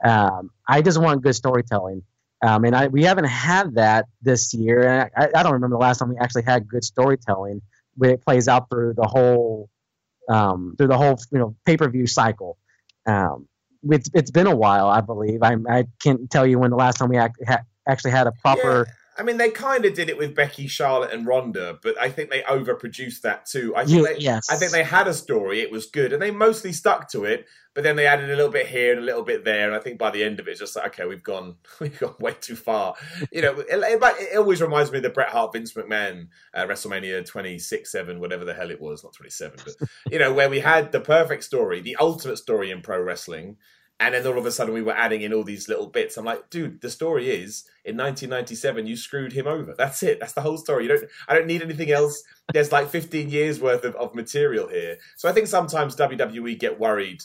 Um, 0.03 0.49
I 0.67 0.81
just 0.81 0.99
want 0.99 1.21
good 1.21 1.35
storytelling. 1.35 2.01
Um, 2.43 2.65
and 2.65 2.75
I, 2.75 2.87
we 2.87 3.03
haven't 3.03 3.25
had 3.25 3.75
that 3.75 4.07
this 4.23 4.51
year. 4.55 5.11
I, 5.15 5.27
I, 5.35 5.43
don't 5.43 5.53
remember 5.53 5.75
the 5.75 5.81
last 5.81 5.99
time 5.99 6.09
we 6.09 6.17
actually 6.17 6.41
had 6.41 6.67
good 6.67 6.83
storytelling 6.83 7.61
where 7.95 8.09
it 8.09 8.23
plays 8.23 8.47
out 8.47 8.67
through 8.67 8.95
the 8.95 9.05
whole 9.07 9.69
um, 10.27 10.73
through 10.75 10.87
the 10.87 10.97
whole 10.97 11.19
you 11.31 11.37
know 11.37 11.55
pay 11.65 11.77
per 11.77 11.87
view 11.87 12.07
cycle. 12.07 12.57
Um, 13.05 13.47
it's, 13.83 14.09
it's 14.13 14.31
been 14.31 14.47
a 14.47 14.55
while, 14.55 14.87
I 14.87 15.01
believe. 15.01 15.41
I 15.43 15.55
I 15.69 15.85
can't 16.01 16.29
tell 16.29 16.45
you 16.45 16.59
when 16.59 16.71
the 16.71 16.77
last 16.77 16.97
time 16.97 17.09
we 17.09 17.17
act, 17.17 17.37
ha, 17.47 17.59
actually 17.87 18.11
had 18.11 18.27
a 18.27 18.31
proper. 18.31 18.85
Yeah. 18.87 18.93
I 19.17 19.23
mean, 19.23 19.37
they 19.37 19.49
kind 19.49 19.83
of 19.83 19.93
did 19.93 20.09
it 20.09 20.17
with 20.17 20.35
Becky, 20.35 20.67
Charlotte, 20.67 21.11
and 21.11 21.27
Ronda, 21.27 21.77
but 21.83 21.99
I 21.99 22.09
think 22.09 22.29
they 22.29 22.41
overproduced 22.43 23.21
that 23.21 23.45
too. 23.45 23.75
I 23.75 23.83
think 23.83 23.97
Yeah, 23.97 24.13
they, 24.13 24.19
yes. 24.19 24.49
I 24.49 24.55
think 24.55 24.71
they 24.71 24.83
had 24.83 25.07
a 25.07 25.13
story; 25.13 25.59
it 25.59 25.71
was 25.71 25.87
good, 25.87 26.13
and 26.13 26.21
they 26.21 26.31
mostly 26.31 26.71
stuck 26.71 27.09
to 27.09 27.25
it. 27.25 27.45
But 27.73 27.83
then 27.83 27.95
they 27.95 28.05
added 28.05 28.29
a 28.29 28.35
little 28.35 28.51
bit 28.51 28.67
here 28.67 28.91
and 28.91 29.01
a 29.01 29.05
little 29.05 29.23
bit 29.23 29.43
there, 29.45 29.67
and 29.67 29.75
I 29.75 29.79
think 29.79 29.97
by 29.97 30.11
the 30.11 30.23
end 30.23 30.39
of 30.39 30.47
it, 30.47 30.51
it's 30.51 30.59
just 30.59 30.75
like, 30.75 30.87
okay, 30.87 31.05
we've 31.05 31.23
gone, 31.23 31.55
we've 31.79 31.97
gone 31.99 32.15
way 32.19 32.35
too 32.39 32.55
far. 32.55 32.95
You 33.31 33.41
know, 33.41 33.59
it, 33.59 33.67
it, 33.69 34.01
it 34.01 34.37
always 34.37 34.61
reminds 34.61 34.91
me 34.91 34.97
of 34.97 35.03
the 35.03 35.09
Bret 35.09 35.29
Hart, 35.29 35.53
Vince 35.53 35.73
McMahon, 35.73 36.27
uh, 36.53 36.65
WrestleMania 36.65 37.25
twenty 37.25 37.59
six, 37.59 37.91
seven, 37.91 38.21
whatever 38.21 38.45
the 38.45 38.53
hell 38.53 38.71
it 38.71 38.79
was, 38.79 39.03
not 39.03 39.13
twenty 39.13 39.31
seven, 39.31 39.59
but 39.65 39.75
you 40.09 40.19
know, 40.19 40.33
where 40.33 40.49
we 40.49 40.61
had 40.61 40.93
the 40.93 41.01
perfect 41.01 41.43
story, 41.43 41.81
the 41.81 41.97
ultimate 41.99 42.37
story 42.37 42.71
in 42.71 42.81
pro 42.81 43.01
wrestling. 43.01 43.57
And 44.01 44.15
then 44.15 44.25
all 44.25 44.39
of 44.39 44.47
a 44.47 44.51
sudden, 44.51 44.73
we 44.73 44.81
were 44.81 44.97
adding 44.97 45.21
in 45.21 45.31
all 45.31 45.43
these 45.43 45.69
little 45.69 45.85
bits. 45.85 46.17
I'm 46.17 46.25
like, 46.25 46.49
dude, 46.49 46.81
the 46.81 46.89
story 46.89 47.29
is 47.29 47.65
in 47.85 47.95
1997, 47.95 48.87
you 48.87 48.97
screwed 48.97 49.31
him 49.31 49.45
over. 49.45 49.75
That's 49.77 50.01
it. 50.01 50.19
That's 50.19 50.33
the 50.33 50.41
whole 50.41 50.57
story. 50.57 50.85
You 50.85 50.89
don't. 50.89 51.03
I 51.27 51.35
don't 51.35 51.45
need 51.45 51.61
anything 51.61 51.91
else. 51.91 52.23
There's 52.51 52.71
like 52.71 52.89
15 52.89 53.29
years 53.29 53.61
worth 53.61 53.85
of, 53.85 53.95
of 53.95 54.15
material 54.15 54.67
here. 54.69 54.97
So 55.17 55.29
I 55.29 55.33
think 55.33 55.45
sometimes 55.45 55.95
WWE 55.95 56.59
get 56.59 56.79
worried 56.79 57.21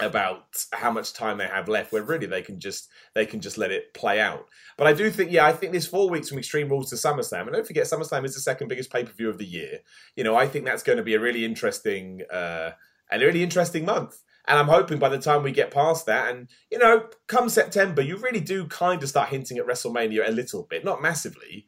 about 0.00 0.64
how 0.72 0.90
much 0.90 1.12
time 1.12 1.38
they 1.38 1.46
have 1.46 1.68
left 1.68 1.92
where 1.92 2.02
really 2.02 2.26
they 2.26 2.42
can 2.42 2.58
just 2.58 2.88
they 3.14 3.26
can 3.26 3.40
just 3.40 3.58
let 3.58 3.70
it 3.70 3.92
play 3.92 4.18
out 4.18 4.46
but 4.78 4.86
i 4.86 4.92
do 4.94 5.10
think 5.10 5.30
yeah 5.30 5.44
i 5.44 5.52
think 5.52 5.72
this 5.72 5.86
four 5.86 6.08
weeks 6.08 6.28
from 6.28 6.38
extreme 6.38 6.68
rules 6.68 6.88
to 6.88 6.96
summerslam 6.96 7.42
and 7.42 7.52
don't 7.52 7.66
forget 7.66 7.84
summerslam 7.84 8.24
is 8.24 8.32
the 8.32 8.40
second 8.40 8.68
biggest 8.68 8.90
pay-per-view 8.90 9.28
of 9.28 9.36
the 9.36 9.44
year 9.44 9.80
you 10.16 10.24
know 10.24 10.36
i 10.36 10.46
think 10.46 10.64
that's 10.64 10.84
going 10.84 10.96
to 10.96 11.04
be 11.04 11.14
a 11.14 11.20
really 11.20 11.44
interesting 11.44 12.22
uh 12.32 12.70
and 13.10 13.22
a 13.22 13.26
really 13.26 13.42
interesting 13.42 13.84
month 13.84 14.22
and 14.46 14.58
I'm 14.58 14.68
hoping 14.68 14.98
by 14.98 15.08
the 15.08 15.18
time 15.18 15.42
we 15.42 15.52
get 15.52 15.70
past 15.70 16.06
that, 16.06 16.34
and 16.34 16.48
you 16.70 16.78
know, 16.78 17.08
come 17.26 17.48
September, 17.48 18.02
you 18.02 18.16
really 18.16 18.40
do 18.40 18.66
kind 18.66 19.02
of 19.02 19.08
start 19.08 19.28
hinting 19.28 19.58
at 19.58 19.66
WrestleMania 19.66 20.28
a 20.28 20.32
little 20.32 20.64
bit, 20.64 20.84
not 20.84 21.02
massively. 21.02 21.66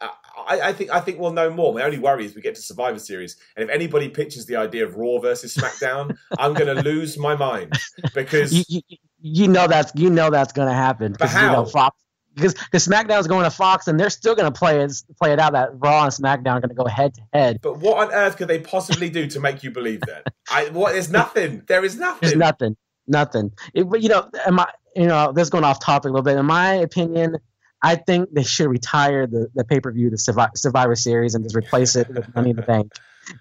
Uh, 0.00 0.08
I, 0.48 0.60
I 0.60 0.72
think 0.72 0.90
I 0.90 1.00
think 1.00 1.18
we'll 1.20 1.32
know 1.32 1.50
more. 1.50 1.72
My 1.72 1.82
only 1.82 1.98
worry 1.98 2.24
is 2.24 2.34
we 2.34 2.42
get 2.42 2.54
to 2.56 2.62
Survivor 2.62 2.98
Series, 2.98 3.36
and 3.56 3.64
if 3.68 3.70
anybody 3.70 4.08
pitches 4.08 4.46
the 4.46 4.56
idea 4.56 4.84
of 4.84 4.96
Raw 4.96 5.18
versus 5.18 5.54
SmackDown, 5.56 6.16
I'm 6.38 6.54
going 6.54 6.74
to 6.74 6.82
lose 6.82 7.16
my 7.18 7.36
mind 7.36 7.72
because 8.14 8.52
you, 8.52 8.64
you, 8.88 8.98
you 9.20 9.48
know 9.48 9.66
that's 9.68 9.92
you 9.94 10.10
know 10.10 10.30
that's 10.30 10.52
going 10.52 10.68
to 10.68 10.74
happen. 10.74 11.12
But 11.18 11.28
'cause, 11.28 11.34
You 11.34 11.48
know. 11.48 11.64
Fox, 11.66 11.96
because 12.34 12.54
because 12.54 12.86
SmackDown's 12.86 13.26
going 13.26 13.44
to 13.44 13.50
Fox, 13.50 13.88
and 13.88 13.98
they're 13.98 14.10
still 14.10 14.34
going 14.34 14.50
to 14.50 14.58
play 14.58 14.80
it 14.80 14.92
play 15.20 15.32
it 15.32 15.38
out 15.38 15.52
that 15.52 15.70
Raw 15.74 16.04
and 16.04 16.12
SmackDown 16.12 16.54
are 16.54 16.60
going 16.60 16.70
to 16.70 16.74
go 16.74 16.86
head 16.86 17.14
to 17.14 17.22
head. 17.32 17.58
But 17.62 17.78
what 17.78 17.98
on 17.98 18.14
earth 18.14 18.36
could 18.36 18.48
they 18.48 18.58
possibly 18.58 19.10
do 19.10 19.26
to 19.28 19.40
make 19.40 19.62
you 19.62 19.70
believe 19.70 20.00
that? 20.02 20.32
I 20.50 20.66
what? 20.70 20.92
There's 20.92 21.10
nothing. 21.10 21.62
There 21.66 21.84
is 21.84 21.96
nothing. 21.96 22.18
There's 22.22 22.36
nothing, 22.36 22.76
nothing. 23.06 23.52
It, 23.74 23.84
but, 23.84 24.02
you 24.02 24.08
know, 24.08 24.28
am 24.46 24.60
I, 24.60 24.68
you 24.94 25.06
know, 25.06 25.32
this 25.32 25.44
is 25.44 25.50
going 25.50 25.64
off 25.64 25.80
topic 25.80 26.10
a 26.10 26.12
little 26.12 26.24
bit. 26.24 26.36
In 26.36 26.46
my 26.46 26.74
opinion, 26.74 27.36
I 27.82 27.96
think 27.96 28.32
they 28.32 28.44
should 28.44 28.68
retire 28.68 29.26
the, 29.26 29.48
the 29.54 29.64
pay 29.64 29.80
per 29.80 29.90
view, 29.92 30.10
the 30.10 30.18
Survivor, 30.18 30.52
Survivor 30.54 30.94
Series, 30.94 31.34
and 31.34 31.44
just 31.44 31.56
replace 31.56 31.96
it 31.96 32.08
with 32.08 32.34
Money 32.34 32.50
in 32.50 32.56
the 32.56 32.62
Bank. 32.62 32.92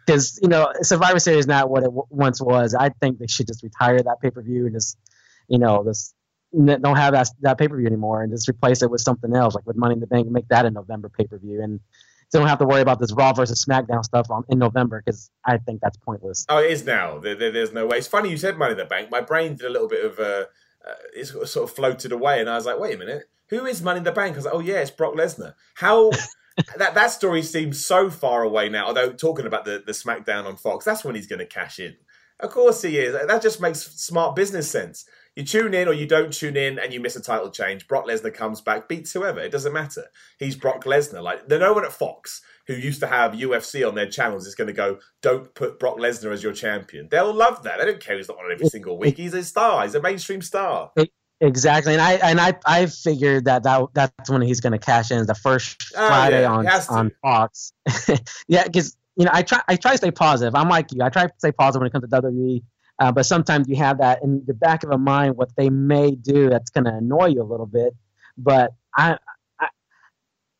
Because 0.06 0.40
you 0.42 0.48
know, 0.48 0.72
Survivor 0.82 1.20
Series 1.20 1.42
is 1.42 1.48
not 1.48 1.70
what 1.70 1.84
it 1.84 1.88
w- 1.88 2.06
once 2.10 2.42
was. 2.42 2.76
I 2.76 2.90
think 2.90 3.20
they 3.20 3.28
should 3.28 3.48
just 3.48 3.64
retire 3.64 4.02
that 4.02 4.18
pay 4.22 4.30
per 4.30 4.42
view 4.42 4.66
and 4.66 4.76
just, 4.76 4.98
you 5.48 5.60
know, 5.60 5.84
n- 5.84 6.14
don't 6.54 6.96
have 6.98 7.14
that 7.14 7.30
that 7.42 7.58
pay 7.58 7.68
per 7.68 7.78
view 7.78 7.88
anymore 7.88 8.22
and 8.24 8.32
just 8.32 8.48
replace 8.50 8.82
it 8.82 8.90
with 8.92 9.02
something 9.02 9.36
else, 9.36 9.56
like 9.56 9.66
with 9.66 9.78
Money 9.78 9.94
in 9.94 10.00
the 10.00 10.08
Bank, 10.08 10.28
make 10.30 10.48
that 10.50 10.66
a 10.66 10.72
November 10.72 11.10
pay 11.10 11.26
per 11.26 11.38
view 11.38 11.62
and. 11.62 11.80
So 12.30 12.40
don't 12.40 12.48
have 12.48 12.60
to 12.60 12.66
worry 12.66 12.80
about 12.80 12.98
this 12.98 13.12
Raw 13.12 13.34
versus 13.34 13.66
SmackDown 13.66 14.06
stuff 14.06 14.32
on, 14.32 14.46
in 14.48 14.58
November 14.58 15.04
because 15.06 15.30
I 15.44 15.58
think 15.58 15.82
that's 15.82 15.98
pointless. 15.98 16.46
Oh, 16.48 16.60
it 16.60 16.72
is 16.72 16.86
now. 16.86 17.20
There, 17.20 17.36
there- 17.36 17.52
there's 17.52 17.74
no 17.74 17.86
way. 17.88 17.98
It's 17.98 18.08
funny 18.08 18.30
you 18.30 18.38
said 18.38 18.58
Money 18.58 18.72
in 18.72 18.78
the 18.78 18.86
Bank. 18.86 19.12
My 19.12 19.20
brain 19.20 19.56
did 19.56 19.66
a 19.66 19.70
little 19.70 19.90
bit 19.90 20.06
of 20.06 20.18
uh, 20.18 20.46
uh, 20.88 20.94
it 21.14 21.26
sort 21.26 21.70
of 21.70 21.76
floated 21.76 22.14
away, 22.14 22.40
and 22.40 22.50
I 22.50 22.56
was 22.56 22.66
like, 22.66 22.80
wait 22.80 22.96
a 22.96 22.98
minute, 22.98 23.24
who 23.50 23.66
is 23.66 23.82
Money 23.82 23.98
in 23.98 24.04
the 24.06 24.14
Bank? 24.14 24.36
I 24.36 24.38
was 24.38 24.46
like, 24.46 24.54
oh 24.54 24.62
yeah, 24.62 24.76
it's 24.80 24.90
Brock 24.90 25.14
Lesnar. 25.14 25.56
How 25.74 26.10
that 26.78 26.94
that 26.96 27.08
story 27.12 27.42
seems 27.42 27.86
so 27.86 28.10
far 28.10 28.44
away 28.44 28.70
now. 28.70 28.86
Although 28.86 29.12
talking 29.12 29.46
about 29.46 29.66
the 29.66 29.84
the 29.86 29.92
SmackDown 29.92 30.46
on 30.46 30.56
Fox, 30.56 30.86
that's 30.86 31.04
when 31.04 31.16
he's 31.16 31.28
going 31.28 31.40
to 31.40 31.46
cash 31.46 31.80
in. 31.80 31.98
Of 32.40 32.52
course 32.52 32.82
he 32.82 32.98
is. 32.98 33.12
That 33.28 33.42
just 33.42 33.60
makes 33.60 33.82
smart 33.82 34.38
business 34.38 34.72
sense. 34.72 35.04
You 35.36 35.44
tune 35.44 35.74
in 35.74 35.88
or 35.88 35.94
you 35.94 36.06
don't 36.06 36.34
tune 36.34 36.58
in 36.58 36.78
and 36.78 36.94
you 36.94 37.00
miss 37.00 37.16
a 37.16 37.22
title 37.22 37.50
change. 37.50 37.88
Brock 37.88 38.06
Lesnar 38.06 38.34
comes 38.34 38.60
back, 38.60 38.90
beats 38.90 39.14
whoever. 39.14 39.40
It 39.40 39.52
doesn't 39.52 39.72
matter. 39.72 40.06
He's 40.40 40.56
Brock 40.58 40.84
Lesnar. 40.84 41.24
Like 41.24 41.48
there's 41.48 41.62
no 41.62 41.74
one 41.74 41.86
at 41.86 41.94
Fox 41.94 42.42
who 42.68 42.74
used 42.74 43.00
to 43.00 43.08
have 43.08 43.32
UFC 43.32 43.88
on 43.88 43.96
their 43.96 44.10
channels 44.10 44.46
is 44.46 44.56
going 44.56 44.68
to 44.68 44.74
go, 44.74 45.00
don't 45.22 45.54
put 45.56 45.80
Brock 45.80 45.98
Lesnar 45.98 46.32
as 46.34 46.44
your 46.44 46.54
champion. 46.54 47.08
They'll 47.10 47.34
love 47.34 47.64
that. 47.64 47.80
They 47.80 47.86
don't 47.86 48.00
care 48.02 48.18
he's 48.18 48.28
not 48.28 48.38
on 48.40 48.52
every 48.52 48.68
single 48.68 48.98
week. 48.98 49.18
He's 49.18 49.34
a 49.34 49.44
star. 49.44 49.84
He's 49.84 49.96
a 49.96 50.02
mainstream 50.02 50.42
star. 50.42 50.92
Exactly, 51.44 51.94
and 51.94 52.02
I 52.04 52.14
and 52.18 52.40
I 52.40 52.54
I 52.68 52.86
figured 52.86 53.46
that, 53.46 53.64
that 53.64 53.88
that's 53.94 54.30
when 54.30 54.44
he's 54.44 54.60
going 54.60 54.74
to 54.74 54.78
cash 54.78 55.10
in 55.10 55.26
the 55.26 55.34
first 55.34 55.92
Oh, 55.98 56.08
Friday 56.08 56.42
yeah, 56.42 56.52
on 56.52 56.66
he 56.66 56.70
has 56.70 56.86
to. 56.86 56.94
on 56.94 57.12
Fox. 57.24 57.74
yeah, 58.48 58.64
because 58.66 58.96
you 59.16 59.26
know 59.26 59.32
I 59.34 59.42
try 59.42 59.60
I 59.68 59.76
try 59.76 59.92
to 59.92 59.98
stay 59.98 60.12
positive. 60.12 60.54
I'm 60.54 60.70
like 60.70 60.92
you. 60.92 61.02
I 61.02 61.10
try 61.10 61.26
to 61.26 61.34
stay 61.40 61.52
positive 61.52 61.80
when 61.82 61.88
it 61.88 61.94
comes 61.94 62.08
to 62.08 62.22
WWE, 62.22 62.62
uh, 63.02 63.12
but 63.14 63.26
sometimes 63.28 63.70
you 63.70 63.78
have 63.78 64.00
that 64.00 64.24
in 64.24 64.44
the 64.48 64.56
back 64.56 64.86
of 64.86 64.92
a 64.92 65.00
mind 65.00 65.38
what 65.38 65.56
they 65.58 65.72
may 65.72 66.14
do 66.14 66.50
that's 66.52 66.72
going 66.72 66.86
to 66.86 66.96
annoy 66.96 67.28
you 67.28 67.44
a 67.44 67.46
little 67.46 67.68
bit. 67.68 67.96
But 68.38 68.74
I. 68.98 69.14
I 69.14 69.18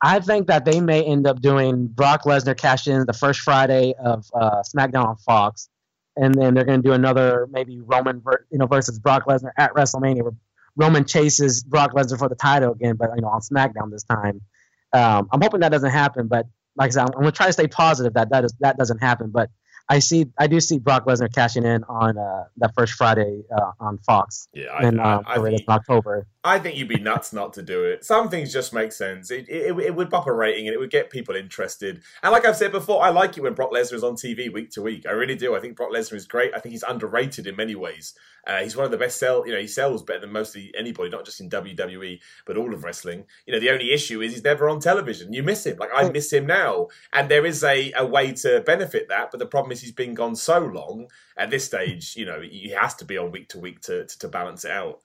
I 0.00 0.20
think 0.20 0.46
that 0.46 0.64
they 0.64 0.80
may 0.80 1.02
end 1.04 1.26
up 1.26 1.40
doing 1.40 1.88
Brock 1.88 2.22
Lesnar 2.24 2.56
cash 2.56 2.86
in 2.86 3.04
the 3.06 3.12
first 3.12 3.40
Friday 3.40 3.94
of 3.98 4.24
uh, 4.32 4.62
SmackDown 4.62 5.06
on 5.06 5.16
Fox, 5.16 5.68
and 6.16 6.34
then 6.34 6.54
they're 6.54 6.64
going 6.64 6.80
to 6.82 6.88
do 6.88 6.92
another 6.92 7.48
maybe 7.50 7.80
Roman, 7.80 8.20
ver- 8.20 8.46
you 8.50 8.58
know, 8.58 8.66
versus 8.66 8.98
Brock 9.00 9.24
Lesnar 9.26 9.50
at 9.56 9.74
WrestleMania, 9.74 10.22
where 10.22 10.32
Roman 10.76 11.04
chases 11.04 11.64
Brock 11.64 11.92
Lesnar 11.94 12.18
for 12.18 12.28
the 12.28 12.36
title 12.36 12.72
again, 12.72 12.94
but 12.96 13.10
you 13.16 13.22
know 13.22 13.28
on 13.28 13.40
SmackDown 13.40 13.90
this 13.90 14.04
time. 14.04 14.40
Um, 14.92 15.28
I'm 15.32 15.40
hoping 15.42 15.60
that 15.60 15.70
doesn't 15.72 15.90
happen, 15.90 16.28
but 16.28 16.46
like 16.76 16.88
I 16.88 16.90
said, 16.92 17.00
I'm, 17.02 17.08
I'm 17.16 17.20
gonna 17.22 17.32
try 17.32 17.46
to 17.46 17.52
stay 17.52 17.66
positive 17.66 18.14
that 18.14 18.30
that 18.30 18.44
is 18.44 18.54
that 18.60 18.78
doesn't 18.78 18.98
happen. 18.98 19.30
But 19.30 19.50
I 19.88 19.98
see, 19.98 20.26
I 20.38 20.46
do 20.46 20.60
see 20.60 20.78
Brock 20.78 21.06
Lesnar 21.06 21.32
cashing 21.32 21.64
in 21.64 21.84
on 21.84 22.18
uh, 22.18 22.44
that 22.58 22.74
first 22.74 22.94
Friday 22.94 23.42
uh, 23.54 23.72
on 23.80 23.98
Fox 23.98 24.48
Yeah, 24.52 24.66
I, 24.66 24.88
in, 24.88 25.00
I, 25.00 25.14
uh, 25.14 25.22
I, 25.26 25.36
in 25.36 25.56
think, 25.56 25.68
October. 25.68 26.26
I 26.44 26.58
think 26.58 26.76
you'd 26.76 26.88
be 26.88 26.98
nuts 26.98 27.32
not 27.32 27.52
to 27.54 27.62
do 27.62 27.84
it. 27.84 28.04
Some 28.04 28.28
things 28.28 28.52
just 28.52 28.72
make 28.72 28.92
sense. 28.92 29.30
It, 29.30 29.46
it, 29.48 29.78
it 29.78 29.94
would 29.94 30.10
bump 30.10 30.26
a 30.26 30.32
rating 30.32 30.66
and 30.66 30.74
it 30.74 30.78
would 30.78 30.90
get 30.90 31.10
people 31.10 31.36
interested. 31.36 32.02
And 32.22 32.32
like 32.32 32.44
I've 32.44 32.56
said 32.56 32.72
before, 32.72 33.02
I 33.02 33.10
like 33.10 33.36
it 33.36 33.42
when 33.42 33.54
Brock 33.54 33.72
Lesnar 33.72 33.94
is 33.94 34.04
on 34.04 34.14
TV 34.14 34.52
week 34.52 34.70
to 34.72 34.82
week. 34.82 35.04
I 35.06 35.12
really 35.12 35.36
do. 35.36 35.54
I 35.54 35.60
think 35.60 35.76
Brock 35.76 35.90
Lesnar 35.92 36.14
is 36.14 36.26
great. 36.26 36.54
I 36.54 36.58
think 36.58 36.72
he's 36.72 36.82
underrated 36.82 37.46
in 37.46 37.56
many 37.56 37.74
ways. 37.74 38.14
Uh, 38.46 38.58
he's 38.58 38.76
one 38.76 38.84
of 38.84 38.90
the 38.90 38.98
best 38.98 39.18
sell. 39.18 39.46
You 39.46 39.52
know, 39.52 39.60
he 39.60 39.68
sells 39.68 40.02
better 40.02 40.20
than 40.20 40.32
mostly 40.32 40.72
anybody, 40.76 41.10
not 41.10 41.24
just 41.24 41.40
in 41.40 41.48
WWE, 41.48 42.18
but 42.44 42.56
all 42.56 42.74
of 42.74 42.82
wrestling. 42.82 43.24
You 43.46 43.52
know, 43.52 43.60
the 43.60 43.70
only 43.70 43.92
issue 43.92 44.20
is 44.20 44.32
he's 44.32 44.44
never 44.44 44.68
on 44.68 44.80
television. 44.80 45.32
You 45.32 45.42
miss 45.42 45.64
him. 45.64 45.76
Like 45.78 45.90
I 45.94 46.08
miss 46.10 46.32
him 46.32 46.46
now, 46.46 46.88
and 47.12 47.28
there 47.28 47.46
is 47.46 47.62
a, 47.62 47.92
a 47.96 48.04
way 48.04 48.32
to 48.32 48.60
benefit 48.62 49.08
that. 49.08 49.30
But 49.30 49.38
the 49.38 49.46
problem 49.46 49.71
he's 49.80 49.92
been 49.92 50.14
gone 50.14 50.36
so 50.36 50.58
long. 50.58 51.08
At 51.36 51.50
this 51.50 51.64
stage, 51.64 52.16
you 52.16 52.26
know, 52.26 52.40
he 52.40 52.70
has 52.70 52.94
to 52.96 53.04
be 53.04 53.18
on 53.18 53.32
week 53.32 53.48
to 53.50 53.58
week 53.58 53.80
to 53.82 54.06
to, 54.06 54.28
balance 54.28 54.64
it 54.64 54.70
out. 54.70 55.00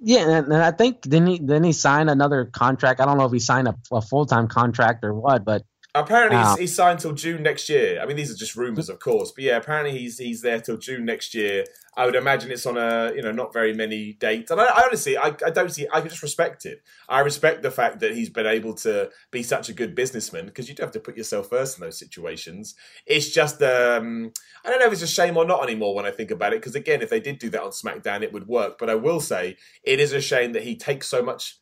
Yeah, 0.00 0.28
and, 0.28 0.52
and 0.52 0.62
I 0.62 0.70
think 0.70 1.02
then 1.02 1.26
he 1.26 1.38
then 1.38 1.64
he 1.64 1.72
signed 1.72 2.10
another 2.10 2.46
contract. 2.46 3.00
I 3.00 3.04
don't 3.04 3.18
know 3.18 3.26
if 3.26 3.32
he 3.32 3.38
signed 3.38 3.68
a, 3.68 3.76
a 3.92 4.02
full 4.02 4.26
time 4.26 4.48
contract 4.48 5.04
or 5.04 5.14
what, 5.14 5.44
but 5.44 5.62
Apparently, 5.94 6.36
Wow. 6.36 6.50
he's, 6.50 6.58
he's 6.58 6.74
signed 6.76 7.00
till 7.00 7.12
June 7.12 7.42
next 7.42 7.68
year. 7.68 7.98
I 8.00 8.06
mean, 8.06 8.16
these 8.16 8.30
are 8.30 8.36
just 8.36 8.56
rumors, 8.56 8.90
of 8.90 8.98
course, 9.00 9.32
but 9.32 9.42
yeah, 9.42 9.56
apparently 9.56 9.98
he's 9.98 10.18
he's 10.18 10.42
there 10.42 10.60
till 10.60 10.76
June 10.76 11.04
next 11.06 11.34
year. 11.34 11.64
I 11.96 12.04
would 12.04 12.14
imagine 12.14 12.50
it's 12.52 12.66
on 12.66 12.76
a 12.76 13.12
you 13.16 13.22
know 13.22 13.32
not 13.32 13.54
very 13.54 13.72
many 13.72 14.12
dates, 14.12 14.50
and 14.50 14.60
I, 14.60 14.66
I 14.66 14.82
honestly 14.86 15.16
I, 15.16 15.28
I 15.44 15.50
don't 15.50 15.70
see 15.72 15.88
I 15.92 16.00
can 16.00 16.10
just 16.10 16.22
respect 16.22 16.66
it. 16.66 16.82
I 17.08 17.20
respect 17.20 17.62
the 17.62 17.70
fact 17.70 18.00
that 18.00 18.14
he's 18.14 18.28
been 18.28 18.46
able 18.46 18.74
to 18.74 19.10
be 19.30 19.42
such 19.42 19.70
a 19.70 19.72
good 19.72 19.94
businessman 19.94 20.44
because 20.44 20.68
you 20.68 20.74
do 20.74 20.82
have 20.82 20.92
to 20.92 21.00
put 21.00 21.16
yourself 21.16 21.48
first 21.48 21.78
in 21.78 21.84
those 21.84 21.98
situations. 21.98 22.74
It's 23.06 23.30
just 23.30 23.62
um, 23.62 24.32
I 24.64 24.68
don't 24.70 24.80
know 24.80 24.86
if 24.86 24.92
it's 24.92 25.02
a 25.02 25.06
shame 25.06 25.38
or 25.38 25.46
not 25.46 25.62
anymore 25.62 25.94
when 25.94 26.04
I 26.06 26.10
think 26.10 26.30
about 26.30 26.52
it 26.52 26.60
because 26.60 26.74
again, 26.76 27.00
if 27.00 27.08
they 27.08 27.20
did 27.20 27.38
do 27.38 27.48
that 27.50 27.62
on 27.62 27.70
SmackDown, 27.70 28.22
it 28.22 28.32
would 28.34 28.46
work. 28.46 28.78
But 28.78 28.90
I 28.90 28.94
will 28.94 29.20
say 29.20 29.56
it 29.82 30.00
is 30.00 30.12
a 30.12 30.20
shame 30.20 30.52
that 30.52 30.64
he 30.64 30.76
takes 30.76 31.08
so 31.08 31.22
much 31.22 31.56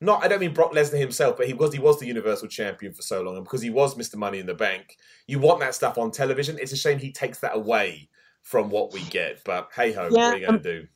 not 0.00 0.24
I 0.24 0.28
don't 0.28 0.40
mean 0.40 0.54
Brock 0.54 0.72
Lesnar 0.72 0.98
himself, 0.98 1.36
but 1.36 1.46
he 1.46 1.52
was 1.52 1.72
he 1.72 1.78
was 1.78 1.98
the 1.98 2.06
Universal 2.06 2.48
Champion 2.48 2.92
for 2.92 3.02
so 3.02 3.22
long, 3.22 3.36
and 3.36 3.44
because 3.44 3.62
he 3.62 3.70
was 3.70 3.94
Mr. 3.94 4.16
Money 4.16 4.38
in 4.38 4.46
the 4.46 4.54
Bank, 4.54 4.96
you 5.26 5.38
want 5.38 5.60
that 5.60 5.74
stuff 5.74 5.98
on 5.98 6.10
television. 6.10 6.58
It's 6.58 6.72
a 6.72 6.76
shame 6.76 6.98
he 6.98 7.12
takes 7.12 7.40
that 7.40 7.54
away 7.54 8.08
from 8.42 8.70
what 8.70 8.92
we 8.92 9.02
get. 9.02 9.42
But 9.44 9.70
hey 9.74 9.92
ho, 9.92 10.08
what 10.08 10.18
are 10.18 10.36
you 10.36 10.46
going 10.46 10.56
um, 10.56 10.62
to 10.62 10.80
do? 10.80 10.86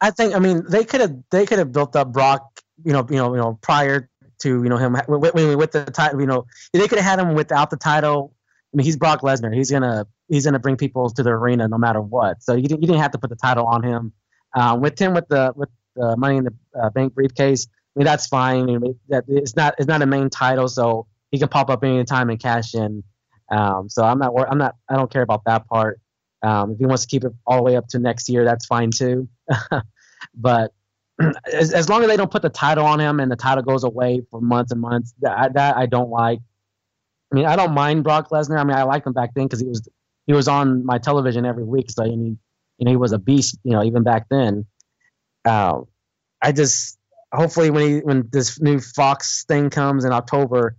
I 0.00 0.10
think 0.10 0.34
I 0.34 0.38
mean 0.38 0.64
they 0.68 0.84
could 0.84 1.00
have 1.00 1.16
they 1.30 1.46
could 1.46 1.58
have 1.58 1.72
built 1.72 1.96
up 1.96 2.12
Brock, 2.12 2.60
you 2.84 2.92
know, 2.92 3.06
you 3.08 3.16
know, 3.16 3.34
you 3.34 3.40
know, 3.40 3.58
prior 3.62 4.10
to 4.40 4.48
you 4.48 4.68
know 4.68 4.76
him 4.76 4.96
with, 5.08 5.34
with, 5.34 5.56
with 5.56 5.72
the 5.72 5.84
title, 5.86 6.20
you 6.20 6.26
know, 6.26 6.44
they 6.72 6.88
could 6.88 6.98
have 6.98 7.18
had 7.18 7.26
him 7.26 7.34
without 7.34 7.70
the 7.70 7.76
title. 7.76 8.34
I 8.72 8.76
mean, 8.76 8.84
he's 8.84 8.96
Brock 8.96 9.20
Lesnar. 9.22 9.54
He's 9.54 9.70
gonna 9.70 10.06
he's 10.28 10.44
gonna 10.44 10.58
bring 10.58 10.76
people 10.76 11.08
to 11.08 11.22
the 11.22 11.30
arena 11.30 11.68
no 11.68 11.78
matter 11.78 12.00
what. 12.00 12.42
So 12.42 12.54
you 12.54 12.68
didn't 12.68 12.82
you 12.82 12.86
didn't 12.86 13.02
have 13.02 13.12
to 13.12 13.18
put 13.18 13.30
the 13.30 13.36
title 13.36 13.66
on 13.66 13.82
him. 13.82 14.12
Um, 14.54 14.80
with 14.80 14.98
him 14.98 15.14
with 15.14 15.28
the 15.28 15.52
with 15.56 15.70
the 15.96 16.16
Money 16.16 16.38
in 16.38 16.44
the 16.44 16.54
uh, 16.80 16.90
Bank 16.90 17.14
briefcase, 17.14 17.66
I 17.94 17.98
mean 17.98 18.04
that's 18.06 18.26
fine. 18.26 18.70
I 18.70 18.78
mean, 18.78 18.98
that 19.08 19.24
it's 19.28 19.56
not 19.56 19.74
it's 19.78 19.88
not 19.88 20.02
a 20.02 20.06
main 20.06 20.30
title, 20.30 20.68
so 20.68 21.06
he 21.30 21.38
can 21.38 21.48
pop 21.48 21.70
up 21.70 21.84
anytime 21.84 22.30
and 22.30 22.40
cash 22.40 22.74
in. 22.74 23.02
Um, 23.50 23.88
so 23.88 24.02
I'm 24.02 24.18
not 24.18 24.32
I'm 24.50 24.58
not 24.58 24.76
I 24.88 24.96
don't 24.96 25.10
care 25.10 25.22
about 25.22 25.44
that 25.44 25.66
part. 25.66 26.00
Um, 26.42 26.72
if 26.72 26.78
he 26.78 26.86
wants 26.86 27.02
to 27.02 27.08
keep 27.08 27.24
it 27.24 27.32
all 27.46 27.58
the 27.58 27.62
way 27.62 27.76
up 27.76 27.86
to 27.88 27.98
next 27.98 28.28
year, 28.28 28.44
that's 28.44 28.66
fine 28.66 28.90
too. 28.90 29.28
but 30.34 30.72
as, 31.52 31.72
as 31.72 31.88
long 31.88 32.02
as 32.02 32.08
they 32.08 32.16
don't 32.16 32.30
put 32.30 32.42
the 32.42 32.50
title 32.50 32.84
on 32.84 32.98
him 32.98 33.20
and 33.20 33.30
the 33.30 33.36
title 33.36 33.62
goes 33.62 33.84
away 33.84 34.22
for 34.30 34.40
months 34.40 34.72
and 34.72 34.80
months, 34.80 35.14
that, 35.20 35.54
that 35.54 35.76
I 35.76 35.86
don't 35.86 36.10
like. 36.10 36.40
I 37.30 37.34
mean, 37.34 37.46
I 37.46 37.56
don't 37.56 37.72
mind 37.72 38.04
Brock 38.04 38.30
Lesnar. 38.30 38.58
I 38.58 38.64
mean, 38.64 38.76
I 38.76 38.82
liked 38.82 39.06
him 39.06 39.12
back 39.12 39.32
then 39.34 39.46
because 39.46 39.60
he 39.60 39.66
was 39.66 39.88
he 40.26 40.32
was 40.32 40.48
on 40.48 40.84
my 40.84 40.98
television 40.98 41.46
every 41.46 41.64
week, 41.64 41.90
so 41.90 42.02
and 42.02 42.12
he 42.12 42.36
you 42.78 42.84
know 42.84 42.90
he 42.90 42.96
was 42.96 43.12
a 43.12 43.18
beast, 43.18 43.58
you 43.64 43.72
know, 43.72 43.82
even 43.82 44.02
back 44.02 44.26
then. 44.28 44.66
Uh, 45.44 45.80
I 46.40 46.52
just 46.52 46.98
hopefully 47.32 47.70
when 47.70 47.88
he 47.88 47.98
when 48.00 48.28
this 48.30 48.60
new 48.60 48.80
Fox 48.80 49.44
thing 49.44 49.70
comes 49.70 50.04
in 50.04 50.12
October, 50.12 50.76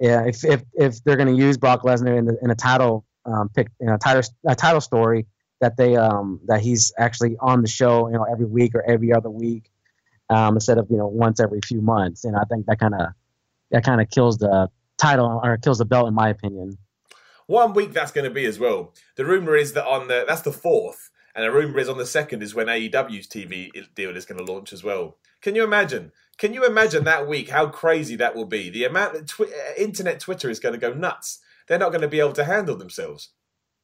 yeah, 0.00 0.24
if 0.26 0.44
if 0.44 0.62
if 0.74 1.02
they're 1.04 1.16
going 1.16 1.34
to 1.34 1.40
use 1.40 1.56
Brock 1.56 1.82
Lesnar 1.82 2.16
in, 2.16 2.26
the, 2.26 2.36
in 2.42 2.50
a 2.50 2.54
title 2.54 3.04
um, 3.24 3.48
pick, 3.48 3.68
in 3.80 3.88
a 3.88 3.98
title 3.98 4.22
a 4.46 4.54
title 4.54 4.80
story, 4.80 5.26
that 5.60 5.76
they 5.76 5.96
um 5.96 6.40
that 6.46 6.60
he's 6.60 6.92
actually 6.98 7.36
on 7.40 7.62
the 7.62 7.68
show, 7.68 8.08
you 8.08 8.14
know, 8.14 8.24
every 8.24 8.46
week 8.46 8.74
or 8.74 8.82
every 8.88 9.12
other 9.12 9.30
week, 9.30 9.70
um, 10.30 10.54
instead 10.56 10.78
of 10.78 10.86
you 10.90 10.96
know 10.96 11.06
once 11.06 11.40
every 11.40 11.60
few 11.64 11.80
months, 11.80 12.24
and 12.24 12.36
I 12.36 12.42
think 12.50 12.66
that 12.66 12.78
kind 12.78 12.94
of 12.94 13.08
that 13.70 13.84
kind 13.84 14.00
of 14.00 14.10
kills 14.10 14.38
the 14.38 14.68
title 14.98 15.40
or 15.42 15.56
kills 15.58 15.78
the 15.78 15.84
belt 15.84 16.08
in 16.08 16.14
my 16.14 16.28
opinion. 16.28 16.78
One 17.46 17.74
week 17.74 17.92
that's 17.92 18.10
going 18.10 18.24
to 18.24 18.30
be 18.30 18.46
as 18.46 18.58
well. 18.58 18.94
The 19.16 19.26
rumor 19.26 19.54
is 19.54 19.74
that 19.74 19.86
on 19.86 20.08
the 20.08 20.24
that's 20.26 20.42
the 20.42 20.52
fourth, 20.52 21.10
and 21.34 21.44
a 21.44 21.50
rumor 21.50 21.78
is 21.78 21.88
on 21.88 21.98
the 21.98 22.06
second 22.06 22.42
is 22.42 22.54
when 22.54 22.66
AEW's 22.66 23.26
TV 23.26 23.70
deal 23.94 24.16
is 24.16 24.24
going 24.24 24.44
to 24.44 24.52
launch 24.52 24.72
as 24.72 24.84
well. 24.84 25.16
Can 25.42 25.54
you 25.54 25.64
imagine? 25.64 26.12
Can 26.38 26.54
you 26.54 26.64
imagine 26.64 27.04
that 27.04 27.28
week? 27.28 27.50
How 27.50 27.66
crazy 27.66 28.16
that 28.16 28.34
will 28.34 28.44
be? 28.44 28.70
The 28.70 28.84
amount 28.84 29.14
that 29.14 29.26
twi- 29.26 29.46
uh, 29.46 29.74
internet 29.76 30.20
Twitter 30.20 30.48
is 30.48 30.60
going 30.60 30.74
to 30.74 30.80
go 30.80 30.94
nuts. 30.94 31.40
They're 31.66 31.78
not 31.78 31.90
going 31.90 32.02
to 32.02 32.08
be 32.08 32.20
able 32.20 32.32
to 32.32 32.44
handle 32.44 32.76
themselves. 32.76 33.30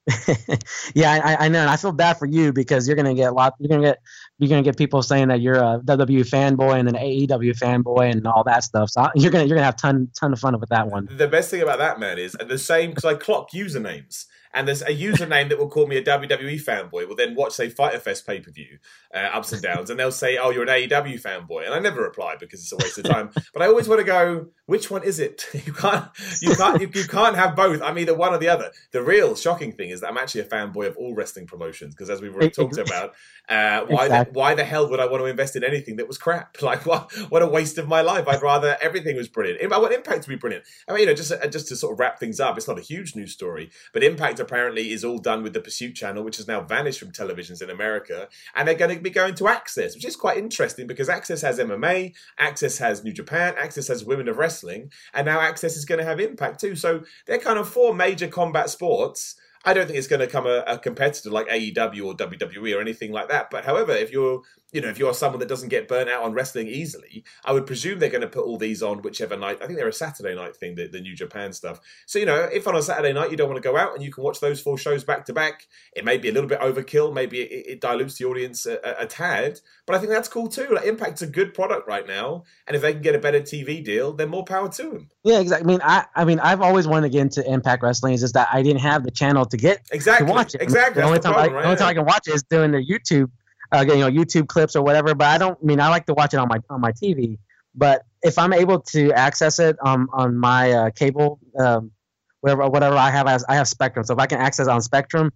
yeah, 0.95 1.21
I, 1.23 1.45
I, 1.45 1.49
know, 1.49 1.61
and 1.61 1.71
I 1.71 1.77
feel 1.77 1.93
bad 1.93 2.15
for 2.19 2.27
you 2.27 2.53
because 2.53 2.89
you're 2.89 2.97
gonna 2.97 3.15
get 3.15 3.31
a 3.31 3.35
lot. 3.35 3.55
You're 3.59 3.69
gonna 3.69 3.83
get 3.83 3.99
you're 4.39 4.49
gonna 4.49 4.63
get 4.63 4.77
people 4.79 5.03
saying 5.03 5.29
that 5.29 5.41
you're 5.41 5.57
a 5.57 5.81
WWE 5.85 6.29
fanboy 6.29 6.81
and 6.81 6.89
an 6.89 6.95
AEW 6.95 7.57
fanboy 7.59 8.11
and 8.11 8.27
all 8.27 8.43
that 8.45 8.65
stuff. 8.65 8.91
So 8.91 9.03
uh, 9.03 9.11
you're 9.15 9.31
gonna 9.31 9.45
you're 9.45 9.57
gonna 9.57 9.67
have 9.67 9.77
ton 9.77 10.09
ton 10.19 10.33
of 10.33 10.41
fun 10.41 10.59
with 10.59 10.71
that 10.71 10.89
one. 10.89 11.09
The 11.17 11.29
best 11.29 11.51
thing 11.51 11.61
about 11.61 11.79
that 11.79 12.01
man 12.01 12.19
is 12.19 12.33
the 12.33 12.59
same 12.59 12.91
because 12.91 13.05
I 13.05 13.15
clock 13.15 13.51
usernames 13.53 14.25
and 14.53 14.67
there's 14.67 14.83
a 14.83 14.87
username 14.87 15.49
that 15.49 15.59
will 15.59 15.69
call 15.69 15.87
me 15.87 15.97
a 15.97 16.03
WWE 16.03 16.63
fanboy. 16.63 17.09
Will 17.09 17.17
then 17.17 17.35
watch 17.35 17.53
say 17.53 17.69
Fyter 17.69 17.99
Fest 17.99 18.27
pay 18.27 18.41
per 18.41 18.51
view, 18.51 18.79
uh, 19.15 19.29
ups 19.33 19.53
and 19.53 19.63
downs, 19.63 19.91
and 19.91 19.99
they'll 19.99 20.13
say, 20.13 20.39
"Oh, 20.39 20.51
you're 20.51 20.63
an 20.63 20.69
AEW 20.69 21.21
fanboy," 21.21 21.65
and 21.65 21.75
I 21.75 21.79
never 21.79 22.03
reply 22.03 22.37
because 22.39 22.61
it's 22.61 22.73
a 22.73 22.77
waste 22.77 22.99
of 22.99 23.05
time. 23.05 23.31
but 23.53 23.63
I 23.63 23.67
always 23.67 23.89
want 23.89 24.01
to 24.01 24.05
go, 24.05 24.49
which 24.71 24.89
one 24.89 25.03
is 25.03 25.19
it? 25.19 25.47
you 25.67 25.73
can't, 25.73 26.05
you 26.41 26.55
can't, 26.55 26.81
you, 26.81 26.89
you, 26.95 27.05
can't 27.05 27.35
have 27.35 27.57
both. 27.57 27.83
I'm 27.83 27.99
either 27.99 28.15
one 28.15 28.33
or 28.33 28.39
the 28.39 28.49
other. 28.49 28.71
The 28.93 29.03
real 29.03 29.35
shocking 29.35 29.73
thing 29.73 29.91
is 29.91 30.01
that 30.01 30.09
I'm 30.09 30.17
actually 30.17 30.43
a 30.43 30.45
fanboy 30.45 30.87
of 30.87 30.97
all 30.97 31.13
wrestling 31.13 31.49
promotions 31.49 31.93
because, 31.93 32.09
as 32.09 32.23
we've 32.23 32.33
already 32.33 32.51
talked 32.51 32.79
about, 32.79 33.15
uh, 33.49 33.85
why 33.87 34.05
exactly. 34.05 34.33
the, 34.33 34.39
why 34.39 34.55
the 34.55 34.63
hell 34.63 34.89
would 34.89 35.01
I 35.01 35.07
want 35.07 35.23
to 35.23 35.27
invest 35.27 35.57
in 35.57 35.65
anything 35.65 35.97
that 35.97 36.07
was 36.07 36.19
crap? 36.19 36.57
Like 36.71 36.87
what 36.87 37.11
what 37.31 37.43
a 37.43 37.49
waste 37.49 37.79
of 37.79 37.89
my 37.89 38.01
life. 38.01 38.29
I'd 38.29 38.43
rather 38.43 38.77
everything 38.81 39.17
was 39.17 39.27
brilliant. 39.27 39.61
I 39.73 39.79
want 39.79 39.93
Impact 39.93 40.23
to 40.23 40.29
be 40.29 40.37
brilliant. 40.37 40.65
I 40.87 40.93
mean, 40.93 41.01
you 41.01 41.07
know, 41.07 41.15
just 41.15 41.33
uh, 41.33 41.45
just 41.49 41.67
to 41.69 41.75
sort 41.75 41.95
of 41.95 41.99
wrap 41.99 42.21
things 42.21 42.39
up, 42.39 42.57
it's 42.57 42.69
not 42.69 42.79
a 42.79 42.83
huge 42.83 43.17
news 43.17 43.33
story, 43.33 43.71
but 43.93 44.05
Impact 44.05 44.39
apparently 44.39 44.93
is 44.93 45.05
all 45.05 45.19
done 45.19 45.43
with 45.43 45.53
the 45.53 45.61
Pursuit 45.61 45.97
channel, 45.97 46.23
which 46.23 46.37
has 46.37 46.47
now 46.47 46.61
vanished 46.61 47.01
from 47.01 47.11
televisions 47.11 47.61
in 47.61 47.71
America, 47.71 48.29
and 48.55 48.69
they're 48.69 48.77
going 48.77 48.95
to 48.95 49.03
be 49.03 49.11
going 49.11 49.35
to 49.35 49.45
AXS, 49.45 49.97
which 49.97 50.05
is 50.05 50.15
quite 50.15 50.39
interesting 50.39 50.87
because 50.87 51.09
AXS 51.09 51.43
has 51.43 51.59
MMA, 51.59 52.15
AXS 52.39 52.79
has 52.79 53.03
New 53.03 53.13
Japan, 53.13 53.55
AXS 53.55 53.89
has 53.89 54.05
Women 54.05 54.29
of 54.29 54.37
Wrestling, 54.37 54.60
and 54.63 55.27
now 55.27 55.39
AXS 55.41 55.77
is 55.77 55.85
going 55.85 55.99
to 55.99 56.05
have 56.05 56.21
Impact 56.21 56.61
too. 56.61 56.77
So 56.77 57.03
they're 57.27 57.39
kind 57.39 57.59
of 57.59 57.69
four 57.69 57.95
major 57.95 58.29
combat 58.29 58.71
sports 58.71 59.37
I 59.65 59.75
don't 59.75 59.87
think 59.87 59.99
it's 59.99 60.07
going 60.07 60.21
to 60.21 60.27
come 60.27 60.47
a, 60.47 60.65
a, 60.67 60.79
competitor 60.79 61.29
like 61.29 61.47
AEW 61.49 62.07
or 62.07 62.15
WWE 62.15 62.77
or 62.77 62.81
anything 62.81 63.13
like 63.13 63.29
that. 63.29 63.51
But 63.51 63.67
however, 63.67 63.93
if 63.93 64.11
you're 64.11 64.41
you 64.73 64.81
know 64.81 64.89
if 64.89 64.99
you're 64.99 65.13
someone 65.13 65.41
that 65.41 65.49
doesn't 65.49 65.69
get 65.69 65.89
burnt 65.89 66.09
out 66.09 66.23
on 66.23 66.33
wrestling 66.33 66.69
easily, 66.69 67.25
I 67.45 67.53
would 67.53 67.67
presume 67.67 67.99
they're 67.99 68.09
going 68.09 68.23
to 68.23 68.29
put 68.29 68.45
all 68.45 68.57
these 68.57 68.83
on 68.83 69.03
whichever 69.03 69.37
night. 69.37 69.59
I 69.61 69.67
think 69.67 69.79
they're 69.79 69.89
a 69.89 69.93
Saturday 69.93 70.35
night 70.35 70.57
thing, 70.57 70.77
the, 70.77 70.87
the 70.87 71.01
New 71.01 71.15
Japan 71.15 71.53
stuff. 71.53 71.81
So 72.07 72.19
you 72.19 72.25
know, 72.25 72.37
if 72.45 72.67
on 72.67 72.75
a 72.75 72.83
Saturday 72.83 73.13
night 73.13 73.31
you 73.31 73.37
don't 73.37 73.49
want 73.51 73.63
to 73.63 73.69
go 73.69 73.77
out 73.77 73.95
and 73.95 74.03
you 74.03 74.11
can 74.11 74.25
watch 74.25 74.41
those 74.41 74.61
four 74.61 74.79
shows 74.79 75.05
back 75.05 75.27
to 75.27 75.35
back, 75.35 75.67
it 75.95 76.07
may 76.07 76.17
be 76.17 76.31
a 76.31 76.33
little 76.33 76.49
bit 76.49 76.61
overkill. 76.61 77.13
Maybe 77.13 77.41
it, 77.41 77.67
it 77.73 77.81
dilutes 77.83 78.17
the 78.17 78.25
audience 78.25 78.65
a, 78.65 78.79
a, 78.83 79.03
a, 79.03 79.07
tad, 79.07 79.61
but 79.85 79.95
I 79.95 79.99
think 79.99 80.11
that's 80.11 80.29
cool 80.29 80.49
too. 80.49 80.69
Like 80.71 80.87
Impact's 80.87 81.21
a 81.21 81.27
good 81.27 81.53
product 81.53 81.87
right 81.87 82.07
now, 82.07 82.45
and 82.67 82.77
if 82.77 82.81
they 82.81 82.95
can 82.95 83.03
get 83.03 83.15
a 83.15 83.19
better 83.19 83.41
TV 83.41 83.85
deal, 83.85 84.15
then 84.15 84.31
more 84.31 84.45
power 84.45 84.71
to 84.71 84.83
them. 84.85 85.11
Yeah, 85.23 85.41
exactly. 85.41 85.67
I 85.67 85.69
mean, 85.69 85.81
I 85.83 86.07
I 86.15 86.25
mean, 86.25 86.41
I've 86.41 86.63
always 86.63 86.89
wanted 86.89 87.09
to 87.09 87.13
get 87.13 87.21
into 87.21 87.47
Impact 87.47 87.83
Wrestling. 87.83 88.15
Is 88.15 88.23
just 88.23 88.35
that 88.35 88.49
I 88.51 88.63
didn't 88.63 88.81
have 88.81 89.05
the 89.05 89.11
channel 89.11 89.45
to 89.51 89.57
get 89.57 89.87
exactly 89.93 90.27
to 90.27 90.33
watch 90.33 90.55
it. 90.55 90.63
Exactly. 90.63 91.01
the 91.01 91.07
only 91.07 91.19
time, 91.19 91.35
problem, 91.35 91.53
I, 91.53 91.57
right? 91.57 91.63
the 91.63 91.69
only 91.69 91.79
time 91.79 91.89
I 91.89 91.95
can 91.95 92.05
watch 92.05 92.29
it 92.29 92.35
is 92.35 92.43
doing 92.45 92.73
the 92.73 92.85
YouTube, 92.85 93.31
uh, 93.73 93.85
you 93.87 93.99
know, 93.99 94.11
YouTube 94.11 94.49
clips 94.49 94.77
or 94.77 94.83
whatever. 94.83 95.15
But 95.15 95.29
I 95.29 95.39
don't 95.39 95.59
I 95.63 95.65
mean 95.65 95.81
I 95.81 95.89
like 95.89 96.07
to 96.07 96.15
watch 96.15 96.35
it 96.35 96.39
on 96.39 96.49
my 96.49 96.59
on 96.71 96.81
my 96.81 96.93
TV. 96.93 97.39
But 97.75 98.03
if 98.23 98.39
I'm 98.39 98.53
able 98.53 98.81
to 98.81 99.13
access 99.13 99.59
it 99.59 99.77
on 99.83 100.09
on 100.13 100.37
my 100.37 100.73
uh, 100.73 100.91
cable, 100.91 101.39
um, 101.59 101.93
whatever 102.41 102.69
whatever 102.69 102.97
I 102.97 103.11
have, 103.11 103.27
I 103.27 103.55
have 103.55 103.69
Spectrum. 103.69 104.05
So 104.05 104.15
if 104.15 104.21
I 104.21 104.27
can 104.27 104.41
access 104.41 104.67
on 104.67 104.81
Spectrum, 104.81 105.33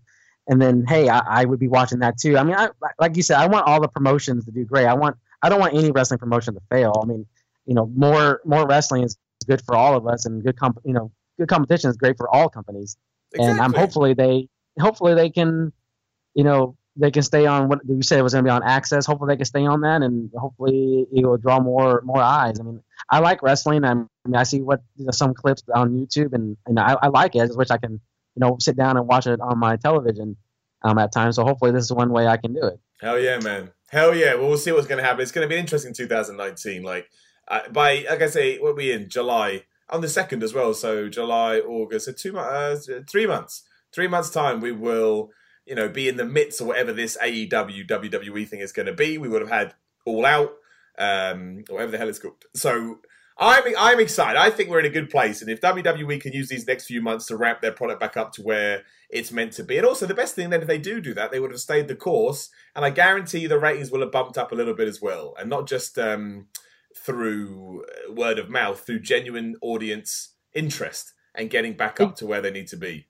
and 0.48 0.60
then 0.60 0.84
hey, 0.86 1.08
I, 1.08 1.20
I 1.26 1.44
would 1.44 1.60
be 1.60 1.68
watching 1.68 2.00
that 2.00 2.18
too. 2.18 2.36
I 2.36 2.44
mean, 2.44 2.56
I, 2.56 2.68
like 2.98 3.16
you 3.16 3.22
said, 3.22 3.38
I 3.38 3.46
want 3.46 3.66
all 3.66 3.80
the 3.80 3.88
promotions 3.88 4.44
to 4.46 4.50
do 4.50 4.64
great. 4.64 4.86
I 4.86 4.94
want 4.94 5.16
I 5.42 5.48
don't 5.48 5.60
want 5.60 5.74
any 5.74 5.90
wrestling 5.90 6.18
promotion 6.18 6.54
to 6.54 6.60
fail. 6.70 6.92
I 7.02 7.06
mean, 7.06 7.26
you 7.66 7.74
know, 7.74 7.86
more 7.86 8.40
more 8.44 8.66
wrestling 8.66 9.04
is 9.04 9.16
good 9.46 9.62
for 9.64 9.74
all 9.74 9.96
of 9.96 10.06
us, 10.06 10.26
and 10.26 10.42
good 10.42 10.58
comp, 10.58 10.78
you 10.84 10.92
know, 10.92 11.10
good 11.38 11.48
competition 11.48 11.90
is 11.90 11.96
great 11.96 12.16
for 12.16 12.34
all 12.34 12.48
companies. 12.48 12.96
Exactly. 13.34 13.50
And 13.50 13.60
I'm 13.60 13.72
hopefully 13.72 14.14
they 14.14 14.48
hopefully 14.78 15.14
they 15.14 15.30
can, 15.30 15.72
you 16.34 16.44
know, 16.44 16.76
they 16.96 17.10
can 17.10 17.22
stay 17.22 17.46
on 17.46 17.68
what 17.68 17.80
you 17.86 18.02
said 18.02 18.18
it 18.18 18.22
was 18.22 18.34
going 18.34 18.44
to 18.44 18.48
be 18.48 18.52
on 18.52 18.62
AXS. 18.62 19.06
Hopefully 19.06 19.34
they 19.34 19.36
can 19.36 19.44
stay 19.44 19.66
on 19.66 19.80
that, 19.80 20.02
and 20.02 20.30
hopefully 20.36 21.06
it 21.12 21.26
will 21.26 21.36
draw 21.36 21.60
more 21.60 22.02
more 22.04 22.22
eyes. 22.22 22.60
I 22.60 22.62
mean, 22.62 22.80
I 23.10 23.18
like 23.18 23.42
wrestling. 23.42 23.84
I 23.84 23.94
mean, 23.94 24.08
I 24.34 24.44
see 24.44 24.62
what 24.62 24.80
you 24.96 25.06
know, 25.06 25.10
some 25.10 25.34
clips 25.34 25.62
on 25.74 25.90
YouTube, 25.90 26.32
and 26.32 26.56
and 26.66 26.78
I, 26.78 26.96
I 27.02 27.08
like 27.08 27.34
it. 27.34 27.42
I 27.42 27.46
just 27.46 27.58
wish 27.58 27.70
I 27.70 27.78
can, 27.78 27.92
you 27.92 28.40
know, 28.40 28.56
sit 28.60 28.76
down 28.76 28.96
and 28.96 29.06
watch 29.06 29.26
it 29.26 29.40
on 29.40 29.58
my 29.58 29.76
television 29.76 30.36
um, 30.82 30.98
at 30.98 31.12
times. 31.12 31.36
So 31.36 31.44
hopefully 31.44 31.72
this 31.72 31.84
is 31.84 31.92
one 31.92 32.10
way 32.10 32.28
I 32.28 32.36
can 32.36 32.52
do 32.52 32.64
it. 32.64 32.78
Hell 33.00 33.18
yeah, 33.18 33.40
man! 33.40 33.72
Hell 33.88 34.14
yeah! 34.14 34.34
Well, 34.34 34.48
we'll 34.48 34.58
see 34.58 34.70
what's 34.70 34.86
going 34.86 34.98
to 34.98 35.04
happen. 35.04 35.22
It's 35.22 35.32
going 35.32 35.44
to 35.44 35.48
be 35.48 35.56
an 35.56 35.60
interesting 35.60 35.94
2019. 35.94 36.84
Like 36.84 37.08
uh, 37.48 37.68
by 37.72 38.04
like 38.08 38.22
I 38.22 38.28
say, 38.28 38.58
what 38.58 38.76
we 38.76 38.92
in 38.92 39.08
July 39.08 39.64
on 39.90 40.00
the 40.00 40.08
second 40.08 40.42
as 40.42 40.54
well. 40.54 40.74
So 40.74 41.08
July, 41.08 41.58
August, 41.58 42.06
so 42.06 42.12
two 42.12 42.32
months, 42.32 42.88
uh, 42.88 43.02
three 43.08 43.26
months 43.26 43.64
three 43.94 44.08
months' 44.08 44.30
time, 44.30 44.60
we 44.60 44.72
will, 44.72 45.30
you 45.64 45.74
know, 45.74 45.88
be 45.88 46.08
in 46.08 46.16
the 46.16 46.24
midst 46.24 46.60
of 46.60 46.66
whatever 46.66 46.92
this 46.92 47.16
AEW 47.22 47.88
WWE 47.88 48.48
thing 48.48 48.60
is 48.60 48.72
going 48.72 48.86
to 48.86 48.92
be. 48.92 49.16
We 49.16 49.28
would 49.28 49.40
have 49.40 49.50
had 49.50 49.74
All 50.04 50.26
Out, 50.26 50.52
um, 50.98 51.64
whatever 51.68 51.92
the 51.92 51.98
hell 51.98 52.08
it's 52.08 52.18
called. 52.18 52.44
So 52.54 52.98
I'm 53.38 53.62
I'm 53.78 54.00
excited. 54.00 54.38
I 54.38 54.50
think 54.50 54.68
we're 54.68 54.80
in 54.80 54.86
a 54.86 54.90
good 54.90 55.10
place, 55.10 55.40
and 55.40 55.50
if 55.50 55.60
WWE 55.60 56.20
can 56.20 56.32
use 56.32 56.48
these 56.48 56.66
next 56.66 56.86
few 56.86 57.00
months 57.00 57.26
to 57.26 57.36
ramp 57.36 57.60
their 57.60 57.72
product 57.72 58.00
back 58.00 58.16
up 58.16 58.32
to 58.34 58.42
where 58.42 58.82
it's 59.08 59.32
meant 59.32 59.52
to 59.52 59.64
be, 59.64 59.78
and 59.78 59.86
also 59.86 60.06
the 60.06 60.14
best 60.14 60.34
thing 60.34 60.50
then 60.50 60.60
if 60.60 60.68
they 60.68 60.78
do 60.78 61.00
do 61.00 61.14
that, 61.14 61.30
they 61.30 61.40
would 61.40 61.52
have 61.52 61.60
stayed 61.60 61.88
the 61.88 61.94
course, 61.94 62.50
and 62.74 62.84
I 62.84 62.90
guarantee 62.90 63.46
the 63.46 63.58
ratings 63.58 63.90
will 63.90 64.00
have 64.00 64.12
bumped 64.12 64.36
up 64.36 64.52
a 64.52 64.56
little 64.56 64.74
bit 64.74 64.88
as 64.88 65.00
well, 65.00 65.34
and 65.38 65.48
not 65.48 65.68
just 65.68 65.98
um, 65.98 66.48
through 66.96 67.84
word 68.10 68.38
of 68.38 68.48
mouth, 68.48 68.84
through 68.84 69.00
genuine 69.00 69.56
audience 69.60 70.34
interest 70.54 71.12
and 71.34 71.50
getting 71.50 71.74
back 71.74 72.00
up 72.00 72.16
to 72.16 72.26
where 72.26 72.40
they 72.40 72.50
need 72.50 72.68
to 72.68 72.76
be. 72.76 73.06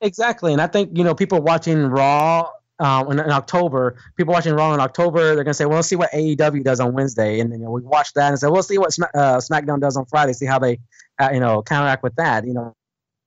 Exactly, 0.00 0.52
and 0.52 0.60
I 0.60 0.66
think 0.66 0.96
you 0.96 1.04
know 1.04 1.14
people 1.14 1.40
watching 1.40 1.86
Raw 1.86 2.50
uh, 2.78 3.04
in, 3.08 3.18
in, 3.18 3.30
October, 3.30 3.96
people 4.16 4.34
watching 4.34 4.52
Raw 4.52 4.74
in 4.74 4.80
October, 4.80 5.34
they're 5.34 5.44
gonna 5.44 5.54
say, 5.54 5.64
"Well, 5.64 5.76
let's 5.76 5.88
see 5.88 5.96
what 5.96 6.10
AEW 6.12 6.62
does 6.62 6.80
on 6.80 6.92
Wednesday," 6.92 7.40
and 7.40 7.50
then 7.50 7.60
you 7.60 7.66
know, 7.66 7.72
we 7.72 7.82
watch 7.82 8.12
that 8.14 8.28
and 8.28 8.38
say, 8.38 8.48
"We'll 8.48 8.62
see 8.62 8.78
what 8.78 8.92
Smack, 8.92 9.10
uh, 9.14 9.38
SmackDown 9.38 9.80
does 9.80 9.96
on 9.96 10.04
Friday, 10.06 10.32
see 10.32 10.46
how 10.46 10.58
they, 10.58 10.78
uh, 11.20 11.30
you 11.32 11.40
know, 11.40 11.62
counteract 11.62 12.02
with 12.02 12.14
that." 12.16 12.46
You 12.46 12.52
know, 12.52 12.74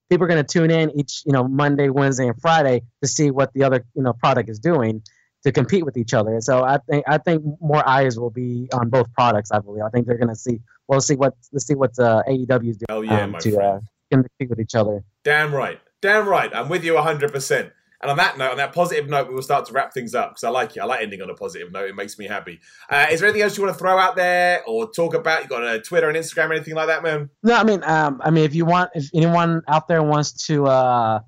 people 0.10 0.26
are 0.26 0.28
gonna 0.28 0.44
tune 0.44 0.70
in 0.70 0.98
each, 1.00 1.24
you 1.26 1.32
know, 1.32 1.48
Monday, 1.48 1.90
Wednesday, 1.90 2.28
and 2.28 2.40
Friday 2.42 2.84
to 3.02 3.08
see 3.08 3.32
what 3.32 3.54
the 3.54 3.64
other, 3.64 3.86
you 3.96 4.04
know, 4.04 4.14
product 4.14 4.50
is 4.50 4.60
doing 4.60 5.02
to 5.44 5.52
compete 5.52 5.86
with 5.86 5.98
each 5.98 6.14
other. 6.14 6.40
So 6.42 6.64
I 6.64 6.80
think 6.90 7.06
I 7.08 7.18
think 7.18 7.44
more 7.62 7.88
eyes 7.88 8.20
will 8.20 8.30
be 8.30 8.68
on 8.74 8.90
both 8.90 9.12
products. 9.14 9.52
I 9.52 9.60
believe. 9.60 9.84
I 9.84 9.90
think 9.90 10.08
they're 10.08 10.18
gonna 10.18 10.36
see. 10.36 10.60
Well, 10.88 10.98
let's 10.98 11.08
see 11.08 11.16
what 11.16 11.36
let's 11.52 11.68
see 11.68 11.76
what 11.76 11.98
uh, 12.00 12.24
AEW 12.28 12.70
is 12.70 12.78
doing 12.78 12.88
oh, 12.90 13.02
yeah, 13.02 13.24
um, 13.24 13.36
to 13.40 13.60
uh, 13.60 13.80
compete 14.12 14.50
with 14.50 14.60
each 14.60 14.76
other. 14.76 15.04
Damn 15.24 15.54
right. 15.54 15.80
Damn 16.02 16.28
right. 16.28 16.54
I'm 16.54 16.70
with 16.70 16.84
you 16.84 16.94
100%. 16.94 17.72
And 18.00 18.12
on 18.12 18.18
that 18.18 18.38
note, 18.38 18.52
on 18.52 18.58
that 18.58 18.74
positive 18.74 19.10
note, 19.10 19.28
we 19.28 19.34
will 19.34 19.42
start 19.42 19.66
to 19.66 19.74
wrap 19.74 19.92
things 19.92 20.14
up 20.14 20.32
because 20.32 20.44
I 20.44 20.50
like 20.50 20.78
it. 20.78 20.82
I 20.82 20.86
like 20.86 21.02
ending 21.02 21.22
on 21.22 21.32
a 21.32 21.34
positive 21.34 21.72
note. 21.72 21.90
It 21.90 21.96
makes 21.96 22.20
me 22.20 22.28
happy. 22.28 22.60
Uh, 22.90 23.08
is 23.10 23.20
there 23.20 23.30
anything 23.30 23.42
else 23.42 23.58
you 23.58 23.64
want 23.64 23.76
to 23.76 23.80
throw 23.80 23.98
out 23.98 24.16
there 24.16 24.64
or 24.68 24.92
talk 24.92 25.16
about? 25.16 25.42
You 25.42 25.50
got 25.50 25.64
a 25.64 25.82
Twitter 25.82 26.08
and 26.08 26.16
Instagram 26.16 26.50
or 26.50 26.54
anything 26.54 26.76
like 26.76 26.88
that, 26.88 27.02
man? 27.02 27.32
No, 27.42 27.56
I 27.56 27.64
mean, 27.64 27.82
um, 27.84 28.22
I 28.24 28.30
mean, 28.30 28.44
if 28.44 28.54
you 28.54 28.66
want, 28.66 28.92
if 28.94 29.10
anyone 29.16 29.64
out 29.68 29.88
there 29.88 30.04
wants 30.04 30.46
to 30.46 30.68
uh, 30.68 31.22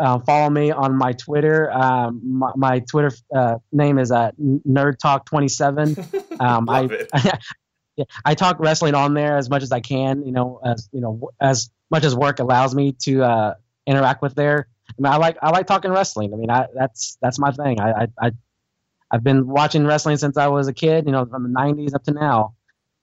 uh, 0.00 0.18
follow 0.20 0.50
me 0.50 0.70
on 0.70 0.96
my 0.96 1.12
Twitter, 1.12 1.70
um, 1.72 2.20
my, 2.24 2.50
my, 2.56 2.78
Twitter 2.80 3.12
uh, 3.34 3.58
name 3.72 3.98
is 3.98 4.10
uh, 4.10 4.30
Nerd 4.40 4.98
Talk 4.98 5.26
27. 5.26 5.96
Um, 6.40 6.68
I, 6.68 6.88
I, 7.12 7.38
yeah, 7.96 8.04
I 8.24 8.34
talk 8.34 8.58
wrestling 8.58 8.94
on 8.94 9.14
there 9.14 9.36
as 9.36 9.48
much 9.48 9.62
as 9.62 9.70
I 9.70 9.78
can. 9.78 10.24
You 10.26 10.32
know, 10.32 10.60
as 10.64 10.88
you 10.92 11.00
know, 11.00 11.30
as 11.40 11.70
much 11.88 12.02
as 12.02 12.16
work 12.16 12.40
allows 12.40 12.74
me 12.74 12.96
to 13.02 13.22
uh, 13.22 13.54
interact 13.86 14.22
with 14.22 14.34
there. 14.34 14.66
I 14.88 14.94
mean, 15.00 15.12
I 15.12 15.16
like 15.18 15.36
I 15.40 15.50
like 15.50 15.66
talking 15.66 15.92
wrestling. 15.92 16.32
I 16.32 16.36
mean, 16.36 16.50
I, 16.50 16.66
that's 16.74 17.16
that's 17.22 17.38
my 17.38 17.52
thing. 17.52 17.80
I, 17.80 18.08
I 18.20 18.32
I've 19.10 19.22
been 19.22 19.46
watching 19.46 19.86
wrestling 19.86 20.16
since 20.16 20.36
I 20.36 20.48
was 20.48 20.66
a 20.66 20.72
kid. 20.72 21.06
You 21.06 21.12
know, 21.12 21.26
from 21.26 21.44
the 21.44 21.50
'90s 21.50 21.94
up 21.94 22.02
to 22.04 22.12
now. 22.12 22.54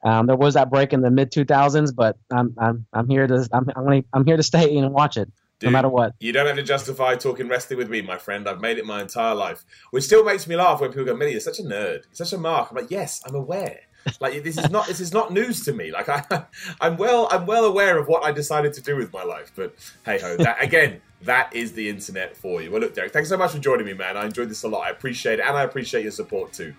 Um, 0.04 0.28
there 0.28 0.36
was 0.36 0.54
that 0.54 0.70
break 0.70 0.94
in 0.94 1.02
the 1.02 1.12
mid 1.12 1.32
2000s, 1.32 1.94
but 1.96 2.18
I'm 2.32 2.56
I'm 2.58 2.86
I'm 2.92 3.08
here 3.08 3.28
to 3.28 3.48
I'm 3.54 3.70
I'm, 3.76 4.06
I'm 4.12 4.26
here 4.26 4.38
to 4.38 4.44
stay 4.44 4.78
and 4.78 4.92
watch 4.92 5.18
it. 5.18 5.32
Dude, 5.60 5.68
no 5.68 5.72
matter 5.72 5.90
what. 5.90 6.16
You 6.20 6.32
don't 6.32 6.48
have 6.48 6.56
to 6.56 6.64
justify 6.64 7.16
talking 7.16 7.50
wrestling 7.50 7.80
with 7.80 7.90
me, 7.90 8.02
my 8.02 8.18
friend. 8.18 8.48
I've 8.48 8.62
made 8.62 8.78
it 8.78 8.86
my 8.86 9.02
entire 9.02 9.36
life. 9.36 9.66
Which 9.92 10.06
still 10.06 10.24
makes 10.24 10.48
me 10.48 10.56
laugh 10.56 10.80
when 10.80 10.92
people 10.92 11.06
go, 11.06 11.16
Millie, 11.16 11.32
you're 11.32 11.42
such 11.42 11.60
a 11.60 11.64
nerd. 11.64 12.06
You're 12.06 12.14
such 12.14 12.32
a 12.32 12.38
mark. 12.38 12.70
I'm 12.72 12.78
like, 12.78 12.90
yes, 12.90 13.22
I'm 13.26 13.36
aware. 13.36 13.82
Like 14.20 14.44
this 14.44 14.58
is 14.58 14.70
not 14.70 14.88
this 14.88 15.00
is 15.00 15.14
not 15.14 15.34
news 15.34 15.64
to 15.66 15.74
me. 15.74 15.92
Like 15.92 16.08
I 16.32 16.46
I'm 16.80 16.98
well 16.98 17.28
I'm 17.32 17.46
well 17.46 17.66
aware 17.66 17.98
of 17.98 18.08
what 18.08 18.24
I 18.24 18.32
decided 18.32 18.74
to 18.74 18.82
do 18.82 18.96
with 18.96 19.12
my 19.12 19.24
life. 19.24 19.52
But 19.56 19.76
hey 20.06 20.20
ho, 20.20 20.38
that 20.38 20.64
again, 20.64 21.02
that 21.24 21.54
is 21.54 21.74
the 21.74 21.90
internet 21.90 22.36
for 22.36 22.62
you. 22.62 22.72
Well 22.72 22.82
look, 22.82 22.96
Derek, 22.96 23.12
thanks 23.12 23.30
so 23.30 23.38
much 23.38 23.52
for 23.52 23.60
joining 23.60 23.86
me, 23.86 23.94
man. 23.94 24.18
I 24.18 24.26
enjoyed 24.26 24.50
this 24.50 24.64
a 24.64 24.68
lot. 24.68 24.88
I 24.88 24.90
appreciate 24.90 25.40
it, 25.40 25.46
and 25.46 25.58
I 25.58 25.64
appreciate 25.64 26.04
your 26.04 26.12
support 26.12 26.54
too. 26.54 26.74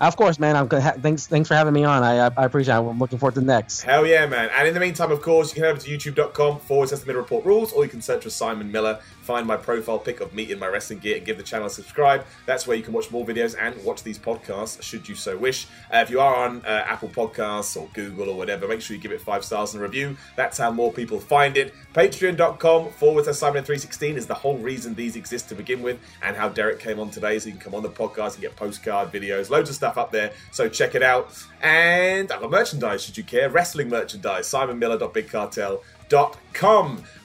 Of 0.00 0.16
course, 0.16 0.38
man. 0.38 0.56
I'm 0.56 0.68
thanks. 0.68 1.26
Thanks 1.26 1.48
for 1.48 1.54
having 1.54 1.74
me 1.74 1.84
on. 1.84 2.02
I, 2.02 2.28
I 2.28 2.44
appreciate 2.44 2.74
it. 2.74 2.78
I'm 2.78 2.98
looking 2.98 3.18
forward 3.18 3.34
to 3.34 3.40
the 3.40 3.46
next. 3.46 3.82
Hell 3.82 4.06
yeah, 4.06 4.24
man! 4.26 4.48
And 4.56 4.66
in 4.66 4.72
the 4.72 4.80
meantime, 4.80 5.12
of 5.12 5.20
course, 5.20 5.50
you 5.50 5.56
can 5.56 5.64
head 5.64 5.70
over 5.72 5.80
to 5.80 5.90
YouTube.com 5.90 6.60
forward 6.60 6.88
slash 6.88 7.00
the 7.00 7.06
Middle 7.06 7.20
Report 7.20 7.44
Rules, 7.44 7.72
or 7.72 7.84
you 7.84 7.90
can 7.90 8.00
search 8.00 8.22
for 8.22 8.30
Simon 8.30 8.72
Miller 8.72 9.00
find 9.30 9.46
my 9.46 9.56
profile 9.56 10.00
pic 10.00 10.20
of 10.20 10.34
me 10.34 10.50
in 10.50 10.58
my 10.58 10.66
wrestling 10.66 10.98
gear 10.98 11.16
and 11.16 11.24
give 11.24 11.36
the 11.36 11.42
channel 11.44 11.68
a 11.68 11.70
subscribe. 11.70 12.26
That's 12.46 12.66
where 12.66 12.76
you 12.76 12.82
can 12.82 12.92
watch 12.92 13.12
more 13.12 13.24
videos 13.24 13.54
and 13.56 13.80
watch 13.84 14.02
these 14.02 14.18
podcasts 14.18 14.82
should 14.82 15.08
you 15.08 15.14
so 15.14 15.36
wish. 15.36 15.68
Uh, 15.94 15.98
if 15.98 16.10
you 16.10 16.18
are 16.18 16.34
on 16.34 16.64
uh, 16.66 16.82
Apple 16.84 17.08
Podcasts 17.08 17.80
or 17.80 17.88
Google 17.94 18.28
or 18.28 18.36
whatever, 18.36 18.66
make 18.66 18.80
sure 18.80 18.96
you 18.96 19.00
give 19.00 19.12
it 19.12 19.20
five 19.20 19.44
stars 19.44 19.72
and 19.72 19.80
a 19.80 19.86
review. 19.86 20.16
That's 20.34 20.58
how 20.58 20.72
more 20.72 20.92
people 20.92 21.20
find 21.20 21.56
it. 21.56 21.72
Patreon.com 21.94 22.90
forward 22.90 23.24
slash 23.24 23.36
Simon316 23.36 24.16
is 24.16 24.26
the 24.26 24.34
whole 24.34 24.58
reason 24.58 24.94
these 24.96 25.14
exist 25.14 25.48
to 25.50 25.54
begin 25.54 25.80
with 25.80 26.00
and 26.24 26.36
how 26.36 26.48
Derek 26.48 26.80
came 26.80 26.98
on 26.98 27.10
today 27.10 27.38
so 27.38 27.46
you 27.46 27.52
can 27.52 27.60
come 27.60 27.76
on 27.76 27.84
the 27.84 27.88
podcast 27.88 28.32
and 28.32 28.40
get 28.40 28.56
postcard 28.56 29.12
videos, 29.12 29.48
loads 29.48 29.70
of 29.70 29.76
stuff 29.76 29.96
up 29.96 30.10
there. 30.10 30.32
So 30.50 30.68
check 30.68 30.96
it 30.96 31.04
out. 31.04 31.32
And 31.62 32.32
I've 32.32 32.40
got 32.40 32.50
merchandise 32.50 33.04
should 33.04 33.16
you 33.16 33.22
care. 33.22 33.48
Wrestling 33.48 33.90
merchandise, 33.90 34.46
simonmiller.bigcartel.com 34.48 35.99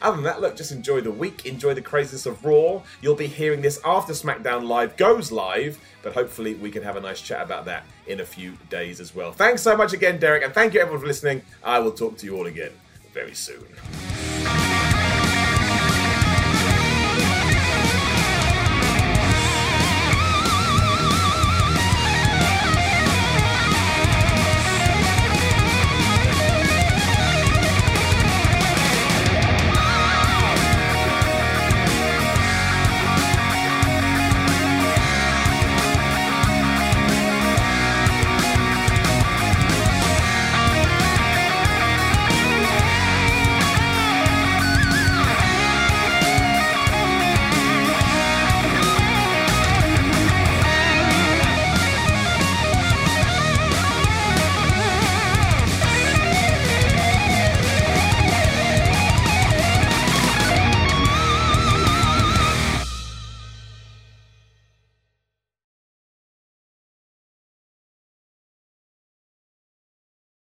Other 0.01 0.15
than 0.15 0.23
that, 0.23 0.39
look, 0.39 0.55
just 0.55 0.71
enjoy 0.71 1.01
the 1.01 1.11
week, 1.11 1.45
enjoy 1.45 1.73
the 1.73 1.81
craziness 1.81 2.25
of 2.25 2.45
Raw. 2.45 2.83
You'll 3.01 3.15
be 3.15 3.27
hearing 3.27 3.61
this 3.61 3.79
after 3.83 4.13
SmackDown 4.13 4.67
Live 4.67 4.95
goes 4.97 5.31
live, 5.31 5.79
but 6.03 6.13
hopefully 6.13 6.53
we 6.53 6.71
can 6.71 6.83
have 6.83 6.95
a 6.95 7.01
nice 7.01 7.21
chat 7.21 7.41
about 7.41 7.65
that 7.65 7.85
in 8.07 8.19
a 8.19 8.25
few 8.25 8.57
days 8.69 8.99
as 8.99 9.15
well. 9.15 9.31
Thanks 9.31 9.61
so 9.61 9.75
much 9.75 9.93
again, 9.93 10.19
Derek, 10.19 10.43
and 10.43 10.53
thank 10.53 10.73
you 10.73 10.79
everyone 10.79 11.01
for 11.01 11.07
listening. 11.07 11.41
I 11.63 11.79
will 11.79 11.91
talk 11.91 12.17
to 12.19 12.25
you 12.25 12.37
all 12.37 12.45
again 12.45 12.71
very 13.13 13.33
soon. 13.33 13.65